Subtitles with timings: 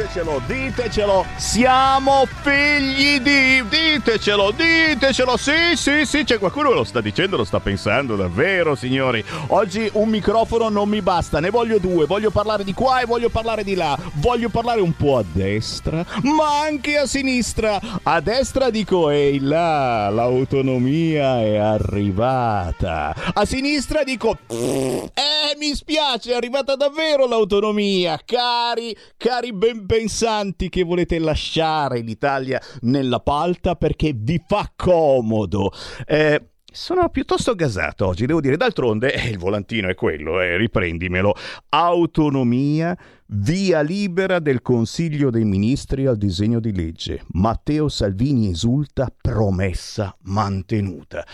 [0.00, 3.62] ditecelo, ditecelo, siamo figli di...
[3.68, 8.74] Ditecelo, ditecelo, sì, sì, sì, c'è qualcuno che lo sta dicendo, lo sta pensando, davvero,
[8.74, 9.22] signori.
[9.48, 13.28] Oggi un microfono non mi basta, ne voglio due, voglio parlare di qua e voglio
[13.28, 17.78] parlare di là, voglio parlare un po' a destra, ma anche a sinistra.
[18.02, 23.14] A destra dico, ehi là, l'autonomia è arrivata.
[23.34, 30.84] A sinistra dico, eh, mi spiace, è arrivata davvero l'autonomia, cari, cari ben pensanti che
[30.84, 35.72] volete lasciare l'Italia nella palta perché vi fa comodo.
[36.06, 38.56] Eh, sono piuttosto gasato oggi, devo dire.
[38.56, 41.34] D'altronde eh, il volantino è quello, eh, riprendimelo.
[41.70, 42.96] Autonomia,
[43.26, 47.24] via libera del Consiglio dei Ministri al disegno di legge.
[47.32, 51.26] Matteo Salvini esulta, promessa mantenuta.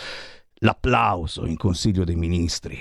[0.60, 2.78] L'applauso in Consiglio dei Ministri.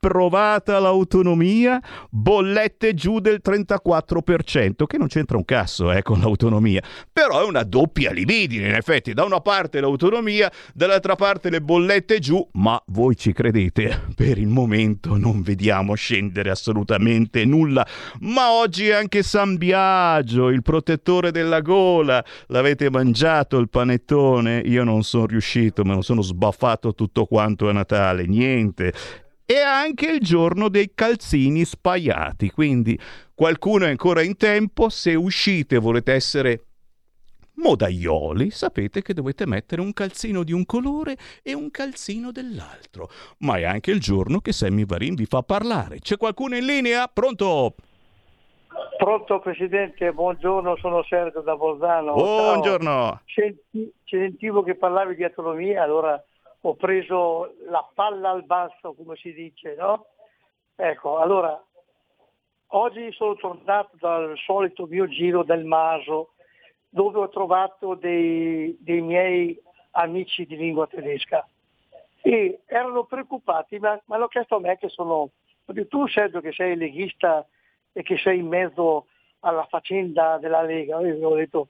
[0.04, 7.40] Approvata l'autonomia, bollette giù del 34%, che non c'entra un cazzo eh, con l'autonomia, però
[7.40, 12.46] è una doppia libidine in effetti, da una parte l'autonomia, dall'altra parte le bollette giù,
[12.52, 17.86] ma voi ci credete, per il momento non vediamo scendere assolutamente nulla,
[18.20, 24.60] ma oggi anche San Biagio, il protettore della gola, l'avete mangiato il panettone?
[24.66, 28.92] Io non sono riuscito, me lo sono sbaffato tutto quanto a Natale, niente
[29.46, 32.50] e anche il giorno dei calzini spaiati.
[32.50, 32.98] Quindi
[33.34, 36.64] qualcuno è ancora in tempo, se uscite e volete essere
[37.56, 43.08] modaioli, sapete che dovete mettere un calzino di un colore e un calzino dell'altro.
[43.38, 45.98] Ma è anche il giorno che Sammy Varin vi fa parlare.
[45.98, 47.06] C'è qualcuno in linea?
[47.08, 47.74] Pronto?
[48.98, 52.14] Pronto Presidente, buongiorno, sono Sergio da Bolzano.
[52.14, 53.20] Buongiorno.
[53.26, 56.22] Senti, sentivo che parlavi di autonomia, allora
[56.66, 60.06] ho preso la palla al basso, come si dice, no?
[60.74, 61.62] Ecco, allora,
[62.68, 66.32] oggi sono tornato dal solito mio giro del Maso,
[66.88, 69.60] dove ho trovato dei, dei miei
[69.90, 71.46] amici di lingua tedesca
[72.22, 75.28] e erano preoccupati, ma, ma hanno chiesto a me che sono,
[75.90, 77.46] tu Sergio che sei leghista
[77.92, 79.08] e che sei in mezzo
[79.40, 81.68] alla faccenda della Lega, io ho detto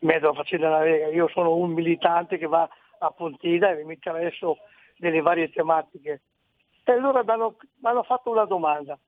[0.00, 3.84] in mezzo alla faccenda della Lega, io sono un militante che va a Pontida e
[3.84, 4.58] mi interesso
[4.96, 6.20] delle varie tematiche.
[6.84, 8.98] E allora mi hanno, mi hanno fatto una domanda,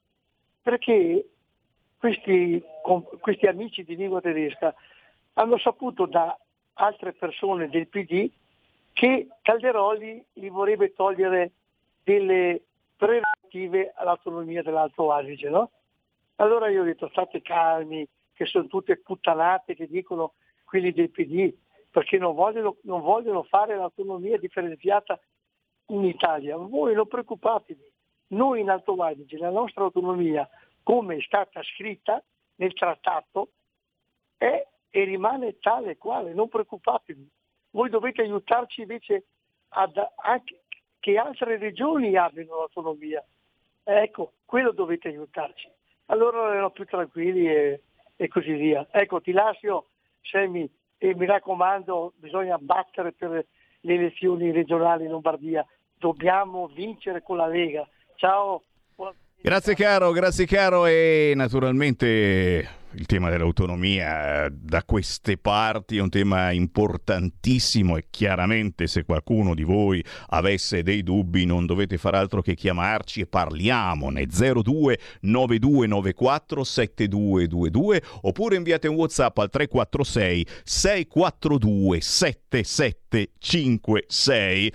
[0.63, 1.29] perché
[1.99, 2.63] questi,
[3.21, 4.75] questi amici di lingua tedesca
[5.35, 6.37] hanno saputo da
[6.75, 8.31] altre persone del PD
[8.93, 11.53] che Calderoli gli vorrebbe togliere
[12.03, 12.63] delle
[12.97, 15.71] prerogative all'autonomia dell'Alto Adige, no?
[16.37, 21.53] Allora io ho detto state calmi, che sono tutte puttanate che dicono quelli del PD,
[21.99, 25.19] perché non vogliono, non vogliono fare l'autonomia differenziata
[25.87, 26.57] in Italia.
[26.57, 27.93] Voi non preoccupatevi,
[28.29, 30.49] noi in Alto Adige, la nostra autonomia,
[30.85, 32.23] come è stata scritta
[32.55, 33.49] nel trattato,
[34.37, 37.29] è e rimane tale e quale, non preoccupatevi.
[37.71, 39.25] Voi dovete aiutarci invece
[39.71, 40.61] ad, anche
[41.01, 43.25] che altre regioni abbiano l'autonomia.
[43.83, 45.69] Ecco, quello dovete aiutarci.
[46.07, 47.83] Allora erano più tranquilli e,
[48.15, 48.87] e così via.
[48.93, 49.89] Ecco, ti lascio,
[50.23, 53.31] Semi, e mi raccomando, bisogna battere per
[53.81, 55.65] le elezioni regionali in Lombardia.
[55.97, 57.89] Dobbiamo vincere con la Lega.
[58.17, 58.63] Ciao.
[59.41, 66.09] Grazie caro, grazie caro e naturalmente il tema dell'autonomia eh, da queste parti è un
[66.09, 72.41] tema importantissimo e chiaramente se qualcuno di voi avesse dei dubbi non dovete far altro
[72.41, 74.27] che chiamarci e parliamone.
[74.27, 84.73] 02 9294 7222 oppure inviate un whatsapp al 346 642 7756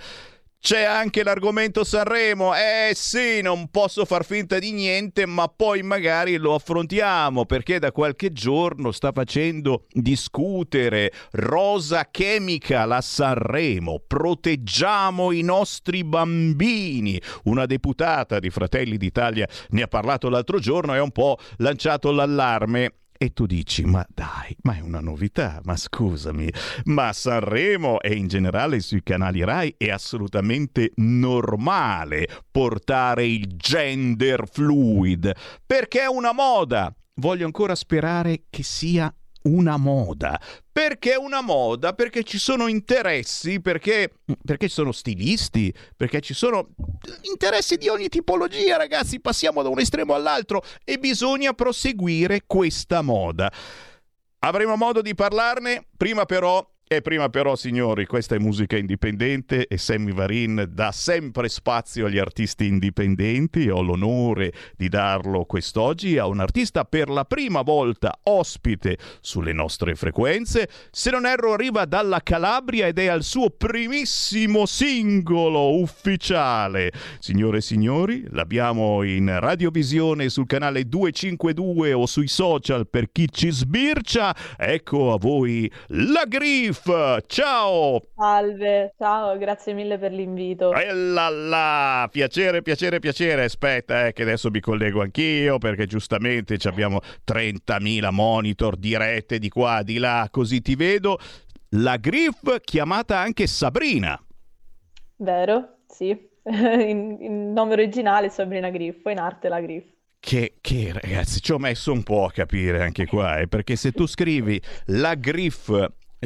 [0.64, 2.54] c'è anche l'argomento Sanremo.
[2.54, 7.92] Eh sì, non posso far finta di niente, ma poi magari lo affrontiamo perché da
[7.92, 14.04] qualche giorno sta facendo discutere Rosa Chemical a Sanremo.
[14.06, 17.20] Proteggiamo i nostri bambini.
[17.42, 22.10] Una deputata di Fratelli d'Italia ne ha parlato l'altro giorno e ha un po' lanciato
[22.10, 26.48] l'allarme e tu dici, ma dai, ma è una novità, ma scusami,
[26.84, 35.32] ma Sanremo e in generale sui canali RAI è assolutamente normale portare il gender fluid,
[35.64, 36.94] perché è una moda.
[37.16, 39.14] Voglio ancora sperare che sia
[39.44, 40.40] una moda.
[40.70, 41.92] Perché una moda?
[41.92, 44.12] Perché ci sono interessi, perché,
[44.44, 46.68] perché ci sono stilisti, perché ci sono
[47.22, 49.20] interessi di ogni tipologia, ragazzi.
[49.20, 53.52] Passiamo da un estremo all'altro e bisogna proseguire questa moda.
[54.40, 59.78] Avremo modo di parlarne, prima però e prima però, signori, questa è musica indipendente e
[59.78, 63.70] Sammy Varin dà sempre spazio agli artisti indipendenti.
[63.70, 69.94] Ho l'onore di darlo quest'oggi a un artista per la prima volta ospite sulle nostre
[69.94, 70.68] frequenze.
[70.90, 76.92] Se non erro, arriva dalla Calabria ed è al suo primissimo singolo ufficiale.
[77.18, 83.50] Signore e signori, l'abbiamo in radiovisione sul canale 252 o sui social per chi ci
[83.50, 84.36] sbircia.
[84.58, 88.00] Ecco a voi la Griff Griff, ciao!
[88.16, 90.74] Salve, ciao, grazie mille per l'invito.
[90.74, 93.44] E là là, piacere, piacere, piacere.
[93.44, 99.82] Aspetta, eh, che adesso mi collego anch'io perché giustamente abbiamo 30.000 monitor dirette di qua,
[99.82, 101.18] di là, così ti vedo.
[101.76, 104.20] La Griff chiamata anche Sabrina.
[105.18, 106.08] Vero, sì.
[106.44, 109.92] in, in nome originale Sabrina Griffo, in arte la Griff.
[110.18, 113.92] Che, che, ragazzi, ci ho messo un po' a capire anche qua, eh, perché se
[113.92, 115.70] tu scrivi la Griff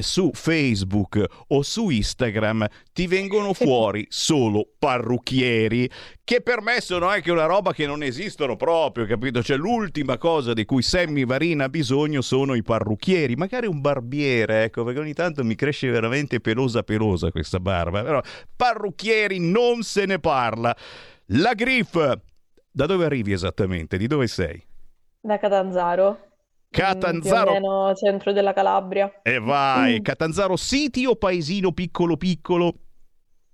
[0.03, 5.91] su Facebook o su Instagram ti vengono fuori solo parrucchieri
[6.29, 9.43] che per me sono anche una roba che non esistono proprio, capito?
[9.43, 14.65] Cioè l'ultima cosa di cui Sammy Varina ha bisogno sono i parrucchieri, magari un barbiere,
[14.65, 18.21] ecco, perché ogni tanto mi cresce veramente pelosa pelosa questa barba, però
[18.55, 20.77] parrucchieri non se ne parla.
[21.29, 21.95] La Griff,
[22.71, 23.97] da dove arrivi esattamente?
[23.97, 24.62] Di dove sei?
[25.21, 26.28] Da Catanzaro.
[26.70, 27.53] Catanzaro.
[27.53, 29.20] Più centro della Calabria.
[29.23, 30.03] E vai, mm.
[30.03, 32.75] Catanzaro City o paesino piccolo piccolo?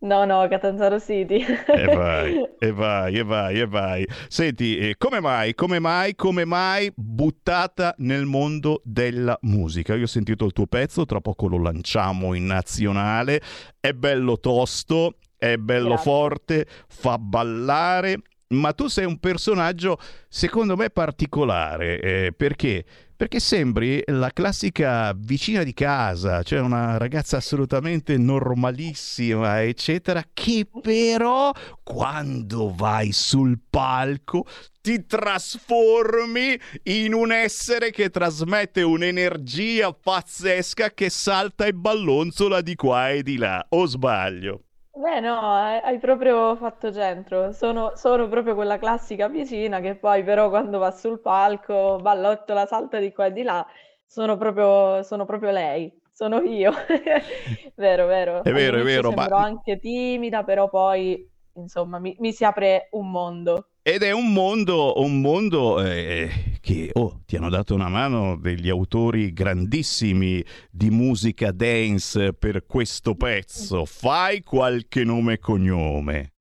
[0.04, 1.42] No, no, Catanzaro City.
[1.66, 4.06] e vai, e vai, e vai, e vai.
[4.28, 9.94] Senti, eh, come mai, come mai, come mai buttata nel mondo della musica?
[9.94, 13.40] Io ho sentito il tuo pezzo, tra poco lo lanciamo in nazionale.
[13.80, 16.04] È bello tosto, è bello Grazie.
[16.04, 19.98] forte, fa ballare ma tu sei un personaggio
[20.28, 22.84] secondo me particolare eh, perché
[23.16, 31.52] perché sembri la classica vicina di casa, cioè una ragazza assolutamente normalissima, eccetera, che però
[31.82, 34.46] quando vai sul palco
[34.80, 43.10] ti trasformi in un essere che trasmette un'energia pazzesca che salta e ballonzola di qua
[43.10, 44.64] e di là, o sbaglio?
[44.96, 45.34] Beh, no,
[45.82, 47.50] hai proprio fatto centro.
[47.52, 52.98] Sono, sono proprio quella classica vicina che poi però quando va sul palco, ballottola, salta
[53.00, 53.66] di qua e di là,
[54.06, 56.72] sono proprio, sono proprio lei, sono io.
[57.74, 58.42] Vero, vero.
[58.42, 59.28] È vero, è vero, ma...
[59.28, 63.70] sembro anche timida, però poi, insomma, mi, mi si apre un mondo.
[63.86, 68.70] Ed è un mondo, un mondo eh, che oh, ti hanno dato una mano degli
[68.70, 73.84] autori grandissimi di musica dance per questo pezzo.
[73.84, 76.32] Fai qualche nome e cognome.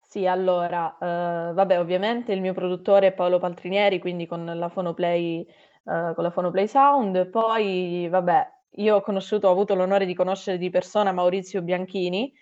[0.00, 5.42] Sì, allora, eh, vabbè, ovviamente il mio produttore è Paolo Paltrinieri, quindi con la Fonoplay,
[5.42, 7.30] eh, con la Fonoplay Sound.
[7.30, 8.44] Poi, vabbè,
[8.78, 12.32] io ho conosciuto, ho avuto l'onore di conoscere di persona Maurizio Bianchini,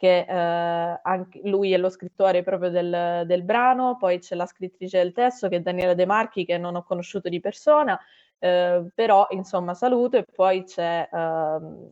[0.00, 4.96] che eh, anche lui è lo scrittore proprio del, del, brano, poi c'è la scrittrice
[4.96, 8.00] del testo che è Daniela De Marchi, che non ho conosciuto di persona,
[8.38, 11.16] eh, però insomma saluto e poi c'è eh,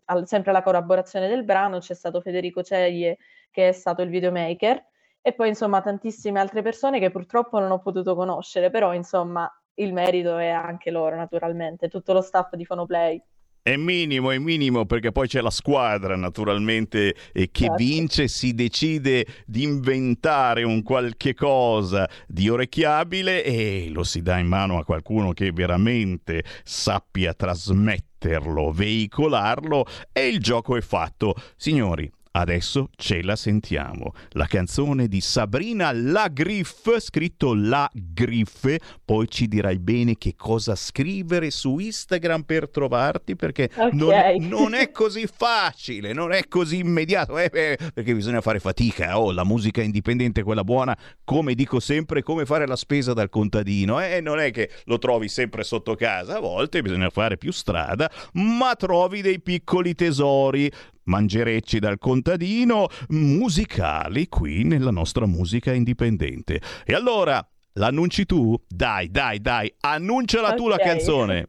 [0.07, 3.19] al, sempre la collaborazione del brano, c'è stato Federico Ceglie
[3.51, 4.83] che è stato il videomaker
[5.21, 9.93] e poi insomma tantissime altre persone che purtroppo non ho potuto conoscere, però insomma il
[9.93, 13.23] merito è anche loro naturalmente, tutto lo staff di Fonoplay.
[13.69, 17.75] È minimo, è minimo perché poi c'è la squadra naturalmente eh, che certo.
[17.75, 24.47] vince, si decide di inventare un qualche cosa di orecchiabile e lo si dà in
[24.47, 31.35] mano a qualcuno che veramente sappia trasmetterlo, veicolarlo e il gioco è fatto.
[31.55, 34.13] Signori, Adesso ce la sentiamo.
[34.31, 38.81] La canzone di Sabrina La Griffe, scritto La Griffe.
[39.05, 44.39] Poi ci dirai bene che cosa scrivere su Instagram per trovarti, perché okay.
[44.39, 49.19] non, non, è così facile, non è così immediato, eh, perché bisogna fare fatica.
[49.19, 54.01] Oh, la musica indipendente, quella buona, come dico sempre, come fare la spesa dal contadino.
[54.01, 58.11] Eh, non è che lo trovi sempre sotto casa, a volte bisogna fare più strada,
[58.35, 60.71] ma trovi dei piccoli tesori
[61.09, 66.61] mangerecci dal contadino, musicali qui nella nostra musica indipendente.
[66.85, 68.55] E allora, l'annunci tu?
[68.69, 70.59] Dai, dai, dai, annunciala okay.
[70.59, 71.49] tu la canzone.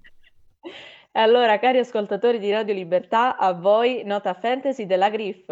[1.13, 5.47] Allora, cari ascoltatori di Radio Libertà, a voi Nota Fantasy della Griff.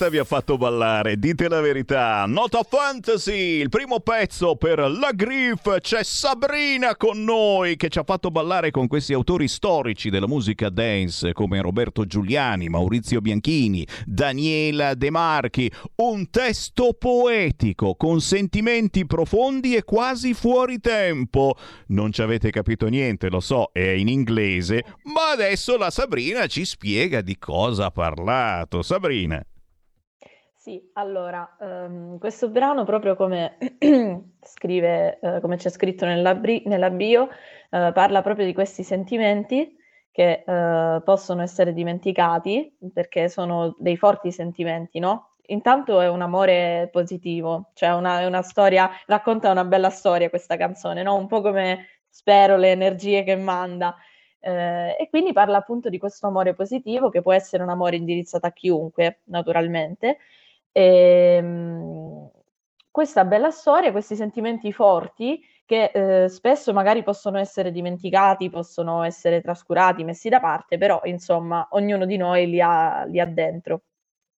[0.00, 2.24] Questa vi ha fatto ballare, dite la verità.
[2.24, 5.76] Nota Fantasy, il primo pezzo per la Griff.
[5.78, 10.70] C'è Sabrina con noi che ci ha fatto ballare con questi autori storici della musica
[10.70, 15.70] dance come Roberto Giuliani, Maurizio Bianchini, Daniela De Marchi.
[15.96, 21.56] Un testo poetico con sentimenti profondi e quasi fuori tempo.
[21.88, 26.64] Non ci avete capito niente, lo so, è in inglese, ma adesso la Sabrina ci
[26.64, 28.80] spiega di cosa ha parlato.
[28.80, 29.44] Sabrina.
[30.62, 33.56] Sì, allora, ehm, questo brano, proprio come
[34.42, 37.28] scrive, eh, come c'è scritto nella, bri- nella bio,
[37.70, 39.74] eh, parla proprio di questi sentimenti
[40.12, 45.36] che eh, possono essere dimenticati perché sono dei forti sentimenti, no?
[45.46, 51.02] Intanto è un amore positivo, cioè una, una storia, racconta una bella storia questa canzone,
[51.02, 51.14] no?
[51.16, 53.96] Un po' come spero le energie che manda.
[54.42, 58.46] Eh, e quindi parla appunto di questo amore positivo che può essere un amore indirizzato
[58.46, 60.18] a chiunque, naturalmente,
[60.72, 62.30] e, ehm,
[62.90, 65.90] questa bella storia, questi sentimenti forti che
[66.24, 72.06] eh, spesso magari possono essere dimenticati, possono essere trascurati, messi da parte, però insomma ognuno
[72.06, 73.82] di noi li ha, li ha dentro.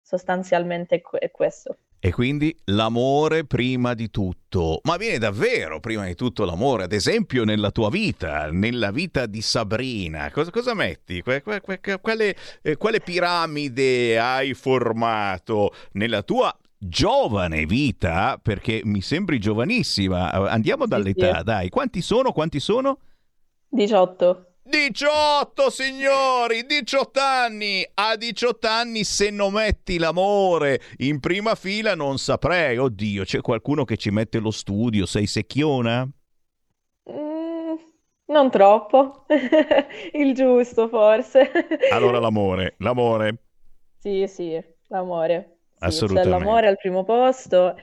[0.02, 1.78] Sostanzialmente è questo.
[2.02, 4.80] E quindi l'amore prima di tutto.
[4.84, 9.42] Ma viene davvero prima di tutto l'amore, ad esempio nella tua vita, nella vita di
[9.42, 10.30] Sabrina.
[10.30, 11.22] Cosa, cosa metti?
[11.22, 18.40] Quale, eh, quale piramide hai formato nella tua giovane vita?
[18.42, 20.30] Perché mi sembri giovanissima.
[20.30, 21.68] Andiamo dall'età, dai.
[21.68, 22.32] Quanti sono?
[22.32, 22.98] Quanti sono?
[23.68, 24.49] 18.
[24.62, 27.88] 18 signori, 18 anni.
[27.94, 32.76] A 18 anni se non metti l'amore in prima fila non saprei.
[32.76, 36.06] Oddio, c'è qualcuno che ci mette lo studio, sei secchiona?
[37.10, 37.74] Mm,
[38.26, 39.24] non troppo.
[40.12, 41.50] Il giusto forse.
[41.90, 43.36] allora l'amore, l'amore.
[43.98, 45.56] Sì, sì, l'amore.
[45.78, 46.30] Sì, Assolutamente.
[46.30, 47.76] C'è l'amore al primo posto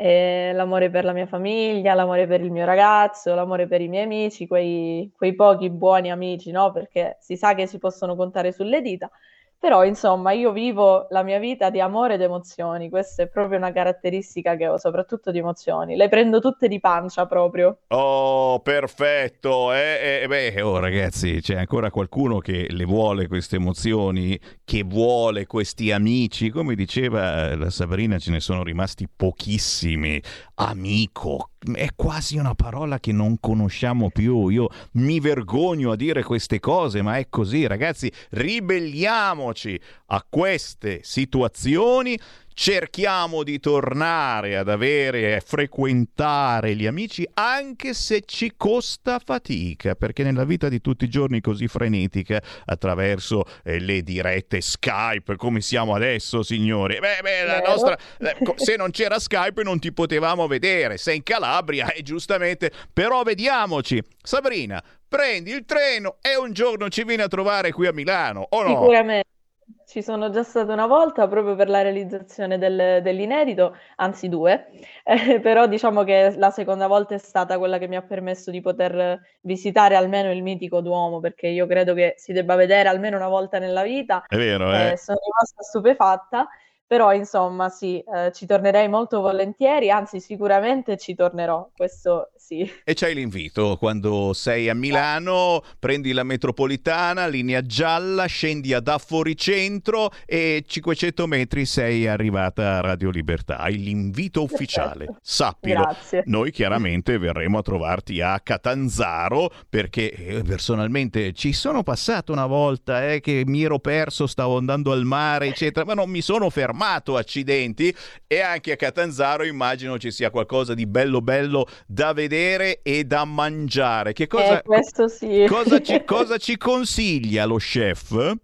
[0.00, 4.04] e l'amore per la mia famiglia, l'amore per il mio ragazzo, l'amore per i miei
[4.04, 6.70] amici, quei, quei pochi buoni amici, no?
[6.70, 9.10] Perché si sa che si possono contare sulle dita.
[9.60, 13.72] Però, insomma, io vivo la mia vita di amore ed emozioni, questa è proprio una
[13.72, 15.96] caratteristica che ho, soprattutto di emozioni.
[15.96, 17.78] Le prendo tutte di pancia proprio.
[17.88, 19.72] Oh, perfetto!
[19.72, 25.46] Eh, eh, beh, oh, ragazzi, c'è ancora qualcuno che le vuole queste emozioni, che vuole
[25.46, 26.50] questi amici.
[26.50, 30.22] Come diceva la Sabrina, ce ne sono rimasti pochissimi.
[30.54, 34.48] Amico, è quasi una parola che non conosciamo più.
[34.48, 38.10] Io mi vergogno a dire queste cose, ma è così, ragazzi.
[38.30, 42.18] Ribelliamoci a queste situazioni
[42.58, 50.24] cerchiamo di tornare ad avere e frequentare gli amici anche se ci costa fatica, perché
[50.24, 55.94] nella vita di tutti i giorni così frenetica, attraverso eh, le dirette Skype, come siamo
[55.94, 60.98] adesso, signori, beh, beh, la nostra, eh, se non c'era Skype non ti potevamo vedere,
[60.98, 64.02] sei in Calabria e giustamente, però vediamoci.
[64.20, 68.62] Sabrina, prendi il treno e un giorno ci vieni a trovare qui a Milano, o
[68.64, 68.80] no?
[68.80, 69.36] Sicuramente.
[69.84, 74.68] Ci sono già stata una volta proprio per la realizzazione del, dell'inedito, anzi due,
[75.04, 78.60] eh, però diciamo che la seconda volta è stata quella che mi ha permesso di
[78.60, 83.28] poter visitare almeno il mitico Duomo, perché io credo che si debba vedere almeno una
[83.28, 84.24] volta nella vita.
[84.26, 84.92] È vero, eh?
[84.92, 86.48] eh sono rimasta stupefatta
[86.88, 92.72] però insomma sì, eh, ci tornerei molto volentieri, anzi sicuramente ci tornerò, questo sì.
[92.82, 99.36] E c'hai l'invito, quando sei a Milano prendi la metropolitana, linea gialla, scendi ad Affori
[99.36, 105.18] Centro e 500 metri sei arrivata a Radio Libertà, hai l'invito ufficiale, Perfetto.
[105.20, 105.82] sappilo.
[105.82, 106.22] Grazie.
[106.24, 113.12] Noi chiaramente verremo a trovarti a Catanzaro perché eh, personalmente ci sono passato una volta
[113.12, 117.18] eh, che mi ero perso, stavo andando al mare eccetera, ma non mi sono fermato
[117.18, 117.94] accidenti
[118.26, 122.36] e anche a Catanzaro immagino ci sia qualcosa di bello bello da vedere
[122.82, 124.12] e da mangiare.
[124.12, 125.46] Che cosa, eh, questo sì.
[125.48, 128.36] cosa, ci, cosa ci consiglia lo chef?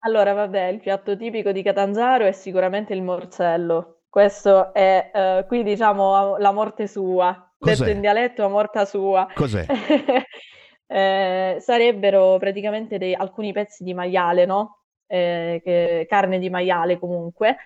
[0.00, 4.02] Allora, vabbè, il piatto tipico di Catanzaro è sicuramente il morcello.
[4.08, 7.76] Questo è uh, qui diciamo la morte sua, Cos'è?
[7.76, 9.26] detto in dialetto a morta sua.
[9.34, 9.66] Cos'è?
[10.86, 14.84] eh, sarebbero praticamente dei, alcuni pezzi di maiale, no?
[15.06, 17.56] eh, che, carne di maiale comunque,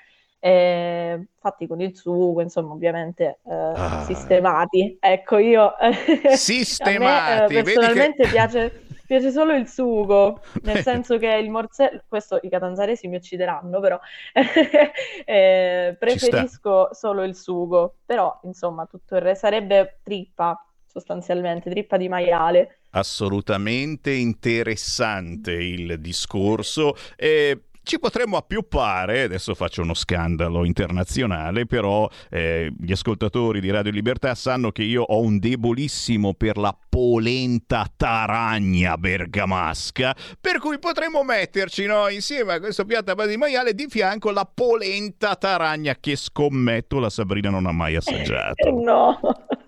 [0.41, 4.05] eh, fatti con il sugo, insomma, ovviamente eh, ah.
[4.05, 4.97] sistemati.
[5.01, 5.73] Ecco, io
[6.35, 7.55] sistemati.
[7.55, 8.29] me, eh, personalmente che...
[8.31, 13.81] piace, piace, solo il sugo, nel senso che il morzello, questo i catanzaresi mi uccideranno,
[13.81, 13.99] però
[15.25, 22.09] eh, preferisco solo il sugo, però insomma, tutto il resto sarebbe trippa sostanzialmente, trippa di
[22.09, 22.81] maiale.
[22.91, 26.95] Assolutamente interessante il discorso.
[27.17, 33.91] Eh, ci potremmo appioppare, adesso faccio uno scandalo internazionale, però eh, gli ascoltatori di Radio
[33.91, 41.25] Libertà sanno che io ho un debolissimo per la polenta taragna bergamasca, per cui potremmo
[41.25, 45.97] metterci no, insieme a questo piatto a base di maiale di fianco la polenta taragna
[45.99, 48.69] che scommetto la Sabrina non ha mai assaggiato.
[48.89, 49.19] No.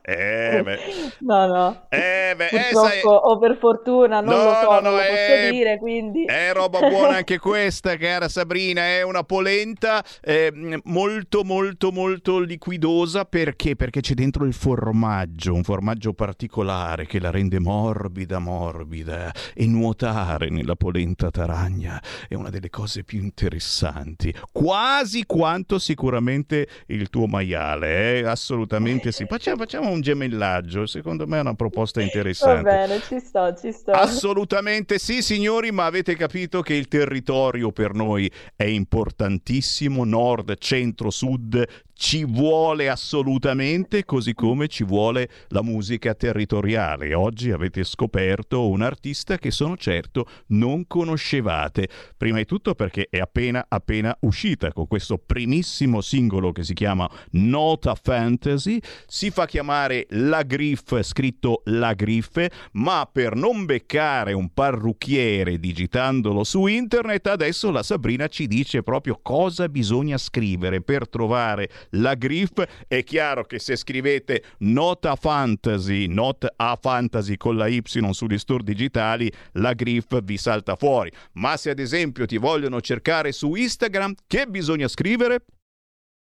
[0.03, 0.79] Eh, beh.
[1.21, 1.83] No, no.
[1.89, 4.97] Eh, beh, eh, sai- o per fortuna, non No, lo so, no, non no, lo
[4.97, 6.25] posso è- dire, quindi...
[6.25, 8.83] È roba buona anche questa, cara Sabrina.
[8.83, 10.53] È una polenta eh,
[10.85, 13.25] molto, molto, molto liquidosa.
[13.25, 13.77] Perché?
[13.77, 19.33] Perché c'è dentro il formaggio, un formaggio particolare che la rende morbida, morbida.
[19.55, 24.35] E nuotare nella polenta taragna è una delle cose più interessanti.
[24.51, 28.19] Quasi quanto sicuramente il tuo maiale.
[28.21, 28.25] Eh?
[28.27, 29.25] Assolutamente sì.
[29.27, 30.87] Facciamo, facciamo un gemellaggio.
[30.87, 32.63] Secondo me è una proposta Va interessante.
[32.63, 33.91] bene, ci sto, ci sto.
[33.93, 41.11] Assolutamente sì, signori, ma avete capito che il territorio per noi è importantissimo, nord, centro,
[41.11, 41.65] sud,
[42.01, 47.13] ci vuole assolutamente, così come ci vuole la musica territoriale.
[47.13, 51.91] Oggi avete scoperto un artista che sono certo non conoscevate.
[52.17, 57.09] Prima di tutto perché è appena appena uscita con questo primissimo singolo che si chiama
[57.33, 64.49] Nota Fantasy, si fa chiamare La Griff, scritto La Griffe, ma per non beccare un
[64.55, 71.69] parrucchiere digitandolo su internet, adesso la Sabrina ci dice proprio cosa bisogna scrivere per trovare
[71.91, 72.63] la Griff.
[72.87, 78.63] È chiaro che se scrivete Nota Fantasy, Not a Fantasy con la Y sugli store
[78.63, 81.11] digitali, la Griff vi salta fuori.
[81.33, 85.45] Ma se ad esempio ti vogliono cercare su Instagram, che bisogna scrivere?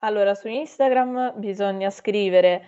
[0.00, 2.62] Allora, su Instagram bisogna scrivere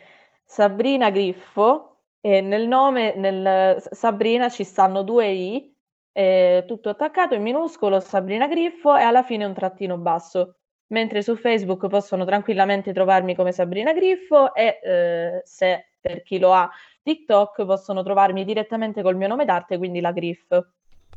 [0.44, 5.74] Sabrina Griffo e nel nome, nel Sabrina ci stanno due I,
[6.12, 10.57] eh, tutto attaccato in minuscolo, Sabrina Griffo e alla fine un trattino basso.
[10.92, 16.53] Mentre su Facebook possono tranquillamente trovarmi come Sabrina Griffo e eh, se per chi lo
[16.53, 16.68] ha
[17.03, 20.46] TikTok possono trovarmi direttamente col mio nome d'arte, quindi la Griff.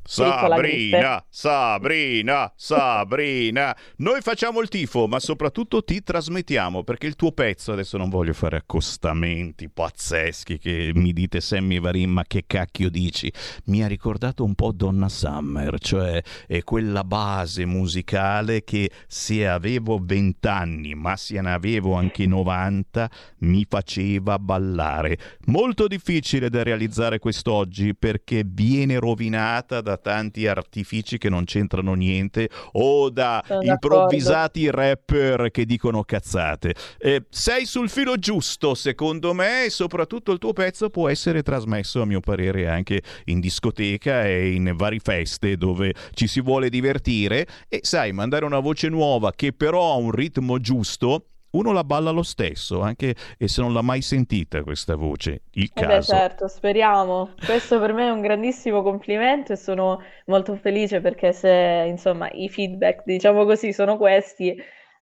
[0.06, 3.76] Sabrina, Sabrina, Sabrina.
[3.98, 8.34] Noi facciamo il tifo, ma soprattutto ti trasmettiamo perché il tuo pezzo, adesso non voglio
[8.34, 13.32] fare accostamenti pazzeschi che mi dite Sammy Varin, ma che cacchio dici?
[13.66, 20.00] Mi ha ricordato un po' Donna Summer, cioè è quella base musicale che se avevo
[20.02, 25.18] 20 anni, ma se ne avevo anche 90, mi faceva ballare.
[25.46, 32.50] Molto difficile da realizzare quest'oggi perché viene rovinata da tanti artifici che non c'entrano niente
[32.74, 36.76] o da Sono improvvisati rapper che dicono cazzate.
[36.98, 42.02] Eh, sei sul filo giusto, secondo me, e soprattutto il tuo pezzo può essere trasmesso,
[42.02, 47.48] a mio parere, anche in discoteca e in varie feste dove ci si vuole divertire
[47.68, 51.28] e sai, mandare una voce nuova che però ha un ritmo giusto.
[51.56, 55.44] Uno la balla lo stesso, anche se non l'ha mai sentita questa voce.
[55.52, 56.04] Il Eh beh, caso.
[56.04, 57.39] certo, speriamo.
[57.42, 62.48] Questo per me è un grandissimo complimento e sono molto felice perché se, insomma, i
[62.48, 64.56] feedback, diciamo così, sono questi,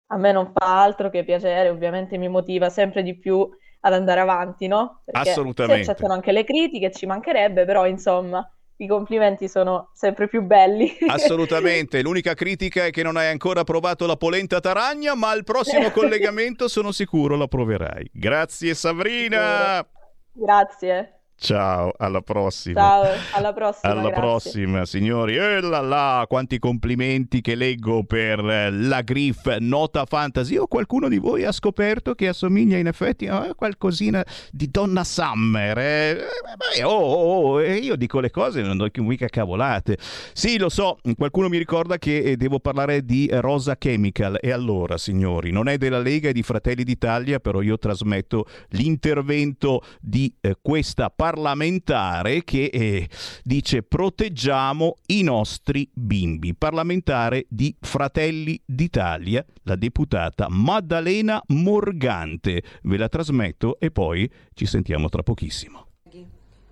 [0.07, 3.49] a me non fa altro che piacere, ovviamente mi motiva sempre di più
[3.81, 5.01] ad andare avanti, no?
[5.03, 5.83] Perché Assolutamente.
[5.83, 10.97] si accettano anche le critiche, ci mancherebbe, però, insomma, i complimenti sono sempre più belli.
[11.07, 15.89] Assolutamente, l'unica critica è che non hai ancora provato la polenta taragna, ma al prossimo
[15.91, 18.09] collegamento sono sicuro la proverai.
[18.11, 19.85] Grazie Sabrina!
[20.33, 21.20] Grazie.
[21.43, 22.79] Ciao, alla prossima.
[22.79, 24.21] Ciao, alla prossima, Alla grazie.
[24.21, 25.37] prossima, signori.
[25.37, 30.57] E là là, quanti complimenti che leggo per eh, la Griff Nota Fantasy.
[30.57, 35.79] O qualcuno di voi ha scoperto che assomiglia in effetti a qualcosina di Donna Summer.
[35.79, 36.09] eh?
[36.11, 39.97] Eh, beh, oh, oh, oh, eh, io dico le cose, non do mica cavolate.
[40.33, 44.37] Sì, lo so, qualcuno mi ricorda che eh, devo parlare di eh, Rosa Chemical.
[44.39, 49.81] E allora, signori, non è della Lega e di Fratelli d'Italia, però io trasmetto l'intervento
[49.99, 53.09] di eh, questa parlamentare che eh,
[53.43, 56.53] dice proteggiamo i nostri bimbi.
[56.53, 62.61] Parlamentare di Fratelli d'Italia, la deputata Maddalena Morgante.
[62.83, 65.87] Ve la trasmetto e poi ci sentiamo tra pochissimo.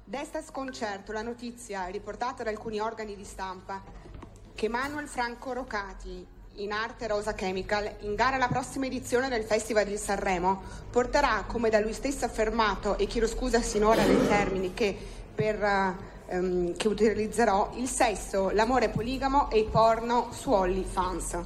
[0.03, 3.81] Desta sconcerto la notizia riportata da alcuni organi di stampa
[4.55, 6.25] che Manuel Franco Rocati,
[6.59, 11.69] in arte Rosa Chemical, in gara alla prossima edizione del Festival di Sanremo, porterà, come
[11.69, 14.95] da lui stesso affermato, e chiedo scusa sinora dei termini che,
[15.33, 15.95] per, eh,
[16.27, 21.39] ehm, che utilizzerò, il sesso, l'amore poligamo e il porno su OnlyFans.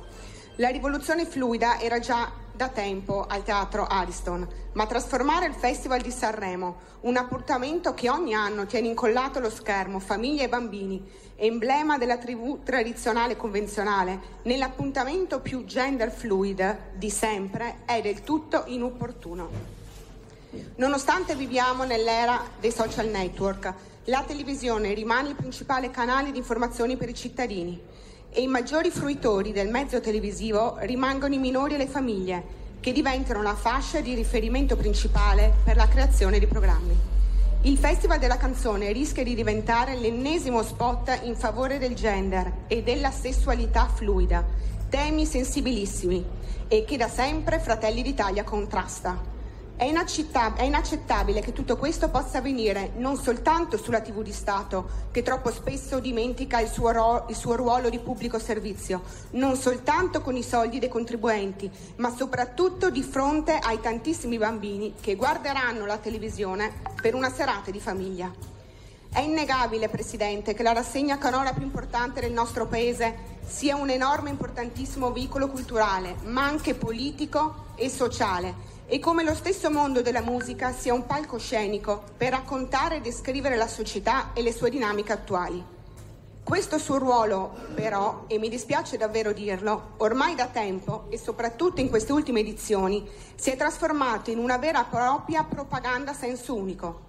[0.56, 6.12] La rivoluzione fluida era già da tempo al teatro Ariston, ma trasformare il Festival di
[6.12, 11.04] Sanremo, un appuntamento che ogni anno tiene incollato allo schermo famiglie e bambini,
[11.36, 18.64] emblema della tribù tradizionale e convenzionale, nell'appuntamento più gender fluid di sempre, è del tutto
[18.68, 19.50] inopportuno.
[20.76, 23.74] Nonostante viviamo nell'era dei social network,
[24.06, 27.93] la televisione rimane il principale canale di informazioni per i cittadini
[28.34, 32.44] e i maggiori fruitori del mezzo televisivo rimangono i minori e le famiglie,
[32.80, 36.96] che diventano la fascia di riferimento principale per la creazione di programmi.
[37.62, 43.12] Il Festival della canzone rischia di diventare l'ennesimo spot in favore del gender e della
[43.12, 44.44] sessualità fluida,
[44.90, 46.26] temi sensibilissimi
[46.68, 49.33] e che da sempre Fratelli d'Italia contrasta.
[49.76, 55.24] È, è inaccettabile che tutto questo possa avvenire non soltanto sulla TV di Stato, che
[55.24, 60.36] troppo spesso dimentica il suo, ro- il suo ruolo di pubblico servizio, non soltanto con
[60.36, 66.72] i soldi dei contribuenti, ma soprattutto di fronte ai tantissimi bambini che guarderanno la televisione
[67.02, 68.32] per una serata di famiglia.
[69.12, 74.30] È innegabile, Presidente, che la rassegna canora più importante del nostro Paese sia un enorme
[74.30, 80.72] importantissimo veicolo culturale, ma anche politico e sociale e come lo stesso mondo della musica
[80.72, 85.66] sia un palcoscenico per raccontare e descrivere la società e le sue dinamiche attuali.
[86.44, 91.90] Questo suo ruolo, però, e mi dispiace davvero dirlo, ormai da tempo e soprattutto in
[91.90, 97.06] queste ultime edizioni, si è trasformato in una vera e propria propaganda a senso unico,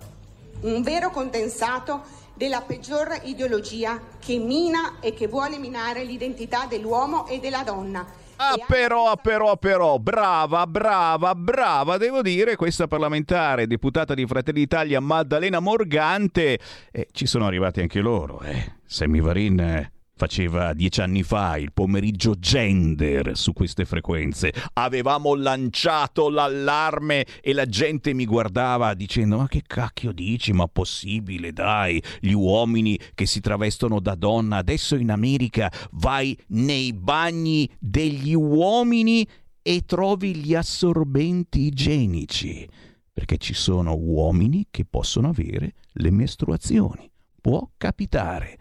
[0.62, 2.00] un vero condensato
[2.32, 8.56] della peggior ideologia che mina e che vuole minare l'identità dell'uomo e della donna Ah
[8.66, 15.60] però, però, però, brava, brava, brava, devo dire, questa parlamentare, deputata di Fratelli d'Italia, Maddalena
[15.60, 16.58] Morgante,
[16.90, 18.72] eh, ci sono arrivati anche loro, eh.
[18.84, 24.52] Sammy Varin eh, faceva dieci anni fa il pomeriggio gender su queste frequenze.
[24.74, 30.52] Avevamo lanciato l'allarme e la gente mi guardava dicendo: Ma che cacchio dici?
[30.52, 34.58] Ma possibile, dai, gli uomini che si travestono da donna.
[34.58, 39.26] Adesso in America vai nei bagni degli uomini
[39.62, 42.68] e trovi gli assorbenti igienici.
[43.12, 47.08] Perché ci sono uomini che possono avere le mestruazioni.
[47.40, 48.58] Può capitare.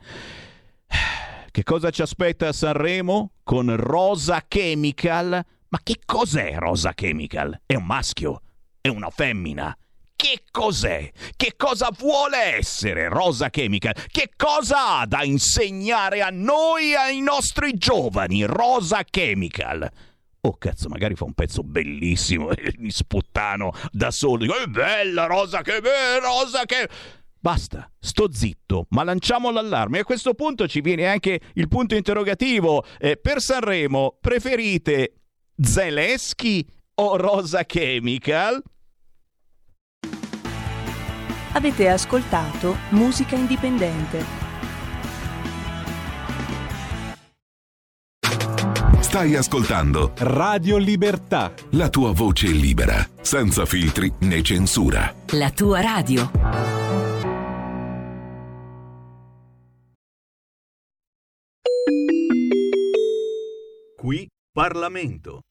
[1.53, 3.33] Che cosa ci aspetta a Sanremo?
[3.43, 5.45] Con Rosa Chemical?
[5.67, 7.61] Ma che cos'è Rosa Chemical?
[7.67, 8.41] È un maschio?
[8.81, 9.77] È una femmina?
[10.15, 11.11] Che cos'è?
[11.35, 13.93] Che cosa vuole essere Rosa Chemical?
[14.07, 19.87] Che cosa ha da insegnare a noi e ai nostri giovani Rosa Chemical?
[20.41, 24.37] Oh cazzo, magari fa un pezzo bellissimo e mi sputtano da solo.
[24.37, 25.79] Dico, bella Rosa che
[26.19, 26.89] Rosa che
[27.43, 29.97] Basta, sto zitto, ma lanciamo l'allarme.
[29.97, 32.85] E a questo punto ci viene anche il punto interrogativo.
[32.97, 35.15] Eh, per Sanremo preferite
[35.61, 38.63] Zelensky o Rosa Chemical?
[41.51, 44.23] Avete ascoltato Musica Indipendente.
[49.01, 51.51] Stai ascoltando Radio Libertà.
[51.71, 55.13] La tua voce libera, senza filtri né censura.
[55.31, 56.92] La tua radio.
[64.03, 65.43] Qui Parlamento.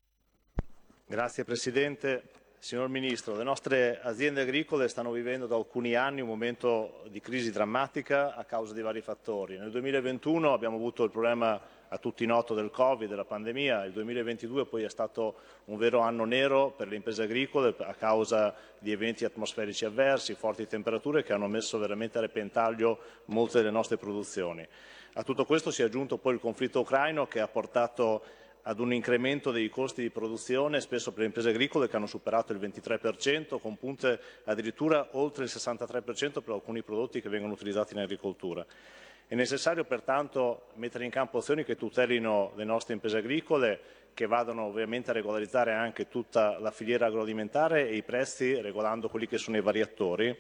[1.06, 2.22] Grazie Presidente.
[2.58, 7.50] Signor Ministro, le nostre aziende agricole stanno vivendo da alcuni anni un momento di crisi
[7.50, 9.56] drammatica a causa di vari fattori.
[9.56, 14.66] Nel 2021 abbiamo avuto il problema a tutti noto del Covid, della pandemia, il 2022
[14.66, 15.36] poi è stato
[15.66, 20.66] un vero anno nero per le imprese agricole a causa di eventi atmosferici avversi, forti
[20.66, 24.66] temperature che hanno messo veramente a repentaglio molte delle nostre produzioni.
[25.14, 28.22] A tutto questo si è aggiunto poi il conflitto ucraino che ha portato
[28.62, 32.52] ad un incremento dei costi di produzione, spesso per le imprese agricole che hanno superato
[32.52, 38.00] il 23%, con punte addirittura oltre il 63% per alcuni prodotti che vengono utilizzati in
[38.00, 38.64] agricoltura.
[39.26, 43.80] È necessario pertanto mettere in campo azioni che tutelino le nostre imprese agricole,
[44.14, 49.26] che vadano ovviamente a regolarizzare anche tutta la filiera agroalimentare e i prezzi regolando quelli
[49.26, 50.36] che sono i vari attori.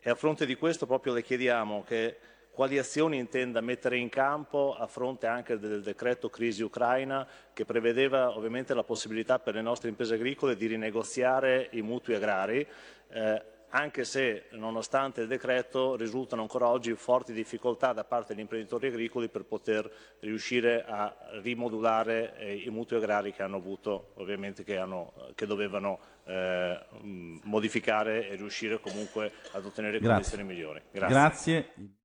[0.00, 2.18] E a fronte di questo proprio le chiediamo che
[2.58, 8.36] quali azioni intenda mettere in campo a fronte anche del decreto crisi ucraina che prevedeva
[8.36, 12.66] ovviamente la possibilità per le nostre imprese agricole di rinegoziare i mutui agrari.
[13.10, 18.88] Eh, anche se nonostante il decreto risultano ancora oggi forti difficoltà da parte degli imprenditori
[18.88, 24.78] agricoli per poter riuscire a rimodulare eh, i mutui agrari che hanno avuto, ovviamente che,
[24.78, 26.76] hanno, che dovevano eh,
[27.44, 30.08] modificare e riuscire comunque ad ottenere Grazie.
[30.08, 30.82] condizioni migliori.
[30.90, 31.14] Grazie.
[31.14, 31.96] Grazie.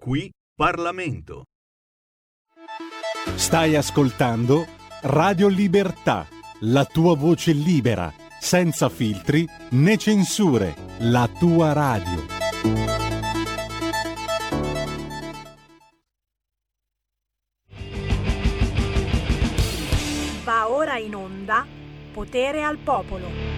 [0.00, 1.44] Qui Parlamento.
[3.36, 4.66] Stai ascoltando
[5.02, 6.26] Radio Libertà,
[6.60, 12.26] la tua voce libera, senza filtri né censure, la tua radio.
[20.44, 21.66] Va ora in onda
[22.12, 23.52] Potere al Popolo.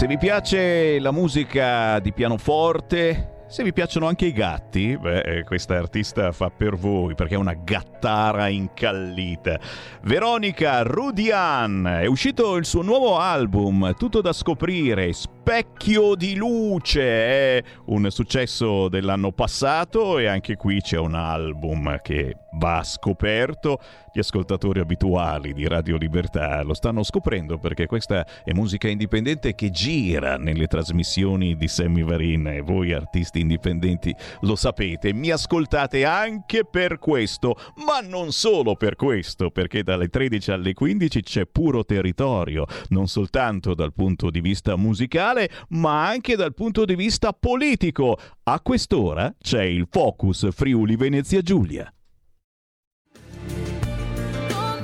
[0.00, 5.44] Se vi piace la musica di pianoforte, se vi piacciono anche i gatti, beh, eh,
[5.44, 9.60] questa artista fa per voi perché è una gattara incallita.
[10.04, 15.12] Veronica Rudian, è uscito il suo nuovo album, tutto da scoprire,
[15.50, 22.36] Specchio di luce, è un successo dell'anno passato e anche qui c'è un album che
[22.52, 23.80] va scoperto.
[24.12, 29.70] Gli ascoltatori abituali di Radio Libertà lo stanno scoprendo perché questa è musica indipendente che
[29.70, 36.64] gira nelle trasmissioni di Sammy Varin e voi artisti indipendenti lo sapete, mi ascoltate anche
[36.64, 42.66] per questo, ma non solo per questo, perché dalle 13 alle 15 c'è puro territorio,
[42.88, 48.18] non soltanto dal punto di vista musicale, ma anche dal punto di vista politico.
[48.44, 51.92] A quest'ora c'è il Focus Friuli Venezia Giulia.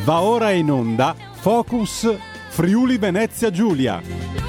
[0.04, 2.16] Va ora in onda Focus
[2.48, 4.45] Friuli Venezia Giulia.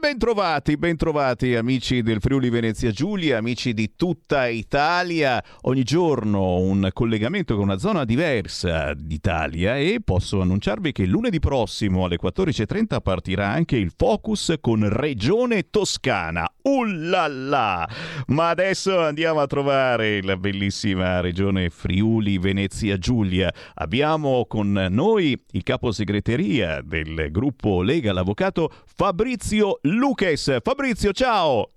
[0.00, 5.44] Bentrovati, bentrovati amici del Friuli Venezia Giulia, amici di tutta Italia.
[5.64, 12.06] Ogni giorno un collegamento con una zona diversa d'Italia e posso annunciarvi che lunedì prossimo
[12.06, 16.50] alle 14.30 partirà anche il Focus con Regione Toscana.
[16.62, 17.86] Ullala!
[18.28, 23.52] Ma adesso andiamo a trovare la bellissima regione Friuli Venezia Giulia.
[23.74, 30.58] Abbiamo con noi il capo segreteria del gruppo Lega, l'avvocato Fabrizio Lucas.
[30.62, 31.68] Fabrizio, ciao!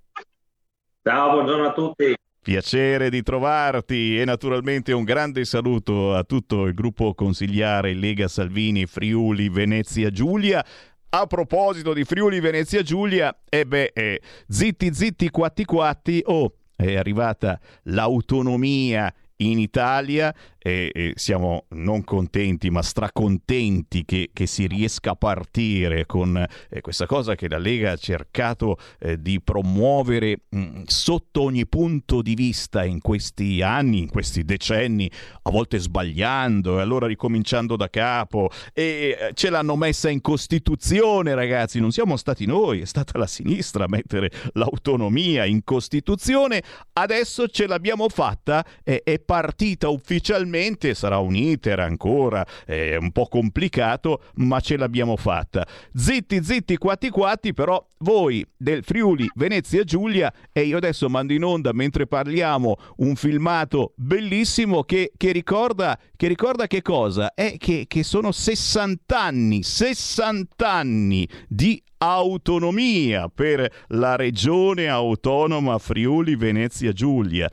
[1.02, 2.16] Ciao, buongiorno a tutti.
[2.42, 8.86] Piacere di trovarti e naturalmente un grande saluto a tutto il gruppo consigliare Lega Salvini
[8.86, 10.64] Friuli Venezia Giulia.
[11.10, 16.56] A proposito di Friuli Venezia Giulia, e eh beh, eh, zitti zitti quatti quatti, oh,
[16.76, 20.34] è arrivata l'autonomia in Italia
[20.64, 26.82] e, e siamo non contenti ma stracontenti che, che si riesca a partire con eh,
[26.82, 32.22] questa cosa che la Lega ha cercato eh, di promuovere mh, mm, sotto ogni punto
[32.22, 35.12] di vista in questi anni, in questi decenni,
[35.42, 38.50] a volte sbagliando e allora ricominciando da capo.
[38.74, 43.28] E eh, ce l'hanno messa in Costituzione ragazzi, non siamo stati noi, è stata la
[43.28, 50.94] sinistra a mettere l'autonomia in Costituzione, adesso ce l'abbiamo fatta, è, è partita ufficialmente Probabilmente
[50.94, 55.66] sarà un iter ancora, è un po' complicato, ma ce l'abbiamo fatta.
[55.96, 61.44] Zitti, zitti, quatti, quatti, però voi del Friuli Venezia Giulia e io adesso mando in
[61.44, 67.34] onda mentre parliamo un filmato bellissimo che, che, ricorda, che ricorda che cosa?
[67.34, 76.36] È che, che sono 60 anni, 60 anni di autonomia per la regione autonoma Friuli
[76.36, 77.50] Venezia Giulia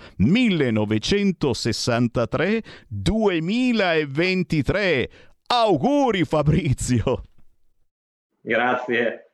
[2.93, 5.09] 1963-2023.
[5.47, 7.23] Auguri Fabrizio.
[8.41, 9.33] Grazie.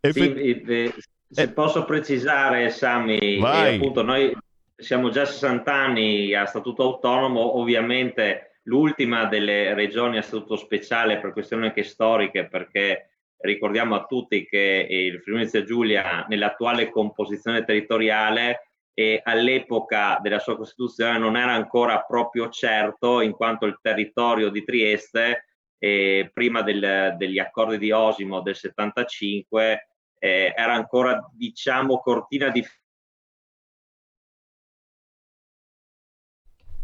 [0.00, 0.94] Sì, eh,
[1.28, 1.48] se eh.
[1.50, 4.34] posso precisare, Sami, eh, appunto noi
[4.76, 11.32] siamo già 60 anni a statuto autonomo, ovviamente l'ultima delle regioni a statuto speciale per
[11.32, 19.20] questioni anche storiche, perché ricordiamo a tutti che il Friuli Giulia nell'attuale composizione territoriale e
[19.22, 25.44] all'epoca della sua costituzione non era ancora proprio certo in quanto il territorio di Trieste
[25.78, 29.88] eh, prima del, degli accordi di Osimo del 75
[30.18, 32.62] eh, era ancora diciamo cortina di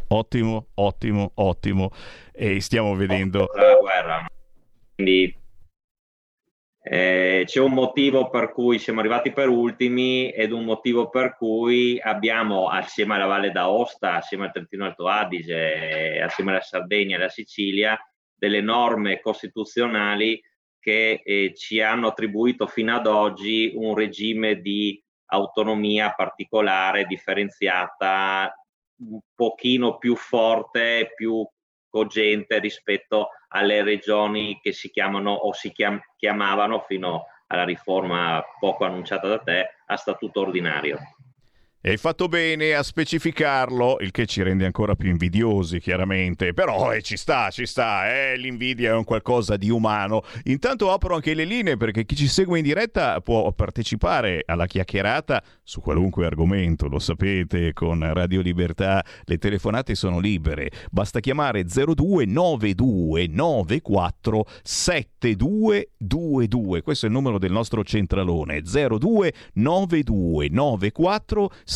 [0.09, 1.91] Ottimo, ottimo, ottimo.
[2.33, 4.27] E stiamo vedendo la guerra.
[4.95, 5.37] Quindi
[6.89, 11.99] eh, c'è un motivo per cui siamo arrivati per ultimi ed un motivo per cui
[12.01, 17.29] abbiamo assieme alla Valle d'Aosta, assieme al Trentino Alto Adige, assieme alla Sardegna e alla
[17.29, 17.99] Sicilia,
[18.33, 20.41] delle norme costituzionali
[20.79, 28.55] che eh, ci hanno attribuito fino ad oggi un regime di autonomia particolare, differenziata,
[28.99, 31.45] un pochino più forte, più
[31.97, 38.85] cogente rispetto alle regioni che si chiamano o si chiam- chiamavano fino alla riforma poco
[38.85, 40.99] annunciata da te a statuto ordinario.
[41.87, 46.53] E hai fatto bene a specificarlo, il che ci rende ancora più invidiosi, chiaramente.
[46.53, 50.25] Però eh, ci sta, ci sta, eh, l'invidia è un qualcosa di umano.
[50.47, 55.41] Intanto apro anche le linee perché chi ci segue in diretta può partecipare alla chiacchierata
[55.63, 60.73] su qualunque argomento, lo sapete, con Radio Libertà le telefonate sono libere.
[60.91, 66.83] Basta chiamare 029294 7222.
[66.83, 68.63] Questo è il numero del nostro centralone.
[68.63, 71.76] 029294 7222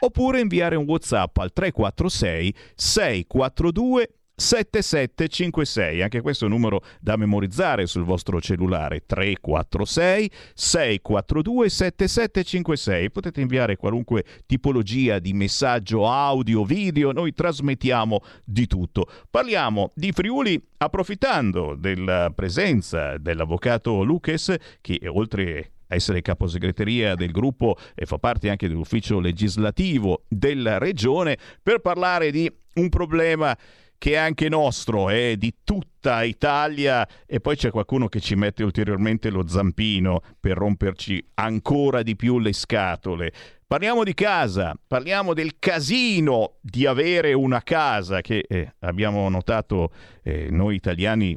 [0.00, 7.86] oppure inviare un WhatsApp al 346 642 7756, anche questo è un numero da memorizzare
[7.86, 13.10] sul vostro cellulare 346 642 7756.
[13.10, 19.08] Potete inviare qualunque tipologia di messaggio audio, video, noi trasmettiamo di tutto.
[19.30, 28.06] Parliamo di Friuli approfittando della presenza dell'avvocato Lucas che oltre essere caposegreteria del gruppo e
[28.06, 33.56] fa parte anche dell'ufficio legislativo della regione per parlare di un problema
[33.98, 38.62] che è anche nostro, è di tutta Italia e poi c'è qualcuno che ci mette
[38.62, 43.32] ulteriormente lo zampino per romperci ancora di più le scatole.
[43.66, 49.90] Parliamo di casa, parliamo del casino di avere una casa che eh, abbiamo notato
[50.22, 51.36] eh, noi italiani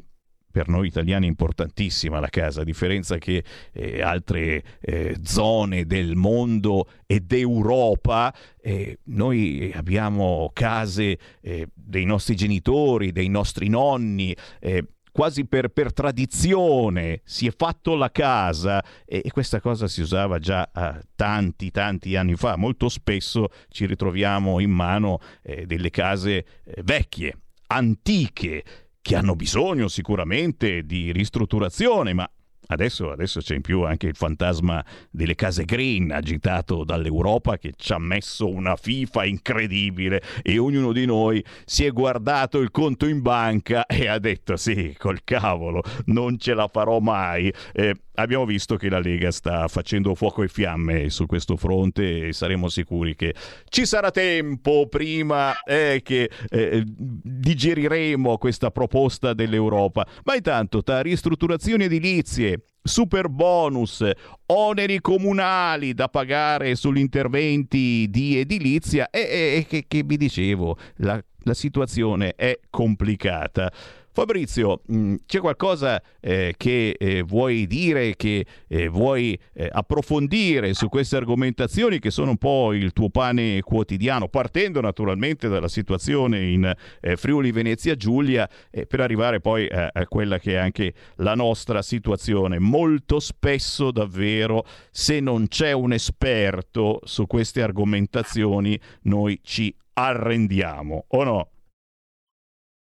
[0.50, 6.88] per noi italiani importantissima la casa, a differenza che eh, altre eh, zone del mondo
[7.06, 15.44] e d'Europa, eh, noi abbiamo case eh, dei nostri genitori, dei nostri nonni, eh, quasi
[15.46, 20.70] per, per, tradizione si è fatto la casa e, e questa cosa si usava già
[20.70, 22.56] eh, tanti tanti anni fa.
[22.56, 27.36] Molto spesso ci ritroviamo in mano eh, delle case eh, vecchie,
[27.66, 28.64] antiche,
[29.02, 32.30] che hanno bisogno sicuramente di ristrutturazione, ma
[32.70, 37.92] Adesso, adesso, c'è in più anche il fantasma delle case green agitato dall'Europa che ci
[37.92, 43.22] ha messo una FIFA incredibile e ognuno di noi si è guardato il conto in
[43.22, 47.52] banca e ha detto sì, col cavolo, non ce la farò mai.
[47.72, 52.32] Eh, abbiamo visto che la Lega sta facendo fuoco e fiamme su questo fronte e
[52.32, 53.34] saremo sicuri che
[53.68, 60.06] ci sarà tempo prima eh, che eh, digeriremo questa proposta dell'Europa.
[60.24, 64.04] Ma intanto, tra ristrutturazioni edilizie, super bonus,
[64.46, 71.22] oneri comunali da pagare sugli interventi di edilizia e, e che, che vi dicevo, la,
[71.42, 73.72] la situazione è complicata.
[74.12, 80.88] Fabrizio, mm, c'è qualcosa eh, che eh, vuoi dire, che eh, vuoi eh, approfondire su
[80.88, 86.74] queste argomentazioni che sono un po' il tuo pane quotidiano, partendo naturalmente dalla situazione in
[87.00, 91.34] eh, Friuli Venezia Giulia eh, per arrivare poi a, a quella che è anche la
[91.34, 92.58] nostra situazione.
[92.58, 101.24] Molto spesso davvero se non c'è un esperto su queste argomentazioni noi ci arrendiamo, o
[101.24, 101.48] no?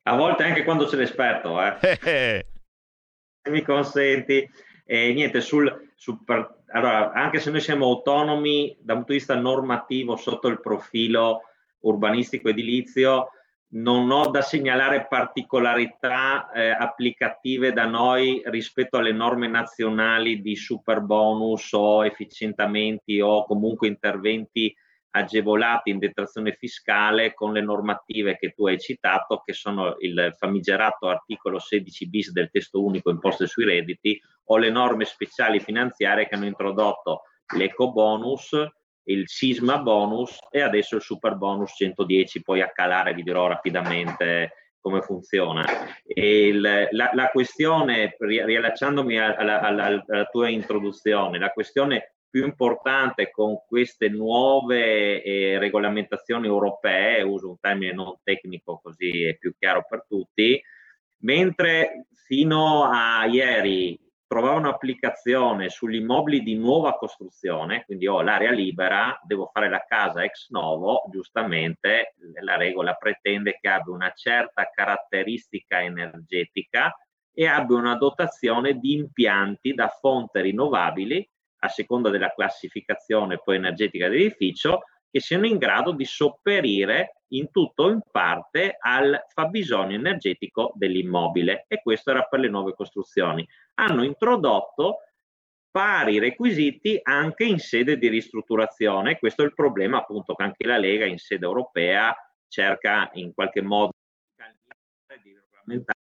[0.09, 1.77] A volte anche quando c'è l'esperto, eh.
[3.43, 4.49] se mi consenti.
[4.91, 9.35] E niente, sul, sul per, allora, anche se noi siamo autonomi dal punto di vista
[9.35, 11.43] normativo sotto il profilo
[11.81, 13.31] urbanistico edilizio,
[13.71, 21.01] non ho da segnalare particolarità eh, applicative da noi rispetto alle norme nazionali di super
[21.01, 24.75] bonus o efficientamenti o comunque interventi
[25.19, 31.09] agevolati in detrazione fiscale con le normative che tu hai citato, che sono il famigerato
[31.09, 36.35] articolo 16 bis del testo unico imposte sui redditi o le norme speciali finanziarie che
[36.35, 37.23] hanno introdotto
[37.57, 38.51] l'eco bonus,
[39.05, 44.53] il sisma bonus e adesso il super bonus 110, poi a calare vi dirò rapidamente
[44.81, 45.65] come funziona.
[46.05, 53.63] Il, la, la, questione, riallacciandomi alla, alla, alla tua introduzione, la questione più importante con
[53.67, 60.05] queste nuove eh, regolamentazioni europee, uso un termine non tecnico così è più chiaro per
[60.07, 60.61] tutti,
[61.21, 63.99] mentre fino a ieri
[64.29, 70.23] trovavo un'applicazione sugli immobili di nuova costruzione, quindi ho l'area libera, devo fare la casa
[70.23, 76.95] ex novo, giustamente la regola pretende che abbia una certa caratteristica energetica
[77.33, 81.27] e abbia una dotazione di impianti da fonte rinnovabili
[81.61, 87.85] a seconda della classificazione poi energetica dell'edificio, che siano in grado di sopperire in tutto
[87.85, 93.47] o in parte al fabbisogno energetico dell'immobile e questo era per le nuove costruzioni.
[93.75, 94.99] Hanno introdotto
[95.71, 100.79] pari requisiti anche in sede di ristrutturazione, questo è il problema appunto che anche la
[100.79, 102.15] Lega in sede europea
[102.49, 103.93] cerca in qualche modo
[105.23, 105.98] di regolamentare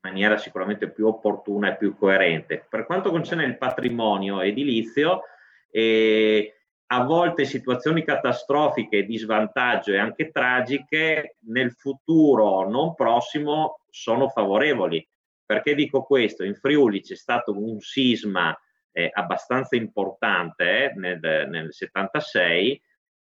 [0.00, 2.64] maniera sicuramente più opportuna e più coerente.
[2.68, 5.22] Per quanto concerne il patrimonio edilizio,
[5.70, 6.54] eh,
[6.92, 15.06] a volte situazioni catastrofiche di svantaggio e anche tragiche nel futuro non prossimo sono favorevoli.
[15.44, 16.44] Perché dico questo?
[16.44, 18.56] In Friuli c'è stato un sisma
[18.92, 22.80] eh, abbastanza importante eh, nel, nel 76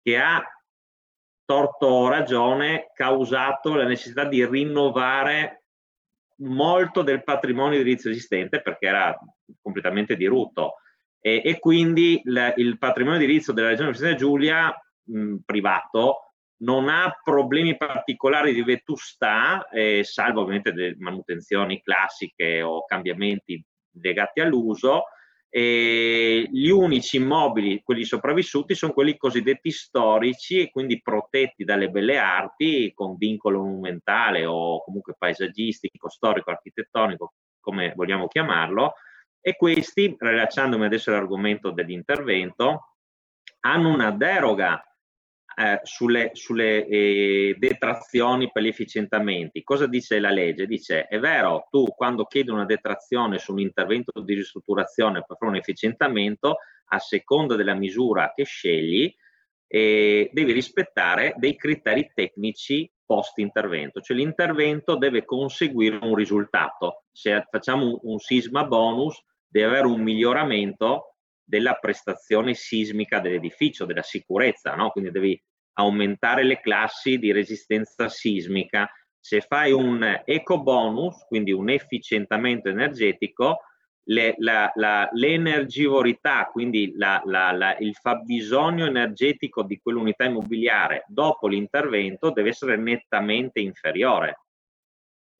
[0.02, 0.42] che ha
[1.44, 5.59] torto ragione causato la necessità di rinnovare
[6.40, 9.18] molto del patrimonio edilizio esistente perché era
[9.62, 10.76] completamente dirotto
[11.20, 14.74] e, e quindi il, il, patrimonio edilizio della regione Friuli Giulia
[15.04, 22.86] mh, privato non ha problemi particolari di vetustà, eh, salvo ovviamente delle manutenzioni classiche o
[22.86, 23.64] cambiamenti
[24.02, 25.04] legati all'uso,
[25.52, 32.18] e gli unici immobili, quelli sopravvissuti, sono quelli cosiddetti storici e quindi protetti dalle belle
[32.18, 38.94] arti con vincolo monumentale o comunque paesaggistico, storico, architettonico, come vogliamo chiamarlo.
[39.42, 42.96] E questi, rilacciandomi adesso all'argomento dell'intervento,
[43.62, 44.84] hanno una deroga
[45.60, 49.62] eh, sulle, sulle eh, detrazioni per gli efficientamenti.
[49.62, 50.66] Cosa dice la legge?
[50.66, 55.52] Dice, è vero, tu quando chiedi una detrazione su un intervento di ristrutturazione per fare
[55.52, 56.60] un efficientamento,
[56.92, 59.14] a seconda della misura che scegli,
[59.68, 67.04] eh, devi rispettare dei criteri tecnici post intervento, cioè l'intervento deve conseguire un risultato.
[67.12, 74.04] Se facciamo un, un sisma bonus, deve avere un miglioramento della prestazione sismica dell'edificio, della
[74.04, 74.92] sicurezza, no?
[74.92, 75.42] quindi devi
[75.80, 78.90] aumentare le classi di resistenza sismica
[79.22, 83.60] Se fai un eco bonus, quindi un efficientamento energetico,
[84.10, 87.22] le, la, la, l'energivorità, quindi la,
[87.80, 94.40] il fabbisogno energetico di quell'unità immobiliare dopo l'intervento deve essere nettamente inferiore.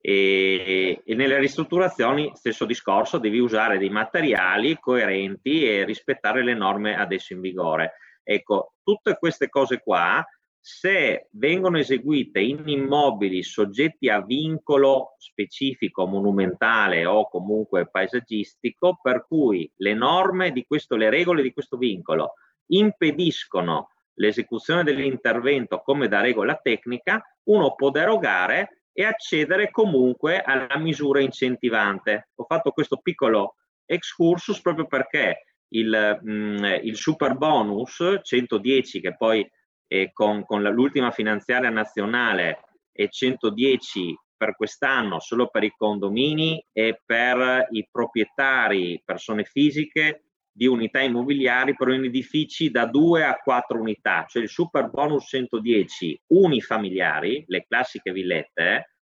[0.02, 6.96] E, e, nelle ristrutturazioni stesso discorso, devi usare dei materiali coerenti e rispettare le norme
[6.96, 7.94] adesso in vigore.
[8.32, 10.24] Ecco, tutte queste cose qua
[10.56, 19.68] se vengono eseguite in immobili soggetti a vincolo specifico, monumentale o comunque paesaggistico, per cui
[19.78, 22.34] le norme di questo, le regole di questo vincolo
[22.66, 31.20] impediscono l'esecuzione dell'intervento come da regola tecnica, uno può derogare e accedere comunque alla misura
[31.20, 32.28] incentivante.
[32.36, 33.56] Ho fatto questo piccolo
[33.86, 39.48] excursus proprio perché il, mh, mm, il super bonus 110 che poi
[39.92, 42.60] e con, con l'ultima finanziaria nazionale
[42.92, 50.66] e 110 per quest'anno solo per i condomini e per i proprietari, persone fisiche di
[50.66, 57.44] unità immobiliari per edifici da 2 a 4 unità, cioè il super bonus 110 unifamiliari,
[57.48, 58.94] le classiche villette,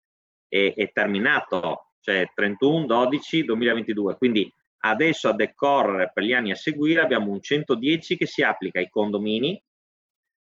[0.48, 4.16] è, è terminato, cioè 31 12 2022.
[4.16, 8.78] Quindi adesso a decorrere per gli anni a seguire abbiamo un 110 che si applica
[8.78, 9.60] ai condomini,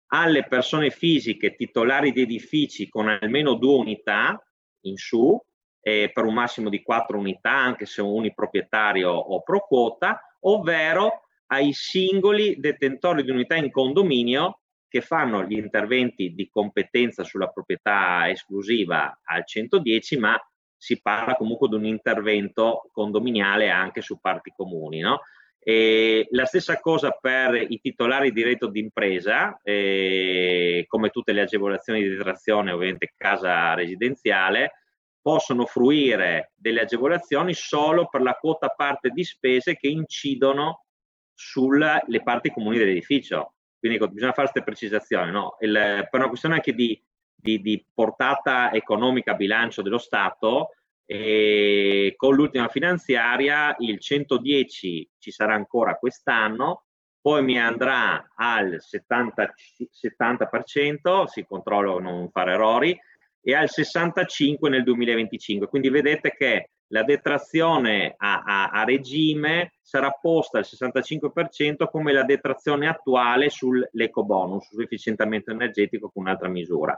[0.07, 4.39] alle persone fisiche titolari di edifici con almeno due unità
[4.81, 5.39] in su,
[5.81, 11.73] eh, per un massimo di quattro unità, anche se uniproprietario o pro quota, ovvero ai
[11.73, 19.19] singoli detentori di unità in condominio che fanno gli interventi di competenza sulla proprietà esclusiva
[19.23, 20.39] al 110, ma
[20.77, 24.99] si parla comunque di un intervento condominiale anche su parti comuni.
[24.99, 25.21] No?
[25.59, 32.03] E la stessa cosa per i titolari di reddito d'impresa, eh, come tutte le agevolazioni
[32.03, 34.73] di detrazione, ovviamente casa residenziale,
[35.19, 40.85] possono fruire delle agevolazioni solo per la quota parte di spese che incidono
[41.33, 43.55] sulle parti comuni dell'edificio.
[43.79, 45.31] Quindi ecco, bisogna fare queste precisazioni.
[45.31, 45.57] No?
[45.61, 45.73] Il,
[46.11, 47.03] per una questione anche di,
[47.45, 50.71] di, di portata economica a bilancio dello Stato,
[51.05, 56.85] e con l'ultima finanziaria il 110 ci sarà ancora quest'anno,
[57.21, 59.49] poi mi andrà al 70%,
[59.91, 62.99] 70% si controlla non fare errori,
[63.47, 65.67] e al 65% nel 2025.
[65.67, 72.23] Quindi vedete che la detrazione a, a, a regime sarà posta al 65% come la
[72.23, 76.97] detrazione attuale sull'eco bonus, sull'efficientamento energetico con un'altra misura.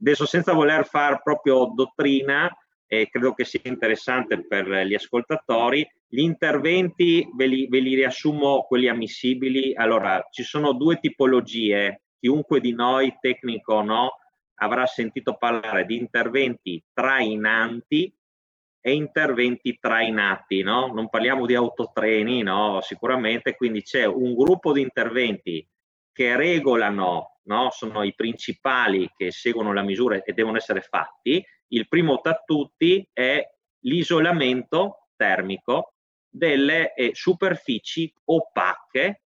[0.00, 2.50] Adesso senza voler fare proprio dottrina,
[2.88, 5.86] e credo che sia interessante per gli ascoltatori.
[6.06, 9.74] Gli interventi ve li, ve li riassumo quelli ammissibili.
[9.74, 12.02] Allora, ci sono due tipologie.
[12.18, 14.12] Chiunque di noi, tecnico o no,
[14.60, 18.12] avrà sentito parlare di interventi trainanti
[18.80, 20.86] e interventi trainati, no?
[20.86, 22.80] Non parliamo di autotreni, no?
[22.82, 25.66] Sicuramente, quindi c'è un gruppo di interventi
[26.16, 27.68] che regolano, no?
[27.70, 33.06] Sono i principali che seguono la misura e devono essere fatti il primo tra tutti
[33.12, 33.46] è
[33.80, 35.96] l'isolamento termico
[36.26, 39.24] delle eh, superfici opache,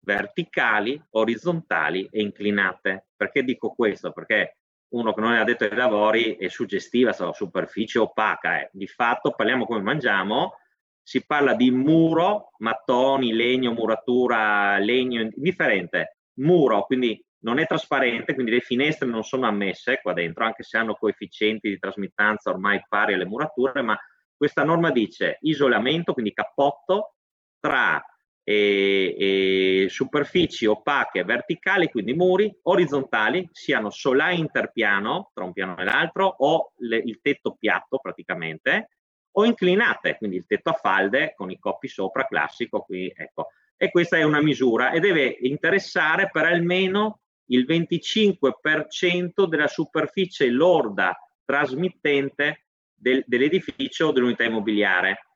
[0.00, 3.08] verticali, orizzontali e inclinate.
[3.14, 4.10] Perché dico questo?
[4.10, 4.56] Perché
[4.94, 8.62] uno che non è addetto ai lavori è suggestiva, so, superficie opaca.
[8.62, 8.70] Eh.
[8.72, 10.54] Di fatto parliamo come mangiamo,
[11.02, 16.15] si parla di muro, mattoni, legno, muratura, legno, indifferente.
[16.36, 20.78] Muro, quindi non è trasparente, quindi le finestre non sono ammesse qua dentro, anche se
[20.78, 23.98] hanno coefficienti di trasmittanza ormai pari alle murature, ma
[24.36, 27.14] questa norma dice isolamento, quindi cappotto,
[27.58, 28.02] tra
[28.48, 35.84] e, e superfici opache verticali, quindi muri, orizzontali, siano solai interpiano tra un piano e
[35.84, 38.90] l'altro o le, il tetto piatto praticamente,
[39.32, 43.48] o inclinate, quindi il tetto a falde con i coppi sopra, classico qui, ecco.
[43.76, 51.16] E questa è una misura e deve interessare per almeno il 25% della superficie lorda
[51.44, 55.26] trasmittente del, dell'edificio o dell'unità immobiliare.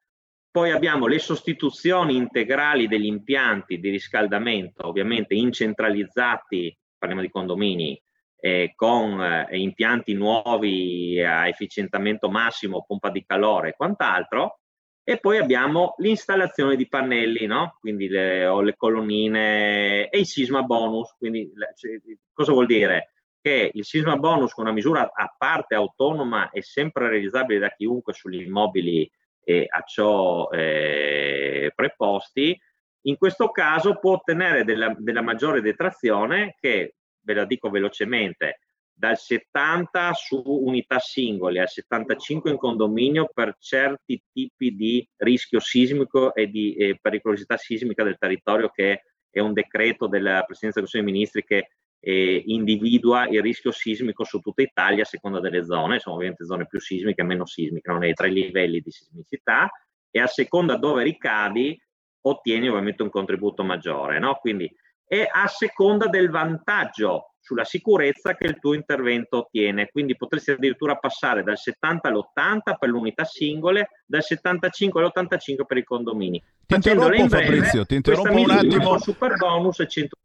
[0.51, 8.03] Poi abbiamo le sostituzioni integrali degli impianti di riscaldamento, ovviamente incentralizzati, parliamo di condomini,
[8.41, 14.60] eh, con eh, impianti nuovi a efficientamento massimo, pompa di calore e quant'altro,
[15.03, 17.77] e poi abbiamo l'installazione di pannelli, no?
[17.81, 21.15] quindi le, o le colonnine e il sisma bonus.
[21.17, 21.99] Quindi, cioè,
[22.33, 23.13] cosa vuol dire?
[23.41, 28.13] Che il sisma bonus, con una misura a parte autonoma, è sempre realizzabile da chiunque
[28.13, 29.11] sugli immobili
[29.45, 32.59] eh, a ciò eh, preposti.
[33.03, 38.61] In questo caso può ottenere della, della maggiore detrazione che, ve la dico velocemente,
[39.01, 46.35] dal 70 su unità singole al 75 in condominio per certi tipi di rischio sismico
[46.35, 51.05] e di eh, pericolosità sismica del territorio che è un decreto della Presidenza del Consiglio
[51.05, 55.99] dei Ministri che eh, individua il rischio sismico su tutta Italia a seconda delle zone,
[55.99, 59.71] sono ovviamente zone più sismiche e meno sismiche, non hai tre livelli di sismicità
[60.11, 61.81] e a seconda dove ricadi
[62.23, 64.35] ottieni ovviamente un contributo maggiore, no?
[64.35, 64.71] Quindi
[65.07, 69.89] è a seconda del vantaggio sulla sicurezza che il tuo intervento ottiene.
[69.91, 75.77] Quindi potresti addirittura passare dal 70 all'80 per le unità singole, dal 75 all'85 per
[75.79, 76.41] i condomini.
[76.65, 78.99] Ti interrompo Fabrizio, ti interrompo un attimo.
[78.99, 80.17] Super bonus e 100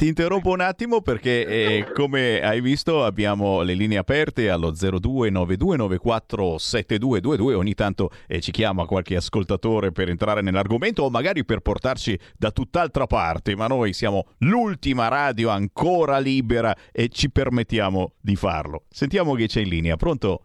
[0.00, 7.54] ti interrompo un attimo perché eh, come hai visto abbiamo le linee aperte allo 0292947222
[7.54, 12.50] ogni tanto eh, ci chiama qualche ascoltatore per entrare nell'argomento o magari per portarci da
[12.50, 19.34] tutt'altra parte ma noi siamo l'ultima radio ancora libera e ci permettiamo di farlo sentiamo
[19.34, 20.44] che c'è in linea pronto?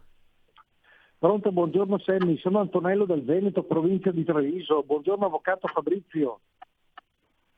[1.17, 4.83] Pronto, buongiorno Sammy, sono Antonello del Veneto, provincia di Treviso.
[4.83, 6.41] Buongiorno Avvocato Fabrizio.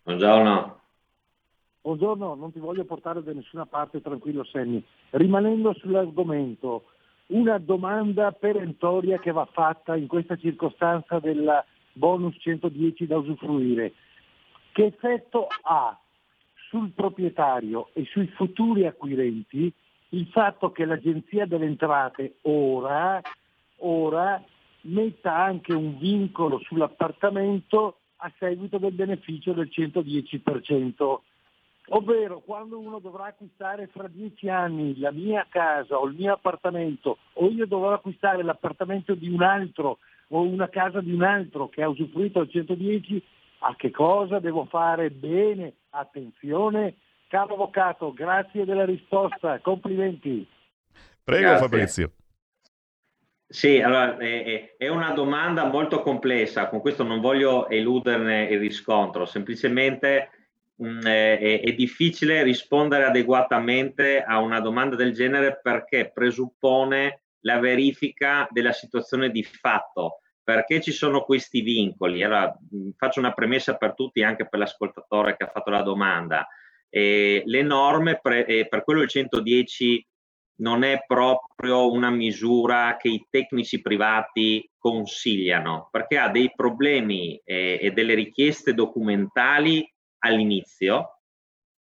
[0.04, 0.86] Buongiorno.
[1.88, 4.84] Buongiorno, non ti voglio portare da nessuna parte, tranquillo Sammy.
[5.12, 6.88] Rimanendo sull'argomento,
[7.28, 11.64] una domanda perentoria che va fatta in questa circostanza del
[11.94, 13.94] bonus 110 da usufruire.
[14.74, 15.98] Che effetto ha
[16.68, 19.72] sul proprietario e sui futuri acquirenti
[20.10, 23.22] il fatto che l'Agenzia delle Entrate ora,
[23.78, 24.44] ora
[24.82, 31.20] metta anche un vincolo sull'appartamento a seguito del beneficio del 110%?
[31.90, 37.18] Ovvero quando uno dovrà acquistare fra dieci anni la mia casa o il mio appartamento
[37.34, 41.82] o io dovrò acquistare l'appartamento di un altro o una casa di un altro che
[41.82, 43.24] ha usufruito al 110,
[43.60, 45.74] a che cosa devo fare bene?
[45.92, 46.96] Attenzione,
[47.28, 50.46] caro avvocato, grazie della risposta, complimenti.
[51.24, 51.68] Prego grazie.
[51.68, 52.12] Fabrizio.
[53.50, 59.26] Sì, allora è, è, una domanda molto complessa, con questo non voglio eluderne il riscontro,
[59.26, 60.32] semplicemente
[60.78, 68.72] è, è, difficile rispondere adeguatamente a una domanda del genere perché presuppone la verifica della
[68.72, 70.20] situazione di fatto.
[70.44, 72.24] Perché ci sono questi vincoli?
[72.24, 76.48] Allora, mh, faccio una premessa per tutti, anche per l'ascoltatore che ha fatto la domanda.
[76.90, 80.08] Eh, le norme, pre, eh, per quello il 110
[80.60, 87.78] non è proprio una misura che i tecnici privati consigliano, perché ha dei problemi eh,
[87.82, 89.88] e delle richieste documentali
[90.20, 91.22] all'inizio,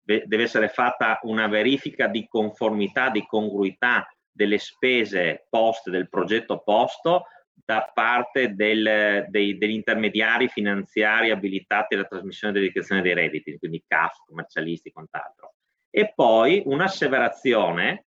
[0.04, 7.26] deve essere fatta una verifica di conformità, di congruità delle spese poste, del progetto posto
[7.54, 13.84] da parte del, dei, degli intermediari finanziari abilitati alla trasmissione e dedicazione dei redditi, quindi
[13.88, 15.54] CAF, commercialisti e quant'altro.
[15.90, 18.08] E poi un'asseverazione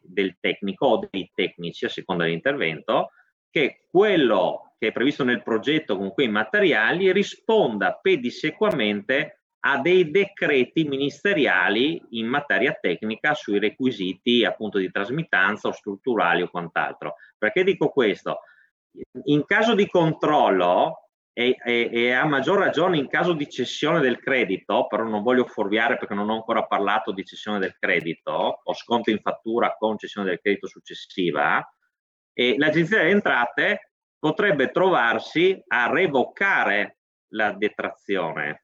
[0.00, 3.10] del tecnico o dei tecnici, a seconda dell'intervento,
[3.50, 10.84] che quello che è previsto nel progetto con quei materiali risponda pedissequamente a dei decreti
[10.84, 17.14] ministeriali in materia tecnica sui requisiti appunto di trasmittanza o strutturali o quant'altro.
[17.38, 18.40] Perché dico questo?
[19.24, 24.20] In caso di controllo e, e, e, a maggior ragione in caso di cessione del
[24.20, 28.74] credito, però non voglio fuorviare perché non ho ancora parlato di cessione del credito o
[28.74, 31.66] sconto in fattura con cessione del credito successiva,
[32.34, 36.98] l'Agenzia delle Entrate potrebbe trovarsi a revocare
[37.28, 38.62] la detrazione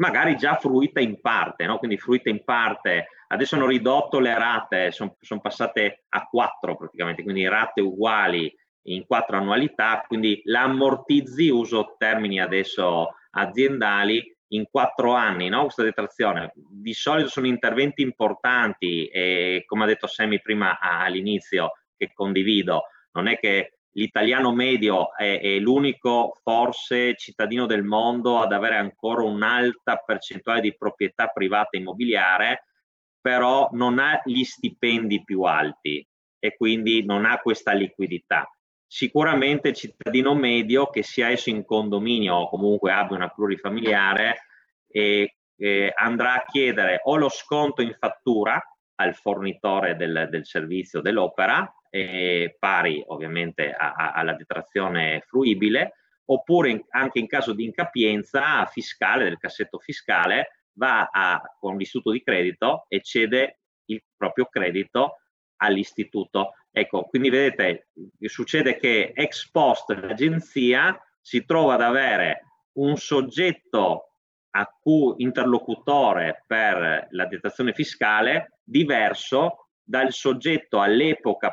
[0.00, 1.78] magari già fruita in parte, no?
[1.78, 3.08] quindi fruita in parte.
[3.28, 8.52] Adesso hanno ridotto le rate, sono son passate a quattro praticamente, quindi rate uguali
[8.84, 15.62] in quattro annualità, quindi l'ammortizzi, uso termini adesso aziendali, in quattro anni, no?
[15.62, 16.52] questa detrazione.
[16.54, 23.28] Di solito sono interventi importanti e come ha detto Semi prima all'inizio, che condivido, non
[23.28, 29.96] è che l'italiano medio è, è, l'unico forse cittadino del mondo ad avere ancora un'alta
[29.96, 32.66] percentuale di proprietà privata immobiliare,
[33.20, 36.06] però non ha gli stipendi più alti
[36.38, 38.48] e quindi non ha questa liquidità.
[38.86, 44.46] Sicuramente il cittadino medio, che sia esso in condominio o comunque abbia una plurifamiliare,
[44.88, 48.60] eh, eh, andrà a chiedere o lo sconto in fattura
[48.96, 55.94] al fornitore del, del servizio dell'opera eh, pari ovviamente a, a, alla detrazione fruibile,
[56.26, 62.12] oppure in, anche in caso di incapienza fiscale, del cassetto fiscale, va a, con l'istituto
[62.12, 65.16] di credito e cede il proprio credito
[65.56, 66.54] all'istituto.
[66.70, 67.88] Ecco, quindi vedete,
[68.20, 74.14] succede che ex post l'agenzia si trova ad avere un soggetto
[74.52, 81.52] a cui interlocutore per la detrazione fiscale diverso dal soggetto all'epoca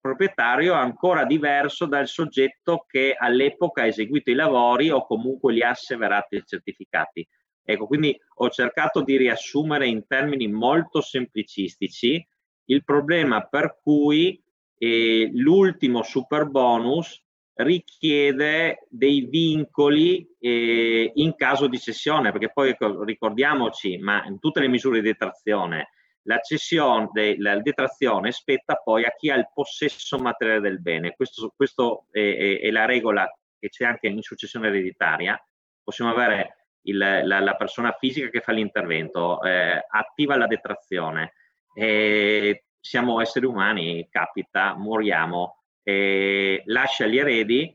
[0.00, 5.70] proprietario ancora diverso dal soggetto che all'epoca ha eseguito i lavori o comunque li ha
[5.70, 7.26] asseverati e certificati.
[7.64, 12.24] Ecco, quindi ho cercato di riassumere in termini molto semplicistici
[12.66, 14.40] il problema per cui
[14.78, 17.20] eh, l'ultimo super bonus
[17.54, 24.60] richiede dei vincoli eh, in caso di cessione, perché poi ecco, ricordiamoci, ma in tutte
[24.60, 25.88] le misure di detrazione,
[26.24, 31.14] la cessione, de, la detrazione spetta poi a chi ha il possesso materiale del bene.
[31.16, 33.26] Questo è, è, è, la regola
[33.58, 35.40] che c'è anche in successione ereditaria.
[35.82, 41.34] Possiamo avere il, la, la, persona fisica che fa l'intervento, eh, attiva la detrazione.
[41.74, 47.72] Eh, siamo esseri umani, capita, moriamo, eh, lascia gli eredi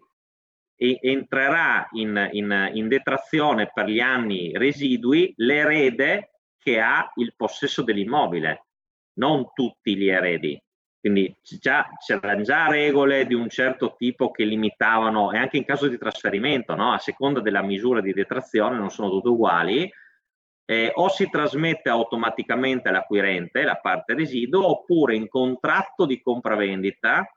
[0.79, 7.81] e entrerà in, in, in detrazione per gli anni residui l'erede che ha il possesso
[7.81, 8.65] dell'immobile,
[9.13, 10.61] non tutti gli eredi.
[10.99, 15.87] Quindi già, c'erano già regole di un certo tipo che limitavano, e anche in caso
[15.87, 16.91] di trasferimento, no?
[16.91, 19.89] a seconda della misura di detrazione, non sono tutte uguali,
[20.69, 27.31] eh, o si trasmette automaticamente all'acquirente la parte residuo, oppure in contratto di compravendita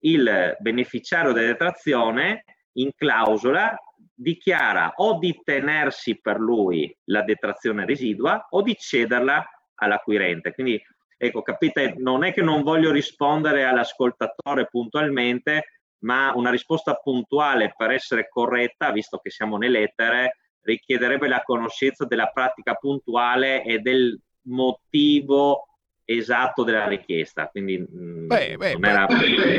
[0.00, 3.76] il beneficiario della detrazione in clausola
[4.16, 9.44] dichiara o di tenersi per lui la detrazione residua o di cederla
[9.74, 10.52] all'acquirente.
[10.52, 10.82] Quindi
[11.18, 17.90] Ecco, capite, non è che non voglio rispondere all'ascoltatore puntualmente, ma una risposta puntuale per
[17.90, 25.75] essere corretta, visto che siamo nell'etere, richiederebbe la conoscenza della pratica puntuale e del motivo
[26.06, 27.48] esatto della richiesta.
[27.48, 29.06] Quindi mm, beh, beh, era...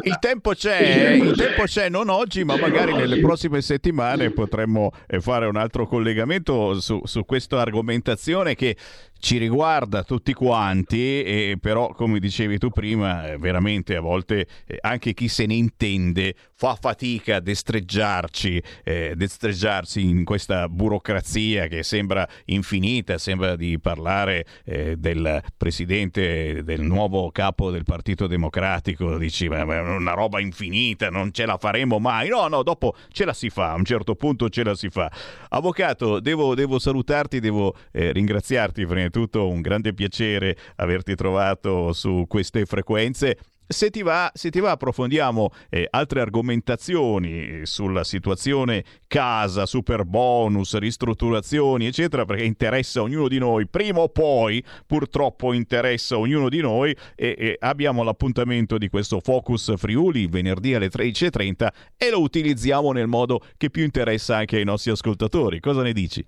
[0.01, 5.19] il, tempo c'è, il tempo c'è, non oggi, ma magari nelle prossime settimane potremmo eh,
[5.19, 8.75] fare un altro collegamento su, su questa argomentazione che
[9.19, 14.77] ci riguarda tutti quanti, e però come dicevi tu prima, eh, veramente a volte eh,
[14.81, 21.83] anche chi se ne intende fa fatica a destreggiarci, eh, destreggiarsi in questa burocrazia che
[21.83, 29.47] sembra infinita, sembra di parlare eh, del presidente, del nuovo capo del Partito Democratico, dici
[29.47, 33.33] ma è una roba infinita, non ce la faremo mai, no, no, dopo ce la
[33.33, 35.11] si fa, a un certo punto ce la si fa.
[35.49, 41.93] Avvocato, devo, devo salutarti, devo eh, ringraziarti prima è tutto un grande piacere averti trovato
[41.93, 43.37] su queste frequenze.
[43.69, 50.77] Se ti va, se ti va approfondiamo eh, altre argomentazioni sulla situazione casa, super bonus,
[50.77, 56.95] ristrutturazioni, eccetera, perché interessa ognuno di noi, prima o poi purtroppo interessa ognuno di noi
[57.13, 63.07] e, e abbiamo l'appuntamento di questo Focus Friuli venerdì alle 13.30 e lo utilizziamo nel
[63.07, 65.59] modo che più interessa anche ai nostri ascoltatori.
[65.59, 66.25] Cosa ne dici?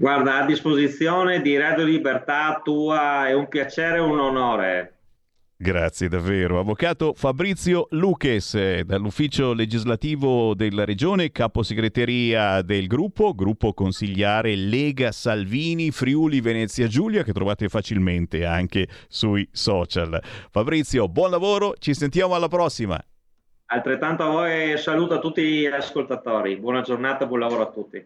[0.00, 4.94] Guarda, a disposizione di Radio Libertà tua è un piacere e un onore.
[5.58, 6.58] Grazie davvero.
[6.58, 16.40] Avvocato Fabrizio Luches, dall'ufficio legislativo della Regione, caposegreteria del gruppo, gruppo consigliare Lega Salvini Friuli
[16.40, 20.18] Venezia Giulia, che trovate facilmente anche sui social.
[20.50, 22.98] Fabrizio, buon lavoro, ci sentiamo alla prossima.
[23.66, 26.56] Altrettanto a voi saluto a tutti gli ascoltatori.
[26.56, 28.02] Buona giornata, buon lavoro a tutti.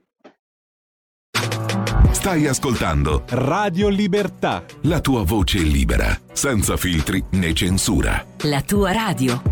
[2.24, 4.64] Stai ascoltando Radio Libertà.
[4.84, 8.24] La tua voce libera, senza filtri né censura.
[8.44, 9.42] La tua radio.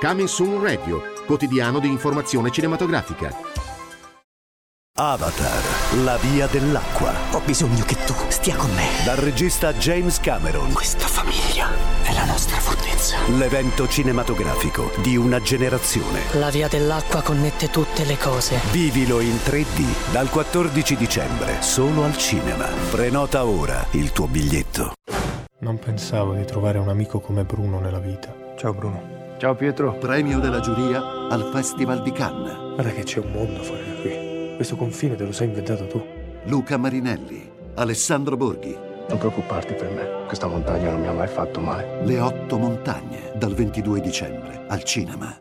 [0.00, 3.32] Coming Soon Radio, quotidiano di informazione cinematografica.
[4.98, 5.62] Avatar,
[6.02, 7.14] la via dell'acqua.
[7.34, 8.88] Ho bisogno che tu stia con me.
[9.04, 10.72] Dal regista James Cameron.
[10.72, 11.68] Questa famiglia
[12.02, 12.58] è la nostra
[13.36, 16.20] L'evento cinematografico di una generazione.
[16.32, 18.58] La via dell'acqua connette tutte le cose.
[18.70, 22.66] Vivilo in 3D dal 14 dicembre, solo al cinema.
[22.90, 24.92] Prenota ora il tuo biglietto.
[25.60, 28.34] Non pensavo di trovare un amico come Bruno nella vita.
[28.56, 29.36] Ciao Bruno.
[29.38, 29.94] Ciao Pietro.
[29.98, 32.74] Premio della giuria al Festival di Cannes.
[32.74, 34.54] Guarda che c'è un mondo fuori da qui.
[34.56, 36.04] Questo confine te lo sei inventato tu.
[36.44, 38.87] Luca Marinelli, Alessandro Borghi.
[39.08, 42.00] Non preoccuparti per me, questa montagna non mi ha mai fatto male.
[42.04, 45.34] Le otto montagne, dal 22 dicembre, al cinema.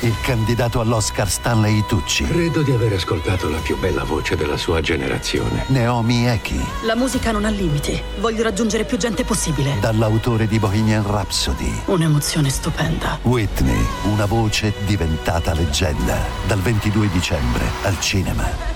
[0.00, 2.24] Il candidato all'Oscar Stanley Tucci.
[2.24, 5.64] Credo di aver ascoltato la più bella voce della sua generazione.
[5.68, 6.58] Naomi Eki.
[6.84, 8.00] La musica non ha limiti.
[8.20, 9.78] Voglio raggiungere più gente possibile.
[9.80, 11.82] Dall'autore di Bohemian Rhapsody.
[11.86, 13.18] Un'emozione stupenda.
[13.22, 16.18] Whitney, una voce diventata leggenda.
[16.46, 18.75] Dal 22 dicembre al cinema.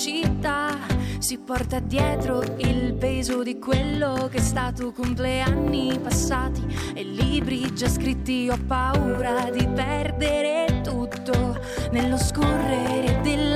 [0.00, 0.78] Velocità,
[1.18, 7.88] si porta dietro il peso di quello che è stato compleanni passati e libri già
[7.88, 8.48] scritti.
[8.48, 13.49] Ho paura di perdere tutto nello scorrere della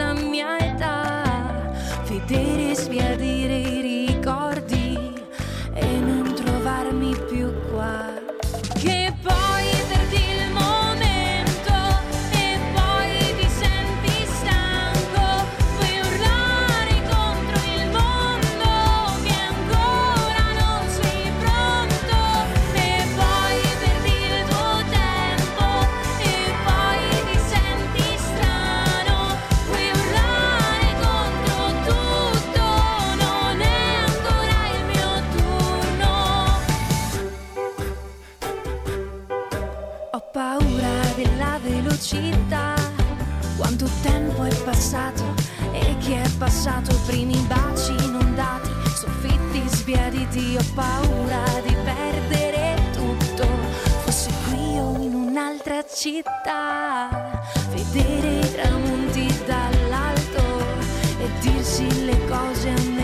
[42.04, 42.74] velocità,
[43.56, 45.22] quanto tempo è passato
[45.72, 53.46] e chi è passato, primi baci inondati, soffitti sbiaditi, ho paura di perdere tutto,
[54.04, 57.40] fossi qui o in un'altra città,
[57.70, 60.42] vedere i tramonti dall'alto
[61.20, 63.03] e dirsi le cose a metà.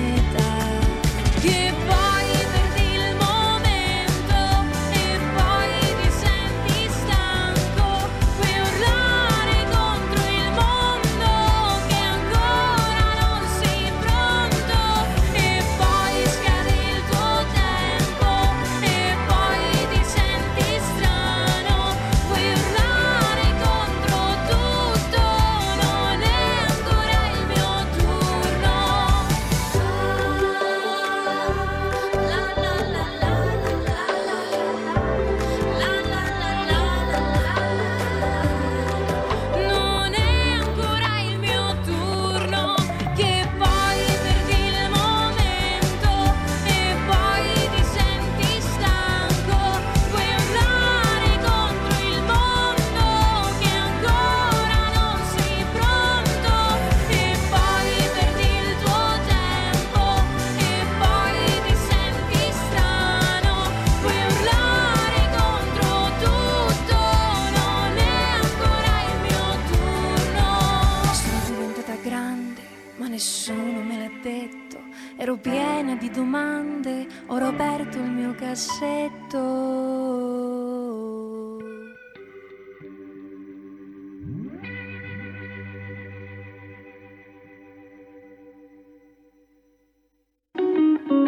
[75.40, 79.88] Piena di domande, ho aperto il mio cassetto.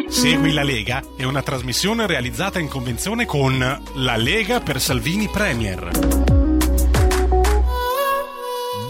[0.07, 3.57] Segui la Lega è una trasmissione realizzata in convenzione con
[3.95, 6.42] La Lega per Salvini Premier.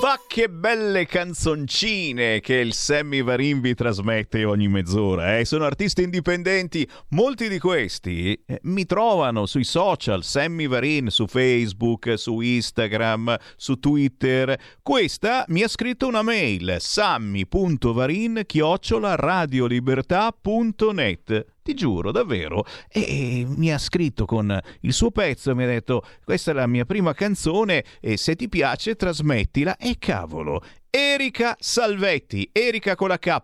[0.04, 5.38] Va che belle canzoncine che il Sammy Varin vi trasmette ogni mezz'ora.
[5.38, 5.46] Eh?
[5.46, 6.86] Sono artisti indipendenti.
[7.12, 13.80] Molti di questi eh, mi trovano sui social, Sammy Varin su Facebook, su Instagram, su
[13.80, 14.60] Twitter.
[14.82, 21.46] Questa mi ha scritto una mail, sammy.varin chiocciola radiolibertà.net.
[21.64, 22.66] Ti giuro, davvero.
[22.90, 26.68] E mi ha scritto con il suo pezzo e mi ha detto: Questa è la
[26.68, 29.78] mia prima canzone e se ti piace trasmettila.
[29.78, 33.38] E cavolo, Erika Salvetti, Erika con la K,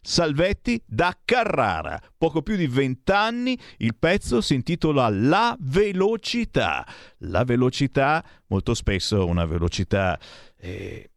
[0.00, 1.98] Salvetti da Carrara.
[2.18, 6.86] Poco più di vent'anni, il pezzo si intitola La velocità.
[7.20, 10.20] La velocità, molto spesso una velocità.
[10.58, 11.11] eh,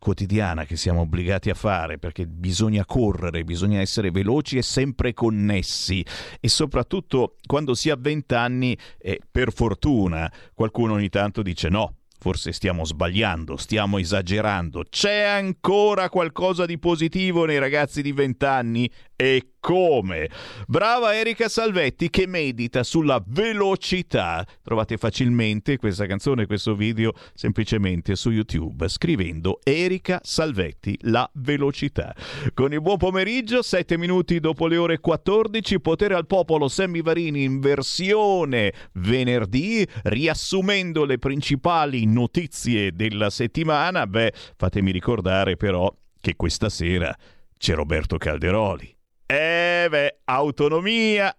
[0.00, 6.04] quotidiana che siamo obbligati a fare perché bisogna correre, bisogna essere veloci e sempre connessi
[6.40, 11.96] e soprattutto quando si ha 20 anni, eh, per fortuna, qualcuno ogni tanto dice no,
[12.22, 14.84] Forse stiamo sbagliando, stiamo esagerando.
[14.90, 18.90] C'è ancora qualcosa di positivo nei ragazzi di 20 anni?
[19.16, 20.28] E come?
[20.66, 24.44] Brava Erika Salvetti che medita sulla velocità.
[24.62, 32.14] Trovate facilmente questa canzone, questo video semplicemente su YouTube scrivendo Erika Salvetti, la velocità.
[32.54, 37.44] Con il buon pomeriggio, 7 minuti dopo le ore 14, potere al popolo Sammy Varini
[37.44, 44.06] in versione venerdì, riassumendo le principali notizie della settimana.
[44.06, 47.16] Beh, fatemi ricordare però che questa sera
[47.56, 48.99] c'è Roberto Calderoli.
[49.32, 51.32] Eh beh, autonomia,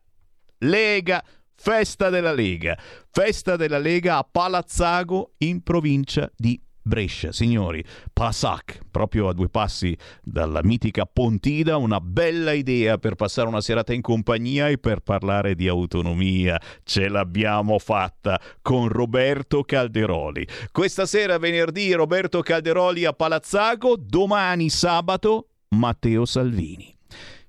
[0.59, 1.21] Lega,
[1.55, 2.77] festa della Lega.
[3.09, 7.83] Festa della Lega a Palazzago in provincia di Brescia, signori,
[8.13, 13.91] Pasac, proprio a due passi dalla mitica Pontida, una bella idea per passare una serata
[13.91, 16.57] in compagnia e per parlare di autonomia.
[16.83, 20.47] Ce l'abbiamo fatta con Roberto Calderoli.
[20.71, 26.99] Questa sera, venerdì, Roberto Calderoli a Palazzago, domani sabato, Matteo Salvini.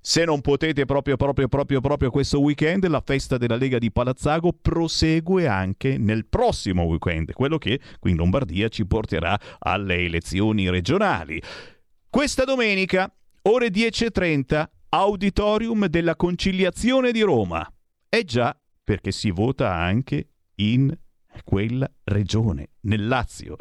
[0.05, 4.53] Se non potete proprio, proprio, proprio, proprio questo weekend, la festa della Lega di Palazzago
[4.53, 11.41] prosegue anche nel prossimo weekend, quello che qui in Lombardia ci porterà alle elezioni regionali.
[12.11, 17.65] Questa domenica, ore 10.30, auditorium della conciliazione di Roma.
[18.09, 20.93] E già perché si vota anche in
[21.45, 23.57] quella regione, nel Lazio.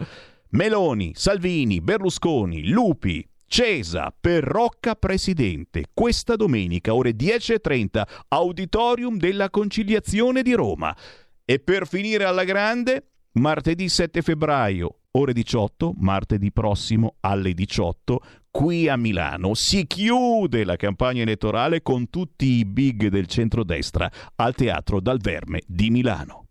[0.50, 3.24] Meloni, Salvini, Berlusconi, Lupi,
[3.54, 10.96] Cesa per Rocca Presidente, questa domenica ore 10.30, Auditorium della Conciliazione di Roma.
[11.44, 18.88] E per finire alla grande, martedì 7 febbraio, ore 18, martedì prossimo alle 18, qui
[18.88, 25.02] a Milano si chiude la campagna elettorale con tutti i big del centrodestra al Teatro
[25.02, 26.51] Dal Verme di Milano.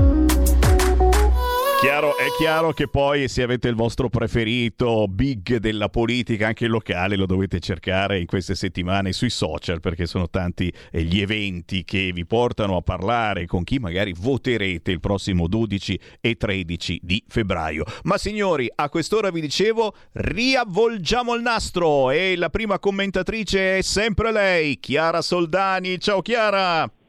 [1.81, 7.15] Chiaro, è chiaro che poi se avete il vostro preferito big della politica, anche locale,
[7.15, 12.11] lo dovete cercare in queste settimane sui social perché sono tanti eh, gli eventi che
[12.13, 17.83] vi portano a parlare con chi magari voterete il prossimo 12 e 13 di febbraio.
[18.03, 24.31] Ma signori, a quest'ora vi dicevo, riavvolgiamo il nastro e la prima commentatrice è sempre
[24.31, 25.99] lei, Chiara Soldani.
[25.99, 27.00] Ciao Chiara!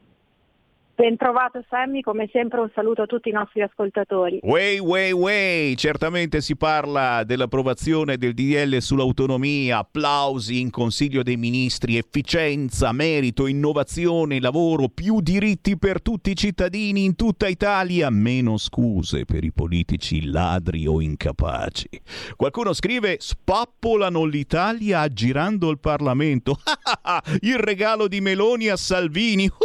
[0.95, 4.37] Ben trovato Sammy, come sempre un saluto a tutti i nostri ascoltatori.
[4.43, 11.97] Way, way, way, certamente si parla dell'approvazione del DDL sull'autonomia, applausi in Consiglio dei Ministri,
[11.97, 19.25] efficienza, merito, innovazione, lavoro, più diritti per tutti i cittadini in tutta Italia, meno scuse
[19.25, 21.89] per i politici ladri o incapaci.
[22.35, 26.59] Qualcuno scrive spappolano l'Italia aggirando il Parlamento.
[27.41, 29.49] il regalo di Meloni a Salvini.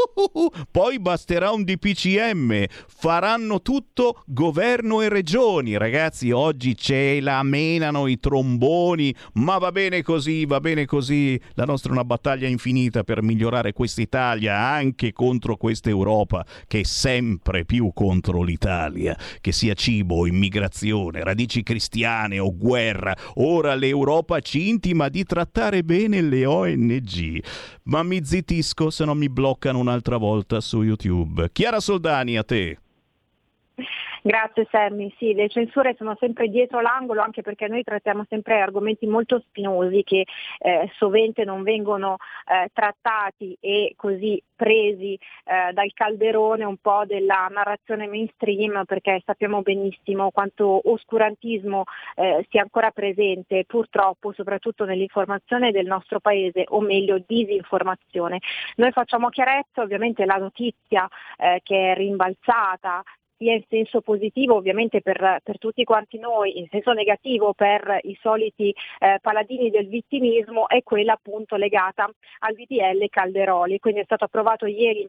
[0.70, 5.76] Poi basta basterà un DPCM, faranno tutto governo e regioni.
[5.76, 11.38] Ragazzi, oggi ce la menano i tromboni, ma va bene così, va bene così.
[11.54, 16.80] La nostra è una battaglia infinita per migliorare questa Italia anche contro questa Europa che
[16.80, 23.16] è sempre più contro l'Italia, che sia cibo, immigrazione, radici cristiane o guerra.
[23.34, 27.42] Ora l'Europa ci intima di trattare bene le ONG.
[27.88, 31.07] Ma mi zittisco se non mi bloccano un'altra volta su YouTube.
[31.08, 31.50] YouTube.
[31.52, 32.87] Chiara Soldani, a te.
[34.28, 39.06] Grazie Sammy, sì, le censure sono sempre dietro l'angolo anche perché noi trattiamo sempre argomenti
[39.06, 40.26] molto spinosi che
[40.58, 42.16] eh, sovente non vengono
[42.46, 49.62] eh, trattati e così presi eh, dal calderone un po' della narrazione mainstream perché sappiamo
[49.62, 51.84] benissimo quanto oscurantismo
[52.16, 58.40] eh, sia ancora presente purtroppo soprattutto nell'informazione del nostro paese o meglio disinformazione.
[58.76, 61.08] Noi facciamo chiarezza, ovviamente la notizia
[61.38, 63.02] eh, che è rimbalzata
[63.38, 68.18] sia in senso positivo ovviamente per, per, tutti quanti noi, in senso negativo per i
[68.20, 72.10] soliti eh, paladini del vittimismo, è quella appunto legata
[72.40, 73.78] al DDL Calderoli.
[73.78, 75.08] Quindi è stato approvato ieri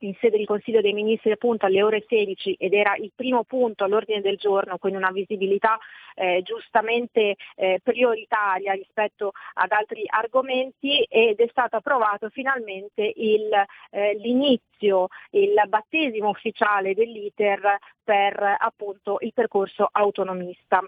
[0.00, 3.84] in sede di Consiglio dei Ministri appunto alle ore 16 ed era il primo punto
[3.84, 5.78] all'ordine del giorno, quindi una visibilità
[6.14, 13.50] eh, giustamente eh, prioritaria rispetto ad altri argomenti ed è stato approvato finalmente il,
[13.90, 20.82] eh, l'inizio, il battesimo ufficiale dell'iter per appunto il percorso autonomista.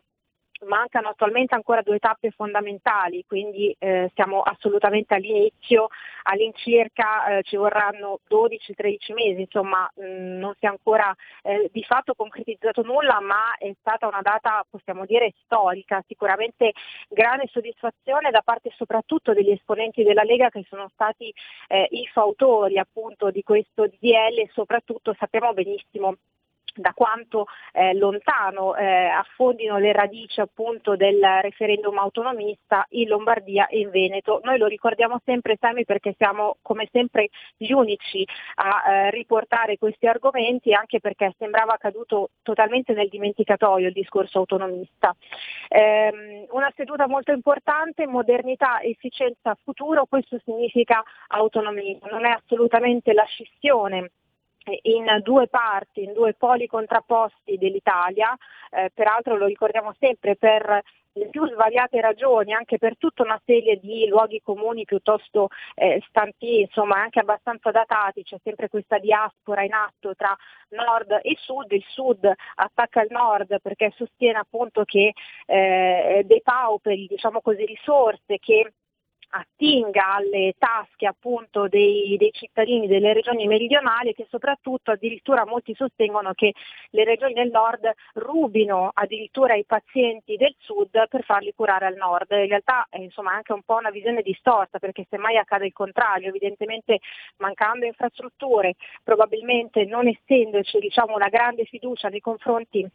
[0.67, 5.89] Mancano attualmente ancora due tappe fondamentali, quindi eh, siamo assolutamente all'inizio,
[6.25, 12.15] all'incirca eh, ci vorranno 12-13 mesi, insomma mh, non si è ancora eh, di fatto
[12.15, 16.73] concretizzato nulla, ma è stata una data possiamo dire storica, sicuramente
[17.09, 21.33] grande soddisfazione da parte soprattutto degli esponenti della Lega che sono stati
[21.69, 26.17] eh, i fautori appunto di questo DDL e soprattutto sappiamo benissimo
[26.79, 33.81] da quanto eh, lontano eh, affondino le radici appunto del referendum autonomista in Lombardia e
[33.81, 34.41] in Veneto.
[34.45, 38.27] Noi lo ricordiamo sempre Sami perché siamo come sempre gli unici
[38.57, 45.15] a eh, riportare questi argomenti anche perché sembrava caduto totalmente nel dimenticatoio il discorso autonomista.
[45.69, 53.25] Ehm, una seduta molto importante, modernità, efficienza, futuro, questo significa autonomia, non è assolutamente la
[53.25, 54.11] scissione
[54.83, 58.37] in due parti, in due poli contrapposti dell'Italia,
[58.71, 60.83] eh, peraltro lo ricordiamo sempre per
[61.19, 66.61] le più svariate ragioni, anche per tutta una serie di luoghi comuni piuttosto eh, stanti,
[66.61, 70.37] insomma anche abbastanza datati, c'è sempre questa diaspora in atto tra
[70.71, 75.13] nord e sud, il sud attacca il nord perché sostiene appunto che
[75.47, 78.73] eh, depauperi, diciamo così, risorse che
[79.31, 86.33] attinga alle tasche appunto dei, dei, cittadini delle regioni meridionali che soprattutto addirittura molti sostengono
[86.33, 86.55] che
[86.91, 92.31] le regioni del nord rubino addirittura i pazienti del sud per farli curare al nord.
[92.31, 96.29] In realtà è insomma anche un po' una visione distorta perché semmai accade il contrario,
[96.29, 96.99] evidentemente
[97.39, 102.89] mancando infrastrutture, probabilmente non essendoci diciamo, una grande fiducia nei confronti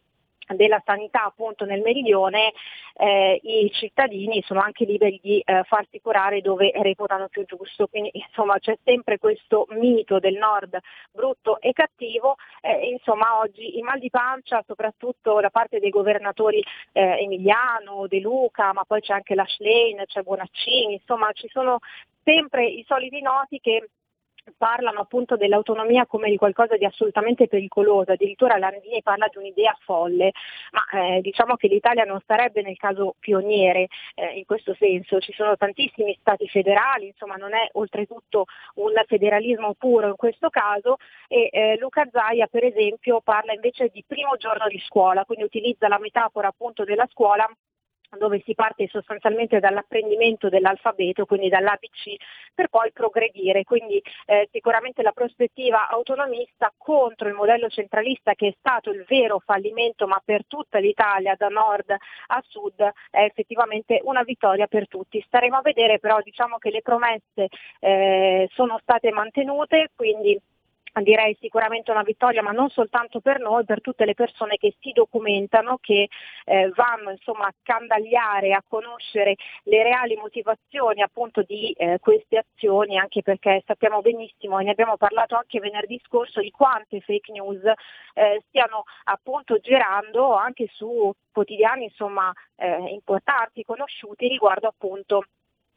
[0.48, 2.54] della sanità appunto nel meridione
[2.96, 7.88] eh, i cittadini sono anche liberi di eh, farsi curare dove reputano più giusto.
[7.88, 10.78] Quindi insomma c'è sempre questo mito del nord
[11.12, 12.36] brutto e cattivo.
[12.62, 18.20] Eh, insomma oggi i mal di pancia soprattutto da parte dei governatori eh, Emiliano, De
[18.20, 21.80] Luca ma poi c'è anche la Schlein, c'è Bonaccini insomma ci sono
[22.24, 23.90] sempre i soliti noti che
[24.58, 30.32] parlano appunto dell'autonomia come di qualcosa di assolutamente pericoloso, addirittura Landini parla di un'idea folle,
[30.72, 35.34] ma eh, diciamo che l'Italia non sarebbe nel caso pioniere eh, in questo senso, ci
[35.34, 38.46] sono tantissimi stati federali, insomma non è oltretutto
[38.76, 40.98] un federalismo puro in questo caso
[41.28, 45.88] e eh, Luca Zaia per esempio parla invece di primo giorno di scuola, quindi utilizza
[45.88, 47.50] la metafora appunto della scuola
[48.18, 52.16] dove si parte sostanzialmente dall'apprendimento dell'alfabeto, quindi dall'ABC,
[52.54, 53.64] per poi progredire.
[53.64, 59.40] Quindi eh, sicuramente la prospettiva autonomista contro il modello centralista che è stato il vero
[59.40, 65.24] fallimento, ma per tutta l'Italia, da nord a sud, è effettivamente una vittoria per tutti.
[65.26, 67.48] Staremo a vedere però diciamo che le promesse
[67.80, 70.40] eh, sono state mantenute, quindi
[71.02, 74.92] direi sicuramente una vittoria, ma non soltanto per noi, per tutte le persone che si
[74.92, 76.10] documentano, che
[76.46, 82.98] eh, vanno insomma, a scandagliare, a conoscere le reali motivazioni appunto di eh, queste azioni,
[82.98, 87.64] anche perché sappiamo benissimo, e ne abbiamo parlato anche venerdì scorso, di quante fake news
[88.14, 95.24] eh, stiano appunto girando anche su quotidiani insomma, eh, importanti, conosciuti riguardo appunto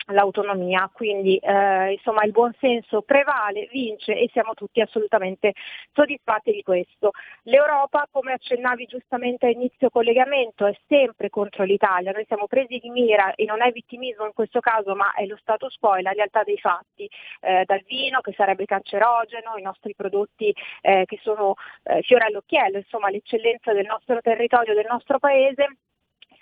[0.07, 5.53] l'autonomia, quindi eh, insomma il buonsenso prevale, vince e siamo tutti assolutamente
[5.93, 7.11] soddisfatti di questo.
[7.45, 12.91] L'Europa, come accennavi giustamente a inizio collegamento, è sempre contro l'Italia, noi siamo presi di
[12.91, 16.12] mira e non è vittimismo in questo caso, ma è lo status quo, è la
[16.12, 17.09] realtà dei fatti,
[17.41, 21.55] eh, dal vino che sarebbe cancerogeno, i nostri prodotti eh, che sono
[21.85, 25.77] eh, fiore all'occhiello, insomma l'eccellenza del nostro territorio, del nostro paese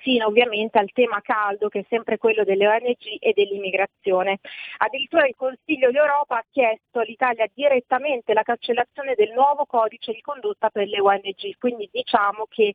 [0.05, 4.39] fino ovviamente al tema caldo che è sempre quello delle ONG e dell'immigrazione.
[4.76, 10.68] Addirittura il Consiglio d'Europa ha chiesto all'Italia direttamente la cancellazione del nuovo codice di condotta
[10.68, 12.74] per le ONG, quindi diciamo che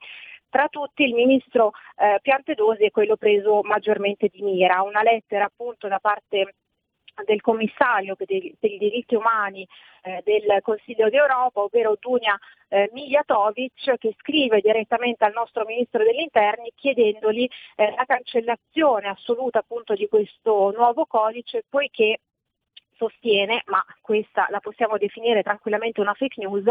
[0.49, 4.81] tra tutti il ministro eh, Piantedosi è quello preso maggiormente di mira.
[4.81, 6.56] Una lettera appunto da parte
[7.26, 9.68] del commissario per i, diritti umani
[10.03, 12.38] eh, del Consiglio d'Europa, ovvero Dunia
[12.69, 19.60] eh, Mijatovic, che scrive direttamente al nostro Ministro degli Interni chiedendogli eh, la cancellazione assoluta
[19.60, 22.19] appunto di questo nuovo codice, poiché
[22.99, 26.65] sostiene, ma questa la possiamo definire tranquillamente una fake news,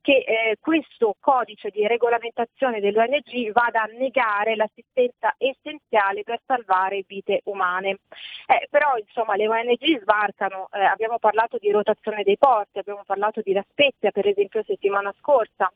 [0.00, 7.40] che eh, questo codice di regolamentazione dell'ONG vada a negare l'assistenza essenziale per salvare vite
[7.44, 7.98] umane.
[8.46, 13.40] Eh, però insomma le ONG sbarcano, eh, abbiamo parlato di rotazione dei porti, abbiamo parlato
[13.42, 15.72] di La Spezia per esempio settimana scorsa,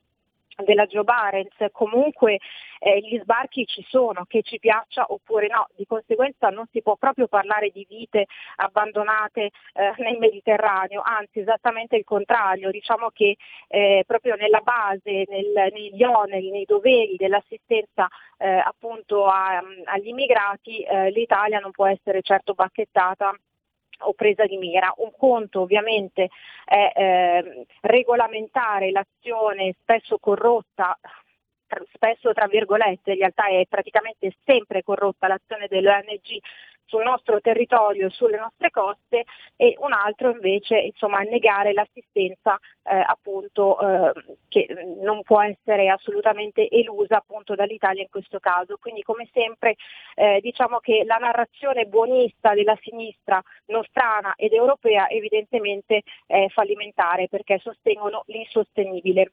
[0.64, 2.38] della Joe Barents, comunque
[2.80, 6.96] eh, gli sbarchi ci sono, che ci piaccia oppure no, di conseguenza non si può
[6.96, 8.26] proprio parlare di vite
[8.56, 13.36] abbandonate eh, nel Mediterraneo, anzi esattamente il contrario, diciamo che
[13.68, 18.08] eh, proprio nella base, nel, negli oneri, nei doveri dell'assistenza
[18.38, 23.34] eh, appunto a, agli immigrati eh, l'Italia non può essere certo bacchettata
[24.00, 24.92] o presa di mira.
[24.98, 26.28] Un conto ovviamente
[26.64, 30.98] è eh, regolamentare l'azione spesso corrotta
[31.92, 36.38] spesso tra virgolette, in realtà è praticamente sempre corrotta l'azione delle ONG
[36.88, 39.24] sul nostro territorio sulle nostre coste
[39.56, 44.12] e un altro invece insomma, negare l'assistenza eh, appunto eh,
[44.48, 44.66] che
[45.00, 48.78] non può essere assolutamente elusa appunto dall'Italia in questo caso.
[48.80, 49.76] Quindi come sempre
[50.14, 57.58] eh, diciamo che la narrazione buonista della sinistra nostrana ed europea evidentemente è fallimentare perché
[57.58, 59.32] sostengono l'insostenibile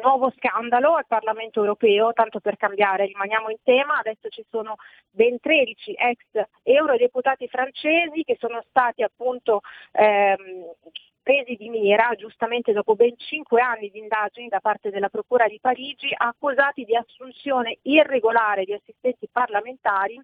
[0.00, 4.76] nuovo scandalo al Parlamento europeo, tanto per cambiare, rimaniamo in tema, adesso ci sono
[5.10, 9.60] ben 13 ex eurodeputati francesi che sono stati appunto
[9.92, 10.74] ehm,
[11.22, 15.58] presi di mira, giustamente dopo ben 5 anni di indagini da parte della Procura di
[15.60, 20.20] Parigi, accusati di assunzione irregolare di assistenti parlamentari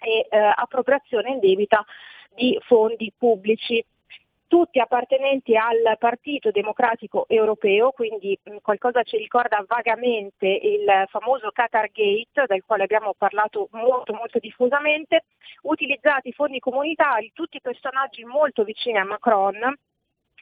[0.00, 1.84] e eh, appropriazione indebita
[2.34, 3.84] di fondi pubblici
[4.52, 12.44] tutti appartenenti al Partito Democratico Europeo, quindi qualcosa ci ricorda vagamente il famoso Qatar Gate,
[12.46, 15.24] del quale abbiamo parlato molto molto diffusamente,
[15.62, 19.74] utilizzati fondi comunitari, tutti personaggi molto vicini a Macron,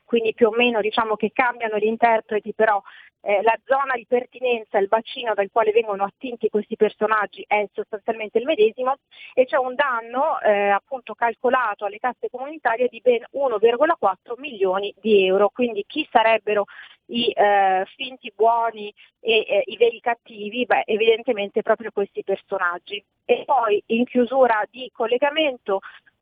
[0.04, 2.82] quindi più o meno diciamo che cambiano gli interpreti, però
[3.22, 8.38] eh, la zona di pertinenza, il bacino dal quale vengono attinti questi personaggi è sostanzialmente
[8.38, 8.96] il medesimo
[9.34, 15.26] e c'è un danno eh, appunto calcolato alle casse comunitarie di ben 1,4 milioni di
[15.26, 15.50] euro.
[15.50, 16.64] Quindi chi sarebbero
[17.06, 20.64] i eh, finti buoni e eh, i veri cattivi?
[20.64, 23.02] Beh, evidentemente proprio questi personaggi.
[23.24, 25.80] E poi in chiusura di collegamento,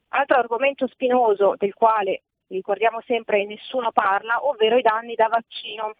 [0.08, 5.94] altro argomento spinoso del quale ricordiamo sempre nessuno parla, ovvero i danni da vaccino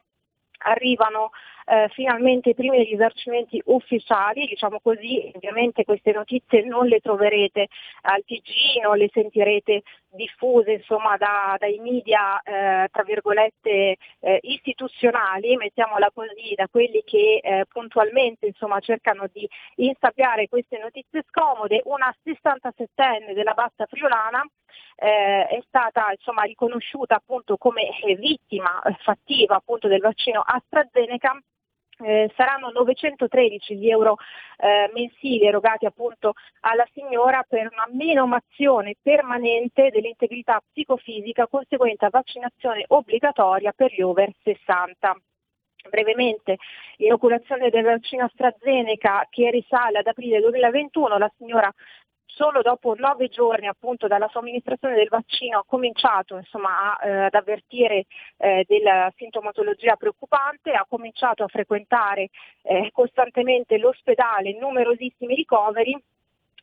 [0.61, 1.31] arrivano
[1.69, 7.69] eh, finalmente i primi risarcimenti ufficiali, diciamo così, ovviamente queste notizie non le troverete
[8.03, 15.57] al TG, non le sentirete diffuse insomma, da, dai media eh, tra virgolette eh, istituzionali,
[15.57, 22.15] mettiamola così, da quelli che eh, puntualmente insomma, cercano di insabbiare queste notizie scomode, una
[22.25, 24.43] 67enne della Bassa Friulana
[24.97, 31.39] eh, è stata insomma, riconosciuta appunto come vittima fattiva appunto del vaccino AstraZeneca
[32.01, 34.17] eh, saranno 913 gli euro
[34.59, 42.85] eh, mensili erogati appunto alla signora per una menomazione permanente dell'integrità psicofisica conseguente a vaccinazione
[42.87, 45.17] obbligatoria per gli over 60
[45.89, 46.57] brevemente
[46.97, 51.73] l'inoculazione del vaccino AstraZeneca che risale ad aprile 2021, la signora
[52.29, 57.35] solo dopo nove giorni appunto dalla somministrazione del vaccino ha cominciato insomma, a, eh, ad
[57.35, 58.05] avvertire
[58.37, 62.29] eh, della sintomatologia preoccupante, ha cominciato a frequentare
[62.63, 65.99] eh, costantemente l'ospedale, numerosissimi ricoveri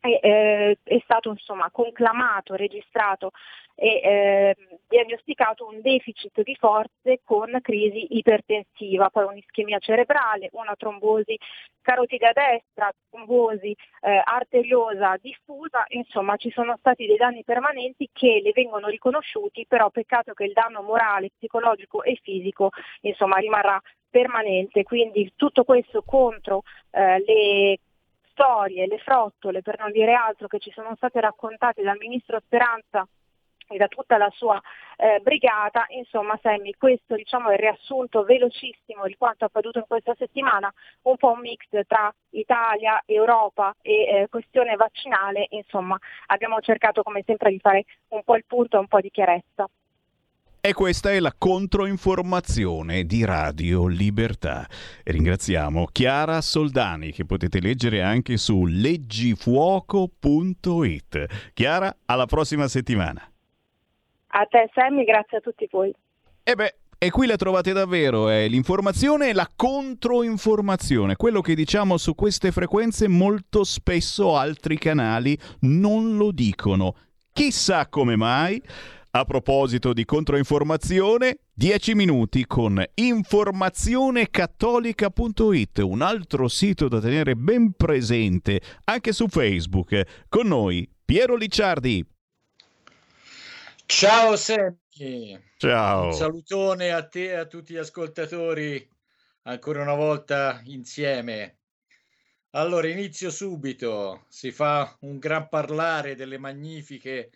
[0.01, 3.31] e, eh, è stato insomma, conclamato, registrato
[3.75, 4.55] e eh,
[4.87, 11.37] diagnosticato un deficit di forze con crisi ipertensiva, poi un'ischemia cerebrale, una trombosi
[11.81, 18.39] carotide a destra, trombosi eh, arteriosa diffusa, insomma ci sono stati dei danni permanenti che
[18.41, 22.69] le vengono riconosciuti, però peccato che il danno morale, psicologico e fisico
[23.01, 27.79] insomma, rimarrà permanente, quindi tutto questo contro eh, le
[28.35, 33.07] storie, le frottole, per non dire altro, che ci sono state raccontate dal ministro Speranza
[33.67, 34.61] e da tutta la sua
[34.97, 40.13] eh, brigata, insomma Sammy, questo diciamo, è il riassunto velocissimo di quanto accaduto in questa
[40.15, 40.71] settimana,
[41.03, 45.97] un po' un mix tra Italia, Europa e eh, questione vaccinale, insomma
[46.27, 49.67] abbiamo cercato come sempre di fare un po' il punto e un po' di chiarezza.
[50.65, 54.65] E questa è la controinformazione di Radio Libertà.
[55.03, 61.51] Ringraziamo Chiara Soldani che potete leggere anche su leggifuoco.it.
[61.53, 63.21] Chiara, alla prossima settimana.
[64.29, 65.93] A te Sammy, grazie a tutti voi.
[66.41, 71.15] E beh, e qui la trovate davvero, è l'informazione e la controinformazione.
[71.15, 76.95] Quello che diciamo su queste frequenze molto spesso altri canali non lo dicono.
[77.31, 78.59] Chissà come mai.
[79.15, 88.59] A proposito di controinformazione, 10 minuti con informazionecattolica.it, un altro sito da tenere ben presente
[88.83, 90.25] anche su Facebook.
[90.27, 92.05] Con noi Piero Licciardi.
[93.85, 95.39] Ciao Sammy.
[95.59, 96.07] Ciao.
[96.07, 98.85] Un salutone a te e a tutti gli ascoltatori
[99.43, 101.59] ancora una volta insieme.
[102.49, 104.25] Allora, inizio subito.
[104.27, 107.29] Si fa un gran parlare delle magnifiche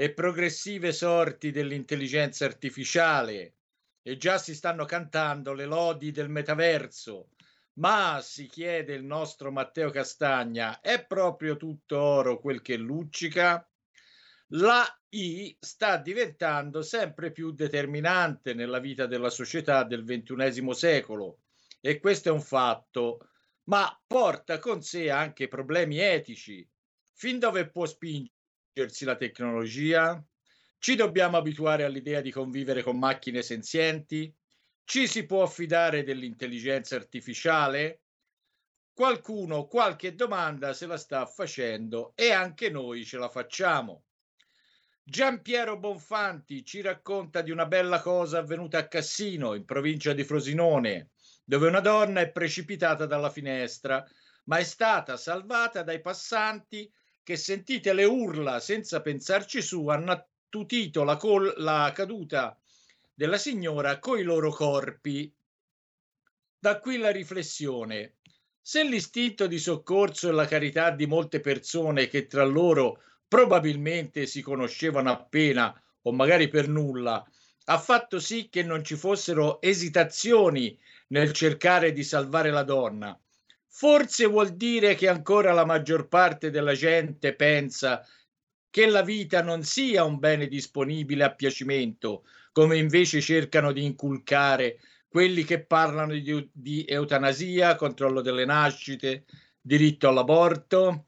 [0.00, 3.56] e progressive sorti dell'intelligenza artificiale
[4.00, 7.30] e già si stanno cantando le lodi del metaverso.
[7.80, 13.68] Ma si chiede il nostro Matteo Castagna, è proprio tutto oro quel che luccica?
[14.52, 21.40] La I sta diventando sempre più determinante nella vita della società del XXI secolo
[21.80, 23.30] e questo è un fatto,
[23.64, 26.64] ma porta con sé anche problemi etici.
[27.14, 27.84] Fin dove può
[28.78, 30.24] spingersi la tecnologia?
[30.78, 34.32] Ci dobbiamo abituare all'idea di convivere con macchine senzienti?
[34.84, 38.02] Ci si può fidare dell'intelligenza artificiale?
[38.92, 44.04] Qualcuno qualche domanda se la sta facendo e anche noi ce la facciamo.
[45.02, 51.10] Giampiero Bonfanti ci racconta di una bella cosa avvenuta a Cassino, in provincia di Frosinone,
[51.44, 54.04] dove una donna è precipitata dalla finestra,
[54.44, 56.90] ma è stata salvata dai passanti
[57.28, 62.58] che, sentite le urla senza pensarci su, hanno attutito la, col- la caduta
[63.12, 65.30] della signora coi loro corpi.
[66.58, 68.14] Da qui la riflessione.
[68.62, 74.40] Se l'istinto di soccorso e la carità di molte persone che tra loro probabilmente si
[74.40, 77.22] conoscevano appena o magari per nulla,
[77.66, 80.78] ha fatto sì che non ci fossero esitazioni
[81.08, 83.20] nel cercare di salvare la donna.
[83.78, 88.04] Forse vuol dire che ancora la maggior parte della gente pensa
[88.68, 94.80] che la vita non sia un bene disponibile a piacimento, come invece cercano di inculcare
[95.06, 99.26] quelli che parlano di, di eutanasia, controllo delle nascite,
[99.60, 101.06] diritto all'aborto.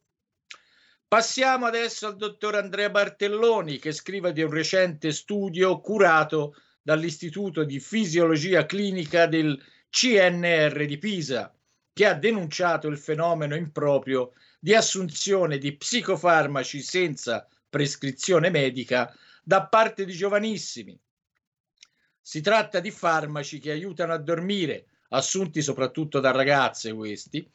[1.08, 7.80] Passiamo adesso al dottor Andrea Bartelloni che scrive di un recente studio curato dall'Istituto di
[7.80, 11.52] Fisiologia Clinica del CNR di Pisa,
[11.92, 20.04] che ha denunciato il fenomeno improprio di assunzione di psicofarmaci senza prescrizione medica da parte
[20.04, 20.98] di giovanissimi.
[22.20, 27.48] Si tratta di farmaci che aiutano a dormire, assunti soprattutto da ragazze questi,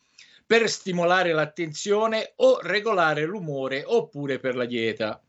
[0.46, 5.22] per stimolare l'attenzione o regolare l'umore oppure per la dieta.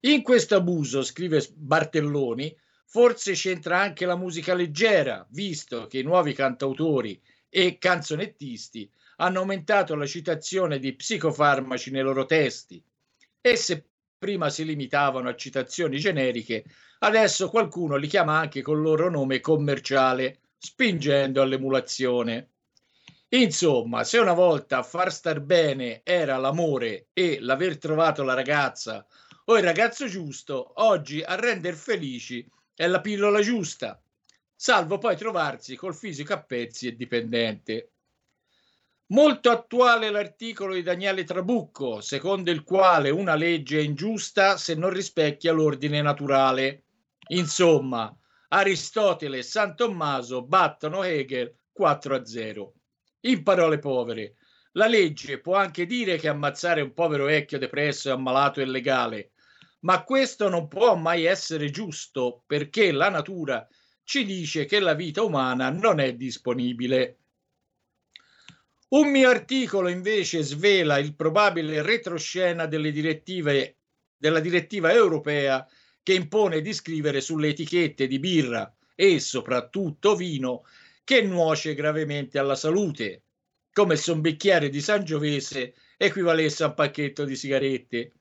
[0.00, 2.54] In questo abuso, scrive Bartelloni,
[2.92, 9.94] Forse c'entra anche la musica leggera, visto che i nuovi cantautori e canzonettisti hanno aumentato
[9.96, 12.82] la citazione di psicofarmaci nei loro testi
[13.42, 13.84] e se
[14.20, 16.64] prima si limitavano a citazioni generiche,
[17.00, 22.50] adesso qualcuno li chiama anche col loro nome commerciale, spingendo all'emulazione.
[23.30, 29.06] Insomma, se una volta a far star bene era l'amore e l'aver trovato la ragazza
[29.46, 34.00] o il ragazzo giusto, oggi a render felici è la pillola giusta,
[34.62, 37.92] salvo poi trovarsi col fisico a pezzi e dipendente.
[39.06, 44.90] Molto attuale l'articolo di Daniele Trabucco, secondo il quale una legge è ingiusta se non
[44.90, 46.82] rispecchia l'ordine naturale.
[47.28, 48.14] Insomma,
[48.48, 52.74] Aristotele e San Tommaso battono Hegel 4 a 0.
[53.20, 54.34] In parole povere,
[54.72, 59.30] la legge può anche dire che ammazzare un povero vecchio depresso e ammalato è legale,
[59.80, 63.66] ma questo non può mai essere giusto perché la natura
[64.10, 67.18] ci dice che la vita umana non è disponibile.
[68.88, 72.90] Un mio articolo invece svela il probabile retroscena della
[74.40, 75.64] direttiva europea
[76.02, 80.64] che impone di scrivere sulle etichette di birra e soprattutto vino
[81.04, 83.22] che nuoce gravemente alla salute,
[83.72, 88.12] come se un bicchiere di Sangiovese equivalesse a un pacchetto di sigarette.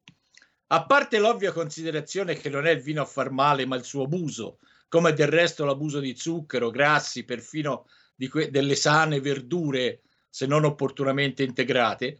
[0.68, 4.04] A parte l'ovvia considerazione che non è il vino a far male, ma il suo
[4.04, 4.60] abuso,
[4.90, 7.88] come del resto l'abuso di zucchero, grassi, perfino
[8.30, 12.18] que- delle sane verdure, se non opportunamente integrate,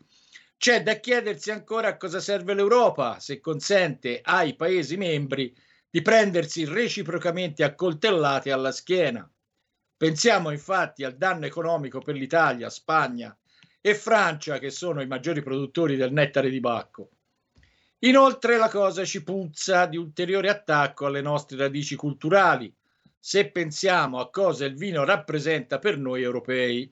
[0.58, 5.56] c'è da chiedersi ancora a cosa serve l'Europa se consente ai Paesi membri
[5.90, 9.30] di prendersi reciprocamente a coltellate alla schiena.
[9.98, 13.36] Pensiamo infatti al danno economico per l'Italia, Spagna
[13.82, 17.10] e Francia, che sono i maggiori produttori del nettare di Bacco.
[18.00, 22.74] Inoltre la cosa ci puzza di ulteriore attacco alle nostre radici culturali,
[23.20, 26.92] se pensiamo a cosa il vino rappresenta per noi europei.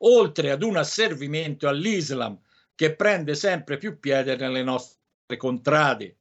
[0.00, 2.38] Oltre ad un asservimento all'Islam
[2.74, 6.18] che prende sempre più piede nelle nostre contrade.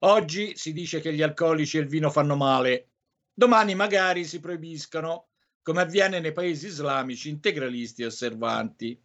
[0.00, 2.90] Oggi si dice che gli alcolici e il vino fanno male,
[3.32, 5.28] domani magari si proibiscono,
[5.62, 9.02] come avviene nei paesi islamici integralisti e osservanti.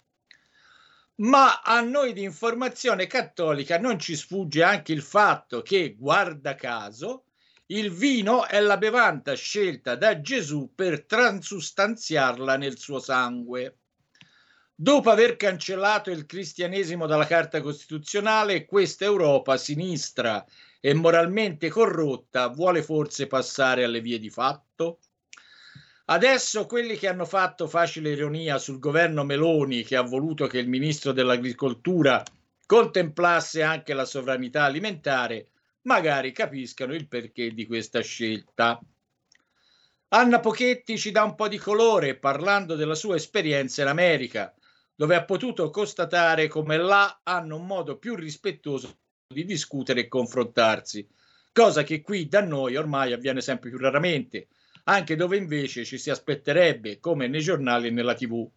[1.18, 7.26] Ma a noi di informazione cattolica non ci sfugge anche il fatto che, guarda caso,
[7.68, 13.80] il vino è la bevanda scelta da Gesù per transustanziarla nel suo sangue.
[14.76, 20.46] Dopo aver cancellato il cristianesimo dalla Carta Costituzionale, questa Europa sinistra
[20.82, 25.00] e moralmente corrotta vuole forse passare alle vie di fatto?
[26.08, 30.68] Adesso quelli che hanno fatto facile ironia sul governo Meloni che ha voluto che il
[30.68, 32.24] ministro dell'agricoltura
[32.68, 35.50] contemplasse anche la sovranità alimentare,
[35.82, 38.80] magari capiscano il perché di questa scelta.
[40.10, 44.54] Anna Pochetti ci dà un po' di colore parlando della sua esperienza in America,
[44.94, 51.08] dove ha potuto constatare come là hanno un modo più rispettoso di discutere e confrontarsi,
[51.52, 54.50] cosa che qui da noi ormai avviene sempre più raramente,
[54.86, 58.48] anche dove invece ci si aspetterebbe, come nei giornali e nella tv.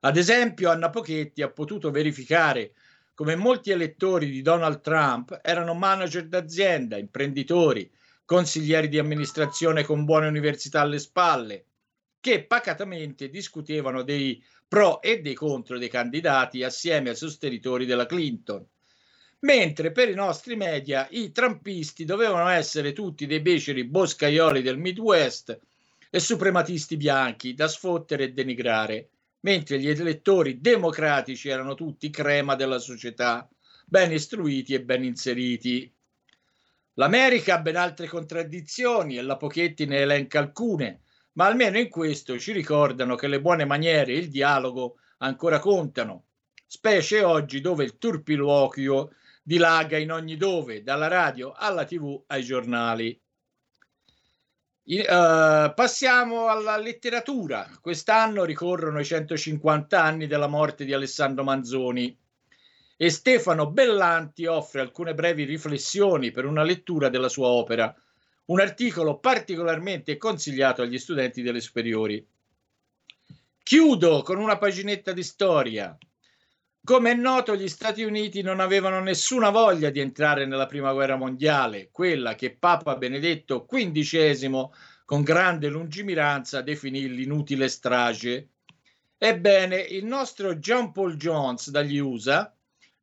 [0.00, 2.72] Ad esempio, Anna Pochetti ha potuto verificare
[3.14, 7.90] come molti elettori di Donald Trump erano manager d'azienda, imprenditori,
[8.24, 11.66] consiglieri di amministrazione con buone università alle spalle,
[12.18, 18.66] che pacatamente discutevano dei pro e dei contro dei candidati assieme ai sostenitori della Clinton.
[19.44, 25.58] Mentre per i nostri media i trampisti dovevano essere tutti dei beceri boscaioli del Midwest
[26.10, 29.08] e suprematisti bianchi da sfottere e denigrare,
[29.40, 33.48] mentre gli elettori democratici erano tutti crema della società,
[33.84, 35.92] ben istruiti e ben inseriti.
[36.94, 41.00] L'America ha ben altre contraddizioni e la Pochetti ne elenca alcune,
[41.32, 46.26] ma almeno in questo ci ricordano che le buone maniere e il dialogo ancora contano,
[46.64, 49.10] specie oggi dove il turpiloquio
[49.42, 53.20] dilaga in ogni dove, dalla radio alla tv ai giornali.
[54.84, 57.68] Uh, passiamo alla letteratura.
[57.80, 62.16] Quest'anno ricorrono i 150 anni della morte di Alessandro Manzoni
[62.96, 67.94] e Stefano Bellanti offre alcune brevi riflessioni per una lettura della sua opera,
[68.46, 72.24] un articolo particolarmente consigliato agli studenti delle superiori.
[73.62, 75.96] Chiudo con una paginetta di storia.
[76.84, 81.14] Come è noto, gli Stati Uniti non avevano nessuna voglia di entrare nella Prima Guerra
[81.14, 84.68] Mondiale, quella che Papa Benedetto XV,
[85.04, 88.48] con grande lungimiranza, definì l'inutile strage.
[89.16, 92.52] Ebbene, il nostro John Paul Jones dagli USA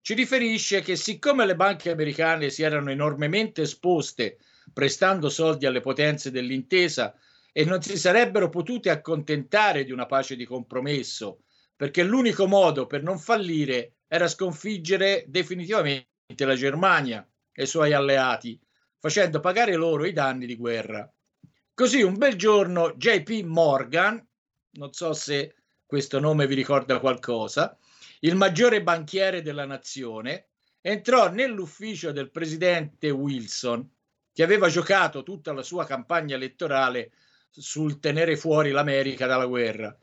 [0.01, 4.39] ci riferisce che siccome le banche americane si erano enormemente esposte
[4.73, 7.15] prestando soldi alle potenze dell'intesa
[7.53, 11.43] e non si sarebbero potute accontentare di una pace di compromesso,
[11.79, 18.59] perché l'unico modo per non fallire era sconfiggere definitivamente la Germania e i suoi alleati,
[18.97, 21.09] facendo pagare loro i danni di guerra.
[21.73, 24.21] Così un bel giorno JP Morgan,
[24.71, 27.77] non so se questo nome vi ricorda qualcosa,
[28.19, 30.49] il maggiore banchiere della nazione,
[30.81, 33.89] entrò nell'ufficio del presidente Wilson,
[34.33, 37.13] che aveva giocato tutta la sua campagna elettorale
[37.49, 39.97] sul tenere fuori l'America dalla guerra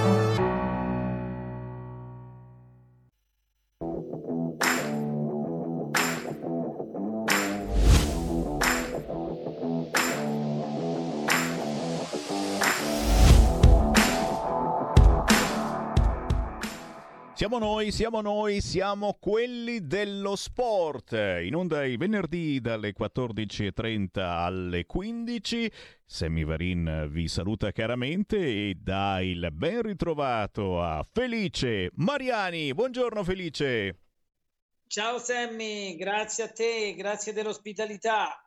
[17.41, 21.13] Siamo noi, siamo noi, siamo quelli dello sport.
[21.13, 25.71] In onda il venerdì dalle 14.30 alle 15.
[26.05, 32.75] Sammy Varin vi saluta caramente e dà il ben ritrovato a Felice Mariani.
[32.75, 34.01] Buongiorno Felice.
[34.85, 38.39] Ciao Sammy, grazie a te, grazie dell'ospitalità.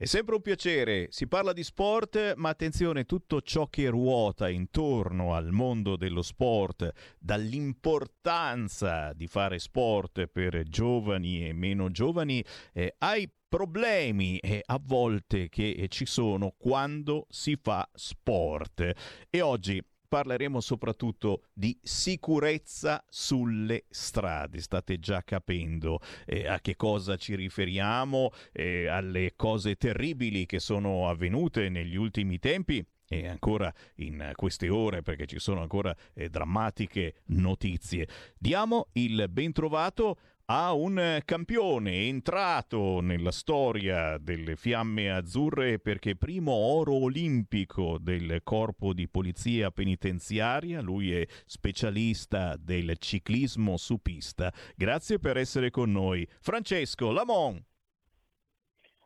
[0.00, 5.34] È sempre un piacere, si parla di sport, ma attenzione, tutto ciò che ruota intorno
[5.34, 13.30] al mondo dello sport, dall'importanza di fare sport per giovani e meno giovani, eh, ai
[13.46, 18.92] problemi eh, a volte che ci sono quando si fa sport.
[19.28, 24.60] E oggi parleremo soprattutto di sicurezza sulle strade.
[24.60, 31.08] State già capendo eh, a che cosa ci riferiamo, eh, alle cose terribili che sono
[31.08, 37.22] avvenute negli ultimi tempi e ancora in queste ore perché ci sono ancora eh, drammatiche
[37.26, 38.08] notizie.
[38.36, 40.18] Diamo il ben trovato
[40.52, 48.92] a un campione entrato nella storia delle fiamme azzurre perché primo oro olimpico del corpo
[48.92, 54.52] di polizia penitenziaria, lui è specialista del ciclismo su pista.
[54.74, 56.26] Grazie per essere con noi.
[56.40, 57.64] Francesco Lamon.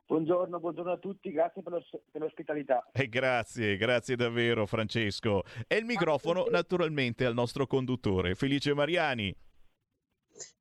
[0.07, 1.79] Buongiorno, buongiorno a tutti, grazie per,
[2.11, 2.89] per l'ospitalità.
[2.91, 5.43] E grazie, grazie davvero Francesco.
[5.67, 9.44] E il microfono naturalmente al nostro conduttore, Felice Mariani.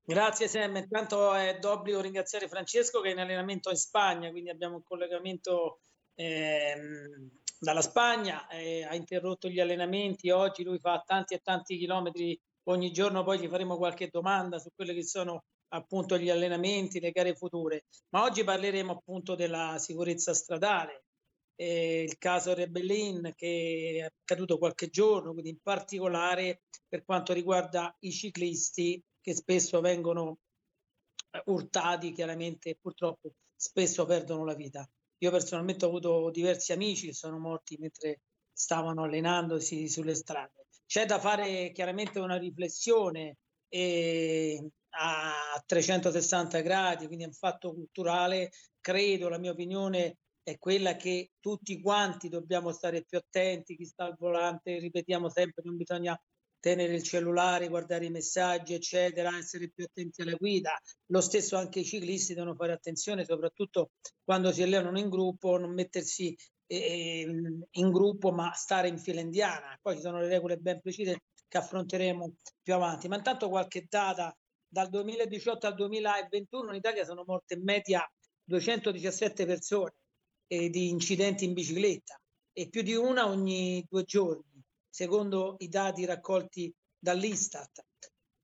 [0.06, 4.76] Grazie Sam, intanto è d'obbligo ringraziare Francesco che è in allenamento in Spagna, quindi abbiamo
[4.76, 5.80] un collegamento
[6.14, 12.38] ehm, dalla Spagna, eh, ha interrotto gli allenamenti, oggi lui fa tanti e tanti chilometri
[12.64, 17.10] ogni giorno, poi gli faremo qualche domanda su quelli che sono appunto gli allenamenti, le
[17.10, 21.05] gare future, ma oggi parleremo appunto della sicurezza stradale,
[21.56, 27.94] eh, il caso Rebellin che è accaduto qualche giorno, quindi in particolare per quanto riguarda
[28.01, 30.36] i ciclisti che spesso vengono
[31.30, 34.86] eh, urtati, chiaramente purtroppo spesso perdono la vita.
[35.18, 38.20] Io personalmente ho avuto diversi amici che sono morti mentre
[38.52, 40.66] stavano allenandosi sulle strade.
[40.84, 43.38] C'è da fare chiaramente una riflessione
[43.68, 48.51] eh, a 360 gradi, quindi è un fatto culturale.
[48.78, 54.05] Credo, la mia opinione è quella che tutti quanti dobbiamo stare più attenti, chi sta
[54.05, 56.20] al volante, ripetiamo sempre, non bisogna
[56.65, 60.73] tenere il cellulare, guardare i messaggi, eccetera, essere più attenti alla guida.
[61.09, 63.91] Lo stesso anche i ciclisti devono fare attenzione, soprattutto
[64.24, 66.35] quando si allenano in gruppo, non mettersi
[66.66, 67.20] eh,
[67.70, 69.78] in gruppo, ma stare in fila indiana.
[69.78, 73.09] Poi ci sono le regole ben precise che affronteremo più avanti.
[73.09, 74.35] Ma intanto qualche data
[74.66, 78.11] dal 2018 al 2021 in Italia sono morte in media
[78.43, 79.93] 217 persone
[80.47, 82.19] eh, di incidenti in bicicletta
[82.55, 84.53] e più di una ogni due giorni
[84.95, 87.85] secondo i dati raccolti dall'Istat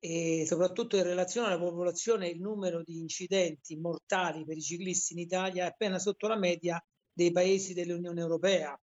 [0.01, 5.21] e soprattutto in relazione alla popolazione il numero di incidenti mortali per i ciclisti in
[5.21, 8.77] Italia è appena sotto la media dei paesi dell'Unione Europea.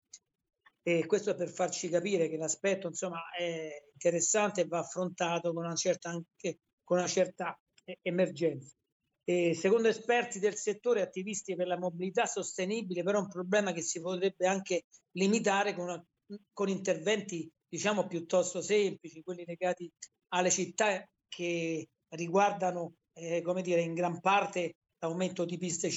[0.84, 5.66] E questo è per farci capire che l'aspetto insomma, è interessante e va affrontato con
[5.66, 7.60] una certa, anche, con una certa
[8.04, 8.76] emergenza.
[9.24, 13.82] E secondo esperti del settore, attivisti per la mobilità sostenibile, però è un problema che
[13.82, 14.84] si potrebbe anche
[15.14, 16.06] limitare con, una,
[16.54, 19.92] con interventi diciamo piuttosto semplici, quelli legati
[20.30, 25.90] alle città che riguardano, eh, come dire, in gran parte l'aumento di piste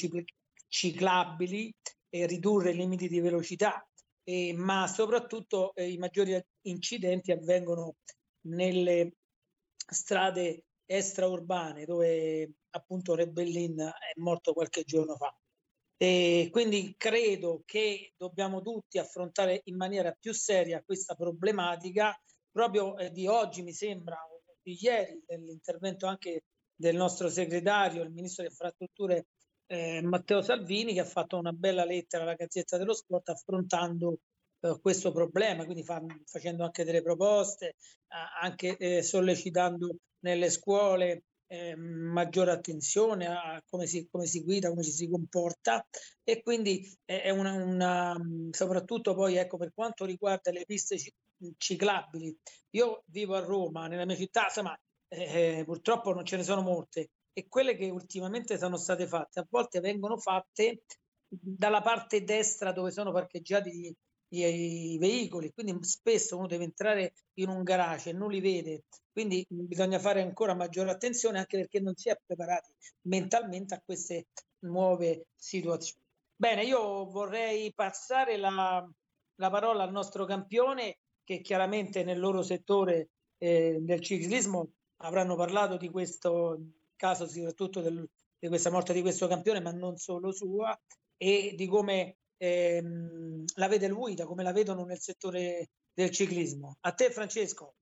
[0.68, 1.72] ciclabili
[2.08, 3.86] e ridurre i limiti di velocità,
[4.24, 7.96] eh, ma soprattutto eh, i maggiori incidenti avvengono
[8.46, 9.14] nelle
[9.90, 15.34] strade extraurbane dove appunto Rebellin è morto qualche giorno fa.
[16.00, 22.16] E quindi credo che dobbiamo tutti affrontare in maniera più seria questa problematica.
[22.52, 24.16] Proprio eh, di oggi mi sembra,
[24.62, 29.26] di ieri, dell'intervento anche del nostro segretario, il ministro delle infrastrutture
[29.66, 34.20] eh, Matteo Salvini, che ha fatto una bella lettera alla Gazzetta dello Sport affrontando
[34.60, 37.74] eh, questo problema, quindi fa, facendo anche delle proposte,
[38.40, 44.82] anche eh, sollecitando nelle scuole eh, maggiore attenzione a come si, come si, guida, come
[44.82, 45.84] ci si comporta
[46.22, 48.16] e quindi è una, una,
[48.50, 50.96] soprattutto poi ecco per quanto riguarda le piste
[51.56, 52.36] ciclabili.
[52.70, 57.10] Io vivo a Roma, nella mia città, insomma, eh, purtroppo non ce ne sono molte
[57.32, 60.82] e quelle che ultimamente sono state fatte a volte vengono fatte
[61.28, 63.94] dalla parte destra dove sono parcheggiati
[64.30, 68.84] i, i, veicoli, quindi spesso uno deve entrare in un garage e non li vede,
[69.12, 72.72] quindi bisogna fare ancora maggiore attenzione anche perché non si è preparati
[73.02, 74.26] mentalmente a queste
[74.60, 76.02] nuove situazioni.
[76.36, 78.88] Bene, io vorrei passare la,
[79.36, 85.76] la parola al nostro campione che chiaramente nel loro settore eh, del ciclismo avranno parlato
[85.76, 86.60] di questo
[86.96, 90.78] caso, soprattutto del, di questa morte di questo campione, ma non solo sua,
[91.16, 96.76] e di come ehm, la vede lui, da come la vedono nel settore del ciclismo.
[96.80, 97.74] A te Francesco.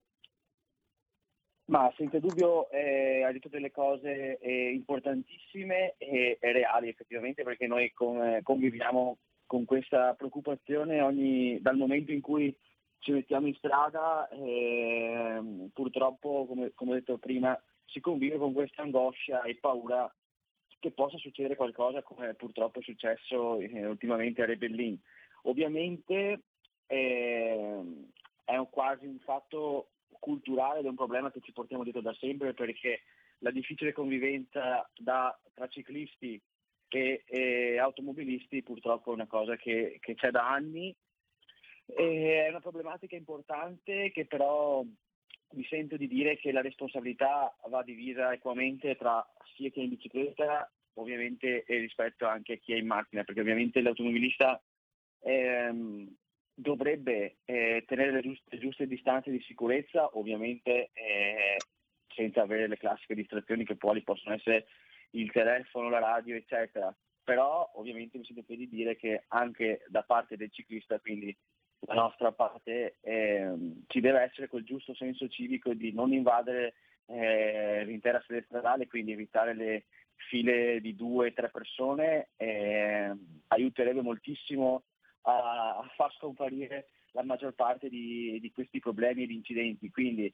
[1.69, 7.67] Ma senza dubbio eh, ha detto delle cose eh, importantissime e, e, reali effettivamente perché
[7.67, 12.57] noi con, eh, conviviamo con questa preoccupazione ogni, dal momento in cui
[13.01, 18.83] ci mettiamo in strada, ehm, purtroppo come, come ho detto prima si convive con questa
[18.83, 20.13] angoscia e paura
[20.79, 24.99] che possa succedere qualcosa come purtroppo è successo eh, ultimamente a Rebellin.
[25.43, 26.41] Ovviamente
[26.87, 27.83] eh,
[28.45, 32.15] è un, quasi un fatto culturale ed è un problema che ci portiamo dietro da
[32.15, 33.03] sempre perché
[33.41, 36.41] la difficile convivenza da, tra ciclisti
[36.89, 40.95] e, e, automobilisti purtroppo è una cosa che, che c'è da anni.
[41.89, 44.83] E è una problematica importante che però
[45.53, 49.91] mi sento di dire che la responsabilità va divisa equamente tra sia chi è in
[49.91, 54.63] bicicletta ovviamente e rispetto anche a chi è in macchina, perché ovviamente l'automobilista
[55.21, 56.15] ehm,
[56.55, 61.57] dovrebbe eh, tenere le giuste, giuste, distanze di sicurezza, ovviamente eh,
[62.15, 64.67] senza avere le classiche distrazioni che poi possono essere
[65.11, 66.95] il telefono, la radio, eccetera.
[67.23, 71.37] Però ovviamente mi sento di dire che anche da parte del ciclista, quindi
[71.81, 73.53] la nostra parte, eh,
[73.87, 76.75] ci deve essere quel giusto senso civico di non invadere
[77.07, 79.85] eh, l'intera sede stradale, quindi evitare le
[80.29, 83.13] file di due o tre persone, eh,
[83.49, 84.85] aiuterebbe moltissimo
[85.23, 89.91] a, a, far scomparire la maggior parte di, di questi problemi e di incidenti.
[89.91, 90.33] Quindi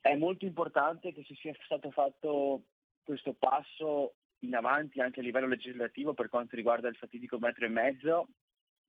[0.00, 2.62] è molto importante che si sia stato fatto
[3.02, 7.68] questo passo in avanti anche a livello legislativo per quanto riguarda il fatidico metro e
[7.68, 8.28] mezzo,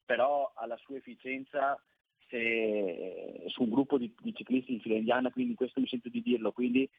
[0.10, 1.80] però alla sua efficienza
[2.28, 6.24] se, su un gruppo di, di, ciclisti in fila indiana, quindi questo mi sento di
[6.24, 6.90] dirlo, quindi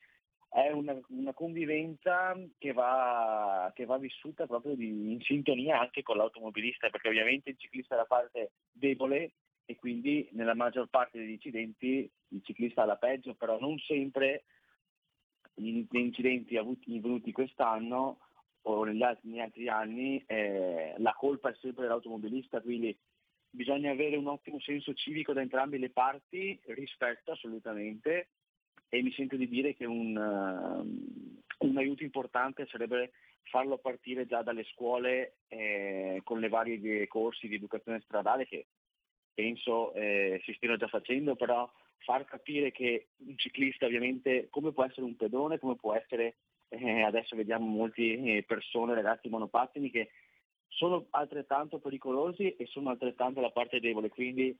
[0.48, 6.18] è una, una convivenza che va, che va, vissuta proprio di, in sintonia anche con
[6.18, 9.32] l'automobilista, perché ovviamente il ciclista è la parte debole
[9.64, 14.44] e quindi nella maggior parte degli incidenti il ciclista ha la peggio, però non sempre
[15.52, 18.20] gli incidenti avvenuti quest'anno
[18.62, 22.96] o negli altri, negli altri anni, eh, la colpa è sempre dell'automobilista, quindi
[23.50, 28.28] bisogna avere un ottimo senso civico da entrambe le parti, rispetto assolutamente,
[28.88, 33.12] e mi sento di dire che un, uh, un aiuto importante sarebbe
[33.42, 38.66] farlo partire già dalle scuole eh, con le varie corsi di educazione stradale che
[39.34, 44.84] penso eh, si stiano già facendo, però far capire che un ciclista ovviamente come può
[44.84, 46.36] essere un pedone, come può essere
[46.70, 50.10] eh, adesso vediamo molte eh, persone, ragazzi monopattini che
[50.68, 54.56] sono altrettanto pericolosi e sono altrettanto la parte debole, quindi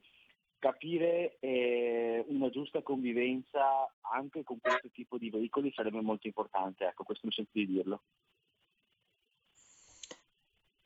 [0.59, 7.05] capire eh, una giusta convivenza anche con questo tipo di veicoli sarebbe molto importante, ecco,
[7.05, 8.03] questo mi sento di dirlo.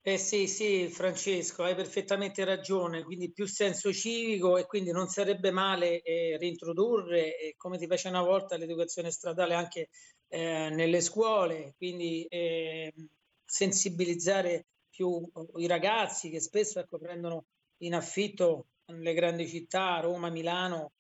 [0.06, 5.51] Eh sì, sì, Francesco, hai perfettamente ragione, quindi più senso civico e quindi non sarebbe
[5.51, 9.88] male eh, reintrodurre, eh, come ti fece una volta, l'educazione stradale anche
[10.35, 13.09] eh, nelle scuole, quindi ehm,
[13.44, 17.44] sensibilizzare più i ragazzi che spesso ecco, prendono
[17.78, 20.90] in affitto nelle grandi città, Roma, Milano,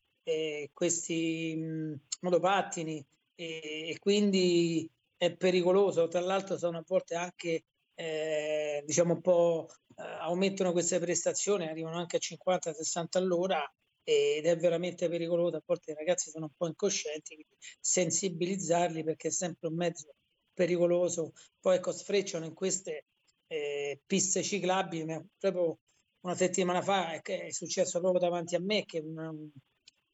[0.72, 3.04] questi mh, motopattini
[3.34, 10.02] e, quindi è pericoloso, tra l'altro sono a volte anche eh, diciamo un po' eh,
[10.02, 13.60] aumentano queste prestazioni, arrivano anche a 50-60 all'ora
[14.04, 15.56] ed è veramente pericoloso.
[15.56, 20.14] A volte i ragazzi sono un po' incoscienti, quindi sensibilizzarli perché è sempre un mezzo
[20.52, 21.32] pericoloso.
[21.58, 23.06] Poi ecco, sfrecciano in queste
[23.48, 25.06] eh, piste ciclabili.
[25.38, 25.78] Proprio
[26.20, 29.50] una settimana fa è, è, successo proprio davanti a me che un,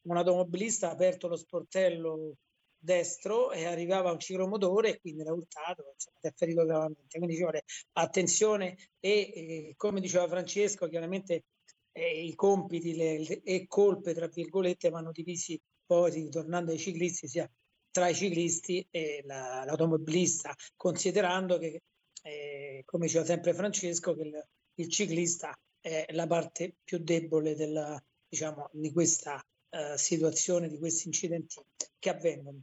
[0.03, 2.37] un automobilista ha aperto lo sportello
[2.83, 7.19] destro e arrivava un ciclomotore e quindi l'ha urtato, insomma, è ferito gravemente.
[7.19, 11.45] Quindi ci vuole attenzione e, e come diceva Francesco, chiaramente
[11.93, 17.51] eh, i compiti le, e colpe, tra virgolette, vanno divisi poi, tornando ai ciclisti, sia
[17.91, 21.83] tra i ciclisti e la, l'automobilista, considerando che,
[22.23, 28.01] eh, come diceva sempre Francesco, che il, il, ciclista è la parte più debole della,
[28.29, 31.61] diciamo, di questa uh, situazione, di questi incidenti
[31.99, 32.63] che avvengono.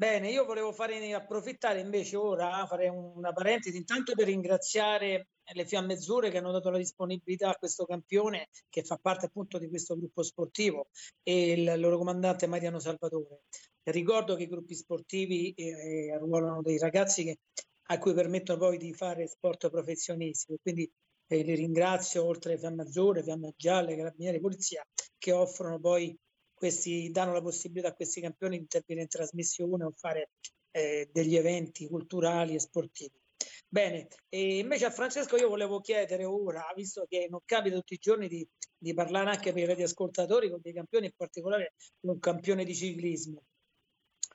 [0.00, 5.92] Bene, io volevo fare, approfittare invece ora, fare una parentesi, intanto per ringraziare le Fiamme
[5.92, 9.98] Azzurre che hanno dato la disponibilità a questo campione che fa parte appunto di questo
[9.98, 10.88] gruppo sportivo
[11.22, 13.42] e il loro comandante Mariano Salvatore.
[13.82, 17.40] Ricordo che i gruppi sportivi eh, arruolano dei ragazzi che,
[17.88, 20.90] a cui permettono poi di fare sport professionistico, quindi
[21.26, 24.82] eh, li ringrazio oltre alle Fiamme Azzurre, Fiamme Gialle, Carabinieri, Polizia
[25.18, 26.18] che offrono poi
[26.60, 30.32] questi, danno la possibilità a questi campioni di intervenire in trasmissione o fare
[30.72, 33.18] eh, degli eventi culturali e sportivi.
[33.66, 37.98] Bene, e invece a Francesco io volevo chiedere ora, visto che non capita tutti i
[37.98, 38.46] giorni di,
[38.76, 43.42] di parlare anche per i radioascoltatori con dei campioni, in particolare un campione di ciclismo.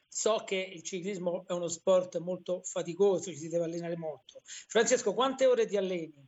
[0.08, 4.42] So che il ciclismo è uno sport molto faticoso, ci si deve allenare molto.
[4.44, 6.26] Francesco, quante ore ti alleni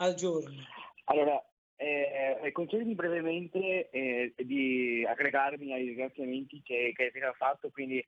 [0.00, 0.62] al giorno?
[1.04, 1.42] Allora,
[1.76, 8.04] eh, concedimi brevemente eh, di aggregarmi ai ringraziamenti che, che hai fatto, quindi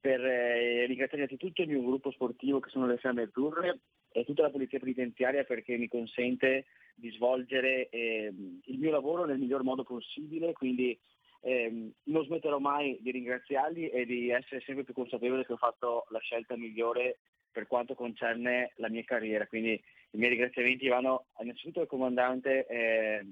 [0.00, 3.80] per eh, ringraziare innanzitutto il mio gruppo sportivo che sono le Fiamme Azzurre
[4.10, 8.32] e tutta la polizia penitenziaria perché mi consente di svolgere eh,
[8.64, 10.98] il mio lavoro nel miglior modo possibile, quindi
[11.42, 16.06] eh, non smetterò mai di ringraziarli e di essere sempre più consapevole che ho fatto
[16.08, 17.18] la scelta migliore
[17.50, 19.46] per quanto concerne la mia carriera.
[19.46, 19.80] Quindi
[20.12, 23.26] i miei ringraziamenti vanno innanzitutto al comandante eh,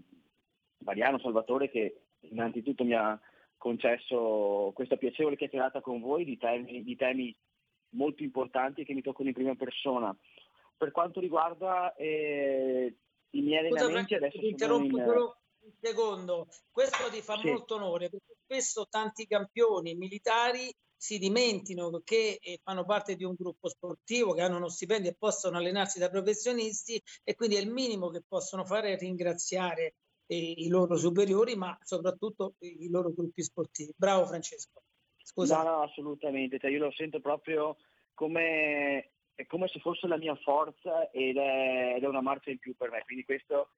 [0.79, 3.19] Mariano Salvatore che innanzitutto mi ha
[3.57, 7.37] concesso questa piacevole chiacchierata con voi di temi, di temi
[7.91, 10.17] molto importanti che mi toccano in prima persona.
[10.77, 12.95] Per quanto riguarda eh,
[13.31, 15.05] i miei allenamenti, Scusa, adesso ti interrompo in...
[15.05, 16.47] solo un secondo.
[16.71, 17.49] Questo ti fa Sì.
[17.49, 23.35] molto onore perché spesso tanti campioni militari si dimenticano che eh, fanno parte di un
[23.39, 27.71] gruppo sportivo, che hanno uno stipendio e possono allenarsi da professionisti e quindi è il
[27.71, 29.95] minimo che possono fare è ringraziare
[30.27, 33.95] eh, i loro superiori, ma soprattutto i loro gruppi sportivi.
[33.97, 34.83] Bravo Francesco.
[35.23, 35.63] Scusa.
[35.63, 37.77] No, no, assolutamente, cioè, io lo sento proprio
[38.13, 39.13] come,
[39.47, 42.91] come se fosse la mia forza ed è, ed è una marcia in più per
[42.91, 43.71] me, quindi questo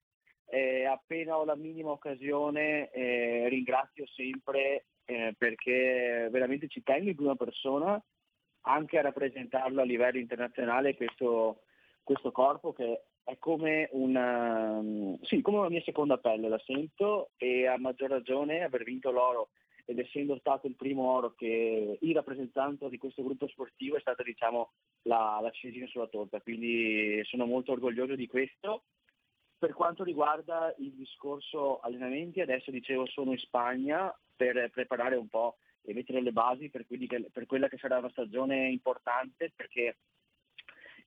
[0.46, 7.16] eh, appena ho la minima occasione eh, ringrazio sempre eh, perché veramente ci tengo in
[7.16, 8.00] prima persona
[8.62, 11.62] anche a rappresentarlo a livello internazionale questo,
[12.04, 14.80] questo corpo che è come una,
[15.22, 19.50] sì, come una mia seconda pelle, la sento e a maggior ragione aver vinto l'oro
[19.84, 24.22] ed essendo stato il primo oro che il rappresentante di questo gruppo sportivo è stata
[24.22, 24.70] diciamo
[25.02, 28.84] la, la ciliegina sulla torta, quindi sono molto orgoglioso di questo.
[29.58, 35.58] Per quanto riguarda il discorso allenamenti, adesso dicevo sono in Spagna per preparare un po'
[35.82, 39.98] e mettere le basi per, che- per quella che sarà una stagione importante perché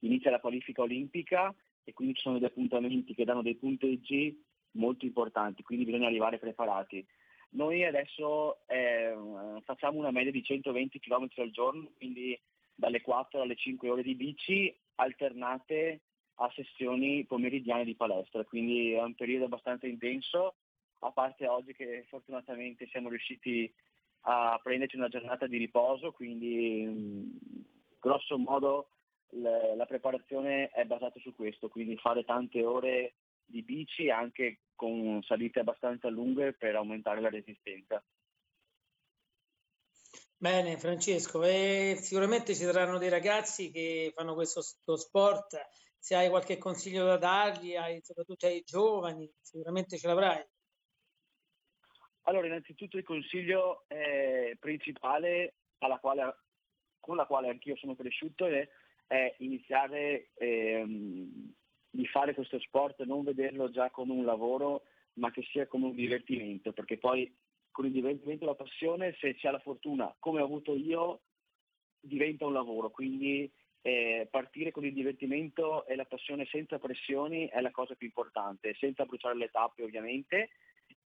[0.00, 1.52] inizia la qualifica olimpica
[1.82, 4.40] e quindi ci sono degli appuntamenti che danno dei punteggi
[4.72, 7.04] molto importanti, quindi bisogna arrivare preparati.
[7.50, 9.14] Noi adesso eh,
[9.64, 12.40] facciamo una media di 120 km al giorno, quindi
[12.72, 16.02] dalle 4 alle 5 ore di bici alternate
[16.36, 20.54] a sessioni pomeridiane di palestra, quindi è un periodo abbastanza intenso,
[21.00, 23.72] a parte oggi che fortunatamente siamo riusciti
[24.26, 27.38] a prenderci una giornata di riposo, quindi mh,
[28.00, 28.88] grosso modo
[29.30, 33.14] l- la preparazione è basata su questo, quindi fare tante ore
[33.44, 38.02] di bici anche con salite abbastanza lunghe per aumentare la resistenza.
[40.36, 45.56] Bene, Francesco, e sicuramente ci saranno dei ragazzi che fanno questo sto sport.
[45.98, 50.44] Se hai qualche consiglio da dargli, ai- soprattutto ai giovani, sicuramente ce l'avrai.
[52.24, 55.54] Allora, innanzitutto il consiglio eh, principale
[56.00, 56.36] quale-
[57.00, 58.66] con la quale anch'io sono cresciuto è,
[59.06, 61.52] è iniziare ehm,
[61.90, 64.84] di fare questo sport, non vederlo già come un lavoro,
[65.14, 67.32] ma che sia come un divertimento, perché poi
[67.70, 71.20] con il divertimento e la passione, se ha la fortuna, come ho avuto io,
[72.00, 72.90] diventa un lavoro.
[72.90, 73.50] Quindi
[73.82, 78.74] eh, partire con il divertimento e la passione senza pressioni è la cosa più importante,
[78.78, 80.50] senza bruciare le tappe ovviamente,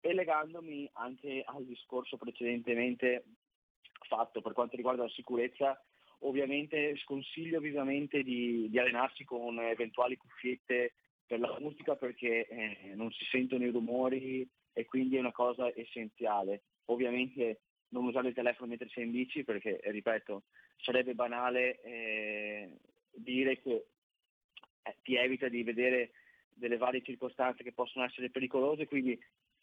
[0.01, 3.25] e legandomi anche al discorso precedentemente
[4.07, 5.81] fatto per quanto riguarda la sicurezza,
[6.21, 10.95] ovviamente sconsiglio vivamente di, di allenarsi con eventuali cuffiette
[11.27, 15.71] per la musica perché eh, non si sentono i rumori e quindi è una cosa
[15.75, 16.63] essenziale.
[16.87, 17.61] Ovviamente
[17.91, 20.45] non usare il telefono mentre sei in bici perché, ripeto,
[20.77, 22.71] sarebbe banale eh,
[23.11, 23.87] dire che
[24.83, 26.13] eh, ti evita di vedere
[26.49, 29.19] delle varie circostanze che possono essere pericolose, quindi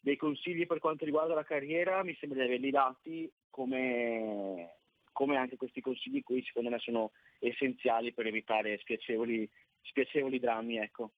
[0.06, 4.76] dei consigli per quanto riguarda la carriera mi sembra di averli dati come,
[5.10, 7.10] come anche questi consigli qui secondo me sono
[7.40, 9.50] essenziali per evitare spiacevoli,
[9.82, 10.78] spiacevoli drammi.
[10.78, 11.10] Ecco.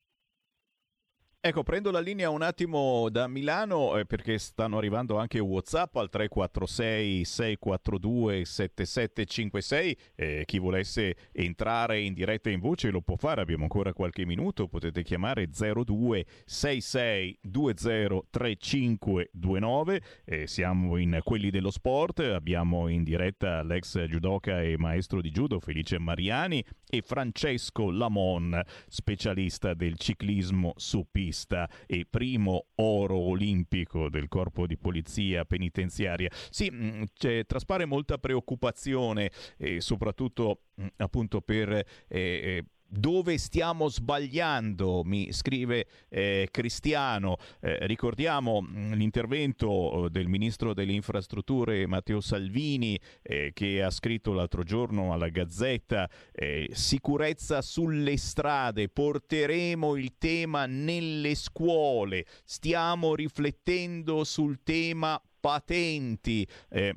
[1.49, 6.11] Ecco, prendo la linea un attimo da Milano eh, perché stanno arrivando anche WhatsApp al
[6.11, 9.97] 346 642 7756.
[10.15, 14.69] Eh, chi volesse entrare in diretta in voce lo può fare, abbiamo ancora qualche minuto.
[14.69, 20.03] Potete chiamare 02 66 20 3529.
[20.27, 22.19] Eh, siamo in quelli dello sport.
[22.19, 29.73] Abbiamo in diretta l'ex judoka e maestro di judo Felice Mariani e Francesco Lamon, specialista
[29.73, 31.37] del ciclismo su pista.
[31.39, 36.31] Testa e primo oro olimpico del corpo di polizia penitenziaria.
[36.51, 37.05] Sì, mh,
[37.47, 45.87] traspare molta preoccupazione e soprattutto mh, appunto per eh, eh dove stiamo sbagliando, mi scrive
[46.09, 47.37] eh, Cristiano.
[47.61, 54.33] Eh, ricordiamo mm, l'intervento eh, del ministro delle infrastrutture Matteo Salvini eh, che ha scritto
[54.33, 64.25] l'altro giorno alla Gazzetta eh, sicurezza sulle strade, porteremo il tema nelle scuole, stiamo riflettendo
[64.25, 66.47] sul tema patenti.
[66.71, 66.95] Eh,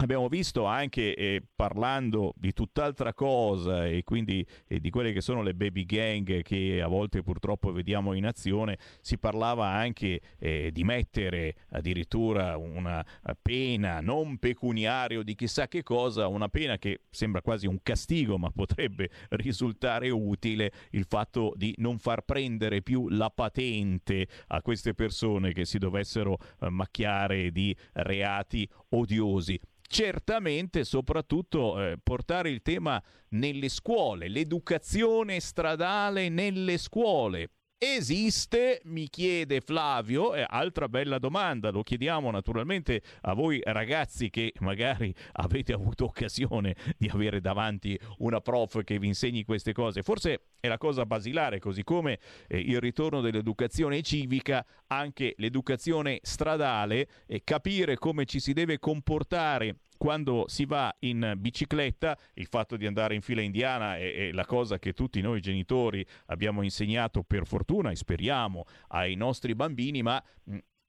[0.00, 5.42] Abbiamo visto anche eh, parlando di tutt'altra cosa e quindi eh, di quelle che sono
[5.42, 10.84] le baby gang che a volte purtroppo vediamo in azione, si parlava anche eh, di
[10.84, 13.04] mettere addirittura una
[13.42, 18.38] pena non pecuniaria o di chissà che cosa, una pena che sembra quasi un castigo
[18.38, 24.94] ma potrebbe risultare utile il fatto di non far prendere più la patente a queste
[24.94, 29.60] persone che si dovessero eh, macchiare di reati odiosi
[29.90, 37.50] certamente soprattutto eh, portare il tema nelle scuole, l'educazione stradale nelle scuole.
[37.82, 44.52] Esiste, mi chiede Flavio, eh, altra bella domanda, lo chiediamo naturalmente a voi ragazzi che
[44.58, 50.48] magari avete avuto occasione di avere davanti una prof che vi insegni queste cose, forse
[50.60, 57.40] è la cosa basilare, così come eh, il ritorno dell'educazione civica, anche l'educazione stradale, eh,
[57.42, 63.14] capire come ci si deve comportare quando si va in bicicletta, il fatto di andare
[63.14, 67.90] in fila indiana è, è, la cosa che tutti noi genitori abbiamo insegnato per fortuna
[67.90, 70.24] e speriamo ai nostri bambini, ma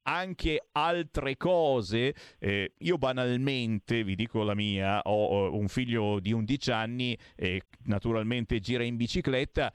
[0.04, 2.16] anche altre cose.
[2.40, 7.64] Eh, io banalmente, vi dico la mia, ho, ho un figlio di 11 anni e
[7.88, 9.74] naturalmente gira in bicicletta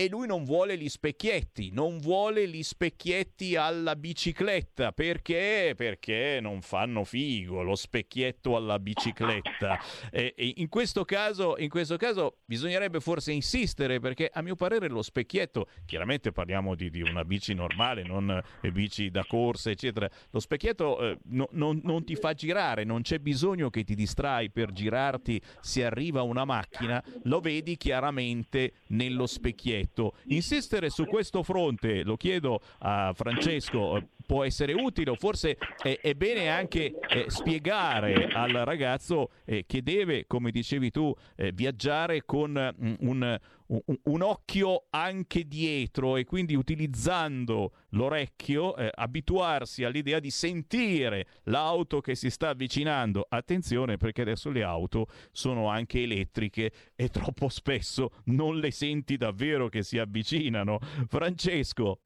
[0.00, 5.74] e lui non vuole gli specchietti, non vuole gli specchietti alla bicicletta perché?
[5.76, 9.76] Perché non fanno figo lo specchietto alla bicicletta.
[10.12, 14.86] E, e in, questo caso, in questo caso bisognerebbe forse insistere perché a mio parere
[14.86, 20.08] lo specchietto, chiaramente parliamo di, di una bici normale, non eh, bici da corsa, eccetera.
[20.30, 24.52] Lo specchietto eh, no, non, non ti fa girare, non c'è bisogno che ti distrai
[24.52, 30.14] per girarti se arriva una macchina, lo vedi chiaramente nello specchietto detto.
[30.26, 36.12] Insistere su questo fronte, lo chiedo a Francesco, può essere utile o forse è, è
[36.12, 42.50] bene anche eh, spiegare al ragazzo eh, che deve, come dicevi tu, eh, viaggiare con
[42.52, 43.38] mm, un,
[43.68, 52.02] un, un, occhio anche dietro e quindi utilizzando l'orecchio eh, abituarsi all'idea di sentire l'auto
[52.02, 53.24] che si sta avvicinando.
[53.26, 59.70] Attenzione perché adesso le auto sono anche elettriche e troppo spesso non le senti davvero
[59.70, 60.80] che si avvicinano.
[61.08, 62.00] Francesco.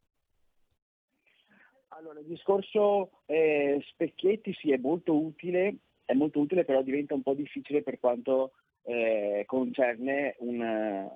[2.03, 7.23] Allora, il discorso eh, specchietti sì è molto utile, è molto utile però diventa un
[7.23, 11.09] po' difficile per quanto eh, concerne una,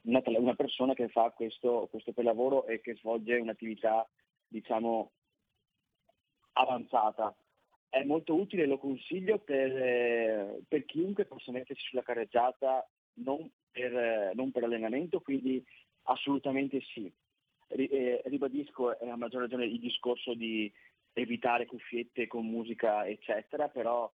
[0.00, 4.08] una, una, persona che fa questo, questo per lavoro e che svolge un'attività
[4.48, 5.12] diciamo
[6.54, 7.32] avanzata.
[7.88, 12.84] È molto utile, lo consiglio per, eh, per chiunque possa mettersi sulla carreggiata
[13.18, 15.64] non per, non per allenamento, quindi
[16.02, 17.08] assolutamente sì
[17.68, 20.72] eh, ribadisco a maggior ragione il discorso di
[21.12, 24.10] evitare cuffiette con musica eccetera, però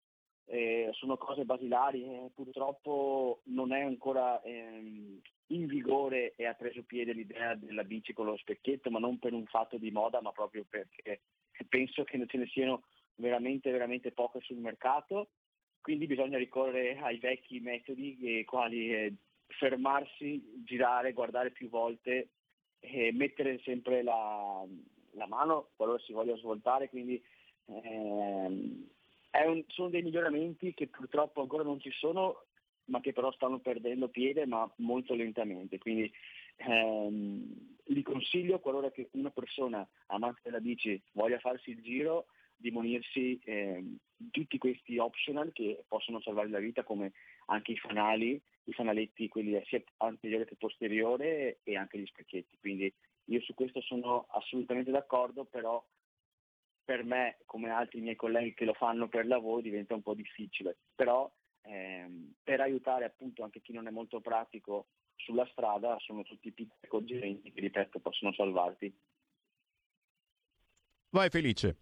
[0.45, 6.83] eh, sono cose basilari, eh, purtroppo non è ancora ehm, in vigore e ha preso
[6.83, 10.31] piede l'idea della bici con lo specchietto, ma non per un fatto di moda, ma
[10.31, 11.21] proprio perché
[11.67, 12.83] penso che ce ne siano
[13.15, 15.29] veramente, veramente poche sul mercato,
[15.81, 19.13] quindi bisogna ricorrere ai vecchi metodi, eh, quali eh,
[19.47, 22.29] fermarsi, girare, guardare più volte
[22.79, 24.65] e mettere sempre la,
[25.11, 27.21] la mano qualora si voglia svoltare, quindi
[27.65, 28.87] ehm,
[29.45, 32.45] un, sono dei miglioramenti che purtroppo ancora non ci sono,
[32.85, 35.77] ma che però stanno perdendo piede, ma molto lentamente.
[35.77, 36.11] Quindi
[36.57, 43.39] ehm, li consiglio qualora una persona amante della bici voglia farsi il giro di munirsi
[43.45, 43.83] eh,
[44.31, 47.13] tutti questi optional che possono salvare la vita come
[47.45, 48.39] anche i fanali,
[48.69, 52.57] i fanaletti, quelli sia anteriore che posteriore e anche gli specchietti.
[52.59, 52.93] Quindi
[53.25, 55.83] io su questo sono assolutamente d'accordo, però
[56.83, 60.77] per me, come altri miei colleghi che lo fanno per lavoro, diventa un po' difficile.
[60.95, 61.31] Però
[61.61, 66.79] ehm, per aiutare appunto anche chi non è molto pratico sulla strada sono tutti piccoli
[66.81, 68.91] accorgimenti che ripeto possono salvarti.
[71.09, 71.77] Vai Felice.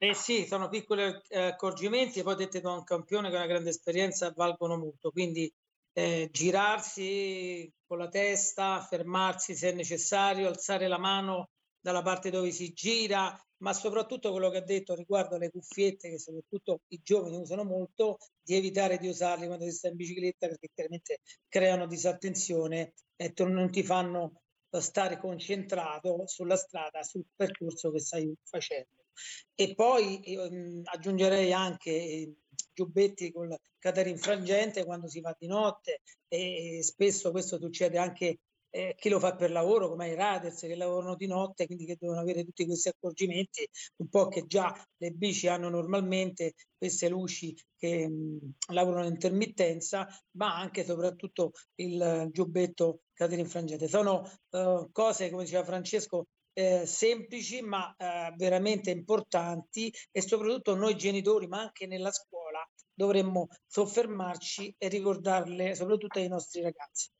[0.00, 3.48] Eh sì, sono piccoli eh, accorgimenti e poi dette da un campione che ha una
[3.48, 5.52] grande esperienza valgono molto, quindi
[5.98, 11.50] eh, girarsi con la testa, fermarsi se è necessario, alzare la mano
[11.80, 16.18] dalla parte dove si gira, ma soprattutto quello che ha detto riguardo alle cuffiette, che
[16.20, 20.68] soprattutto i giovani usano molto, di evitare di usarli quando si sta in bicicletta perché
[20.72, 21.18] chiaramente
[21.48, 29.06] creano disattenzione e non ti fanno stare concentrato sulla strada, sul percorso che stai facendo.
[29.52, 32.36] E poi ehm, aggiungerei anche eh,
[32.72, 38.38] giubbetti con catena infrangente quando si va di notte e, spesso questo succede anche
[38.70, 41.96] eh, chi lo fa per lavoro, come i riders che lavorano di notte, quindi che
[41.98, 43.66] devono avere tutti questi accorgimenti,
[43.96, 50.06] un po' che già le bici hanno normalmente queste luci che mh, lavorano in intermittenza,
[50.32, 53.88] ma anche e soprattutto il giubbetto catena infrangente.
[53.88, 56.26] Sono uh, cose, come diceva Francesco,
[56.58, 62.47] eh, semplici ma eh, veramente importanti e soprattutto noi genitori, ma anche nella scuola,
[62.92, 67.10] dovremmo soffermarci e ricordarle soprattutto ai nostri ragazzi.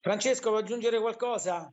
[0.00, 1.72] Francesco, vuoi aggiungere qualcosa?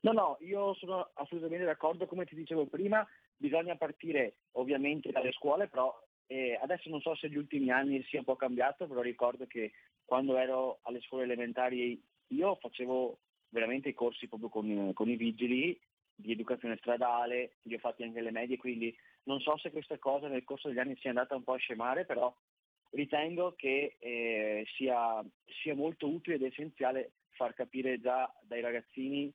[0.00, 5.68] No, no, io sono assolutamente d'accordo, come ti dicevo prima, bisogna partire ovviamente dalle scuole,
[5.68, 5.94] però
[6.26, 9.72] eh, adesso non so se negli ultimi anni sia un po' cambiato, però ricordo che
[10.04, 15.78] quando ero alle scuole elementari io facevo veramente i corsi proprio con, con i vigili
[16.14, 18.94] di educazione stradale, li ho fatti anche alle medie, quindi
[19.26, 22.04] non so se questa cosa nel corso degli anni sia andata un po' a scemare,
[22.04, 22.34] però
[22.90, 25.24] ritengo che eh, sia,
[25.62, 29.32] sia molto utile ed essenziale far capire già dai ragazzini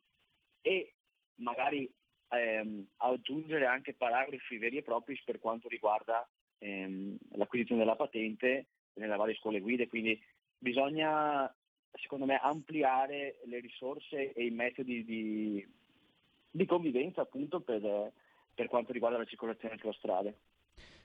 [0.62, 0.96] e
[1.36, 1.92] magari
[2.30, 6.28] ehm, aggiungere anche paragrafi veri e propri per quanto riguarda
[6.60, 10.20] ehm, l'acquisizione della patente nelle varie scuole guide, quindi
[10.58, 11.54] bisogna
[11.94, 15.68] secondo me ampliare le risorse e i metodi di,
[16.50, 18.14] di convivenza appunto per,
[18.54, 20.36] per quanto riguarda la circolazione sulle strade.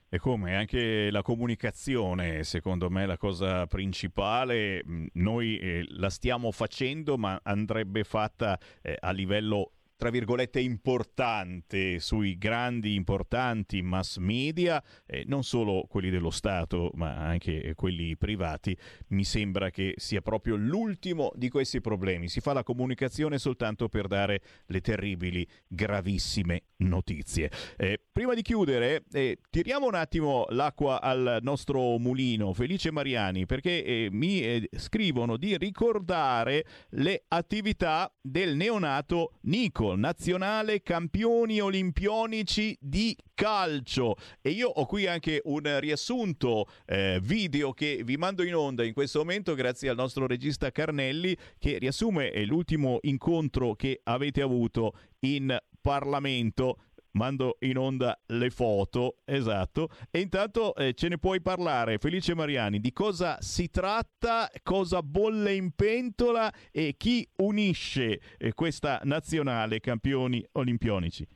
[0.09, 4.81] E come anche la comunicazione, secondo me, è la cosa principale.
[5.13, 12.37] Noi eh, la stiamo facendo, ma andrebbe fatta eh, a livello tra virgolette importante sui
[12.37, 19.23] grandi importanti mass media, eh, non solo quelli dello Stato ma anche quelli privati, mi
[19.23, 22.29] sembra che sia proprio l'ultimo di questi problemi.
[22.29, 27.49] Si fa la comunicazione soltanto per dare le terribili, gravissime notizie.
[27.75, 33.83] Eh, prima di chiudere, eh, tiriamo un attimo l'acqua al nostro mulino, Felice Mariani, perché
[33.83, 43.15] eh, mi eh, scrivono di ricordare le attività del neonato Nico nazionale campioni olimpionici di
[43.33, 44.15] calcio.
[44.41, 48.93] E io ho qui anche un riassunto eh, video che vi mando in onda in
[48.93, 55.55] questo momento grazie al nostro regista Carnelli che riassume l'ultimo incontro che avete avuto in
[55.81, 56.79] Parlamento
[57.17, 59.89] mando in onda le foto, esatto.
[60.09, 65.53] E intanto eh, ce ne puoi parlare, Felice Mariani, di cosa si tratta, cosa bolle
[65.53, 71.27] in pentola e chi unisce eh, questa nazionale campioni olimpionici.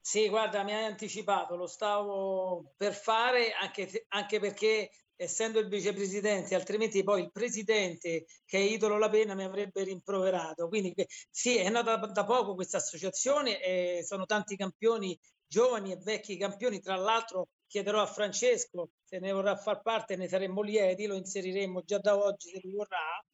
[0.00, 6.54] Sì, guarda, mi hai anticipato, lo stavo per fare anche, anche perché essendo il vicepresidente,
[6.54, 10.68] altrimenti poi il presidente che è Idolo La Pena mi avrebbe rimproverato.
[10.68, 10.94] Quindi
[11.30, 16.80] sì, è nata da poco questa associazione e sono tanti campioni, giovani e vecchi campioni.
[16.80, 21.82] Tra l'altro chiederò a Francesco se ne vorrà far parte, ne saremmo lieti, lo inseriremo
[21.82, 23.24] già da oggi se lui vorrà.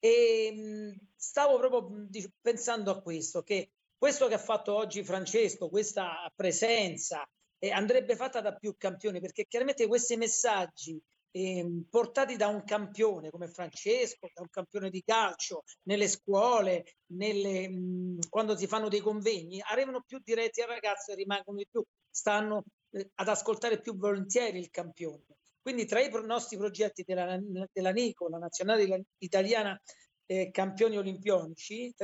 [0.00, 2.08] E stavo proprio
[2.40, 7.28] pensando a questo, che questo che ha fatto oggi Francesco, questa presenza,
[7.58, 13.30] eh, andrebbe fatta da più campioni perché chiaramente questi messaggi eh, portati da un campione
[13.30, 19.00] come Francesco, da un campione di calcio, nelle scuole, nelle, mh, quando si fanno dei
[19.00, 23.96] convegni, arrivano più diretti al ragazzo e rimangono di più, stanno eh, ad ascoltare più
[23.96, 25.24] volentieri il campione.
[25.60, 27.38] Quindi tra i pro- nostri progetti della,
[27.72, 29.78] della NICO, la nazionale italiana
[30.26, 31.94] eh, campioni olimpionici,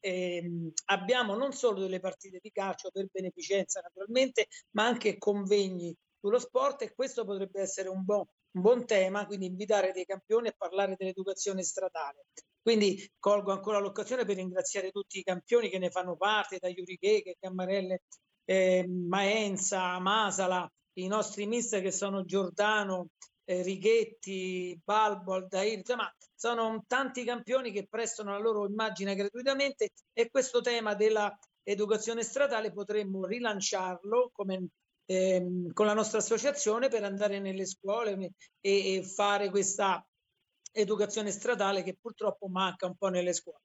[0.00, 6.38] eh, abbiamo non solo delle partite di calcio per beneficenza naturalmente, ma anche convegni sullo
[6.38, 8.24] sport e questo potrebbe essere un buon
[8.56, 12.26] un buon tema, quindi invitare dei campioni a parlare dell'educazione stradale.
[12.62, 17.36] Quindi colgo ancora l'occasione per ringraziare tutti i campioni che ne fanno parte, da Iuriche,
[17.38, 18.02] Cammarelle,
[18.44, 23.08] eh, Maenza, Masala, i nostri mister che sono Giordano,
[23.44, 30.30] eh, Righetti, Balbo, Aldair, insomma sono tanti campioni che prestano la loro immagine gratuitamente e
[30.30, 34.68] questo tema dell'educazione stradale potremmo rilanciarlo come
[35.06, 40.06] ehm, con la nostra associazione per andare nelle scuole e, e fare questa
[40.72, 43.60] educazione stradale che purtroppo manca un po' nelle scuole.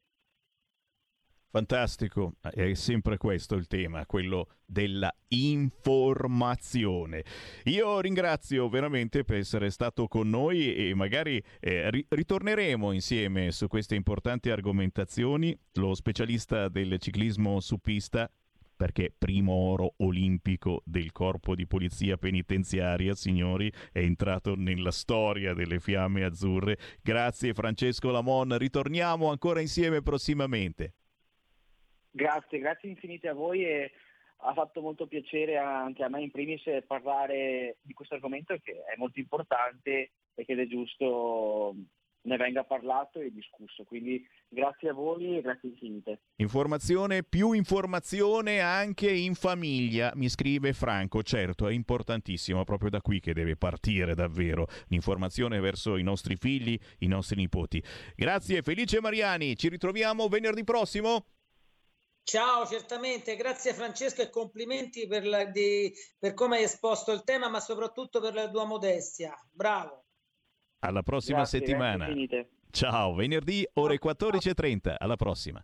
[1.51, 7.25] Fantastico, è sempre questo il tema, quello della informazione.
[7.65, 13.67] Io ringrazio veramente per essere stato con noi e magari eh, ri- ritorneremo insieme su
[13.67, 15.53] queste importanti argomentazioni.
[15.73, 18.31] Lo specialista del ciclismo su pista
[18.81, 25.79] perché primo oro olimpico del corpo di polizia penitenziaria, signori, è entrato nella storia delle
[25.79, 26.79] fiamme azzurre.
[27.03, 30.93] Grazie Francesco Lamon, ritorniamo ancora insieme prossimamente.
[32.09, 33.91] Grazie, grazie infinite a voi e
[34.37, 38.97] ha fatto molto piacere anche a me in primis parlare di questo argomento che è
[38.97, 41.75] molto importante e che è giusto
[42.23, 43.83] ne venga parlato e discusso.
[43.83, 46.21] Quindi grazie a voi e grazie infinite.
[46.37, 51.23] Informazione più informazione anche in famiglia, mi scrive Franco.
[51.23, 56.77] Certo, è importantissimo, proprio da qui che deve partire davvero l'informazione verso i nostri figli,
[56.99, 57.83] i nostri nipoti.
[58.15, 61.25] Grazie Felice Mariani, ci ritroviamo venerdì prossimo.
[62.23, 67.49] Ciao, certamente, grazie Francesco e complimenti per, la, di, per come hai esposto il tema,
[67.49, 69.35] ma soprattutto per la tua modestia.
[69.51, 70.00] Bravo.
[70.83, 72.05] Alla prossima Grazie, settimana.
[72.05, 74.95] grazie Ciao, venerdì ore 14.30.
[74.97, 75.63] Alla prossima.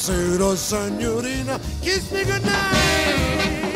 [0.00, 3.69] Buonasera signorina, kiss me goodnight.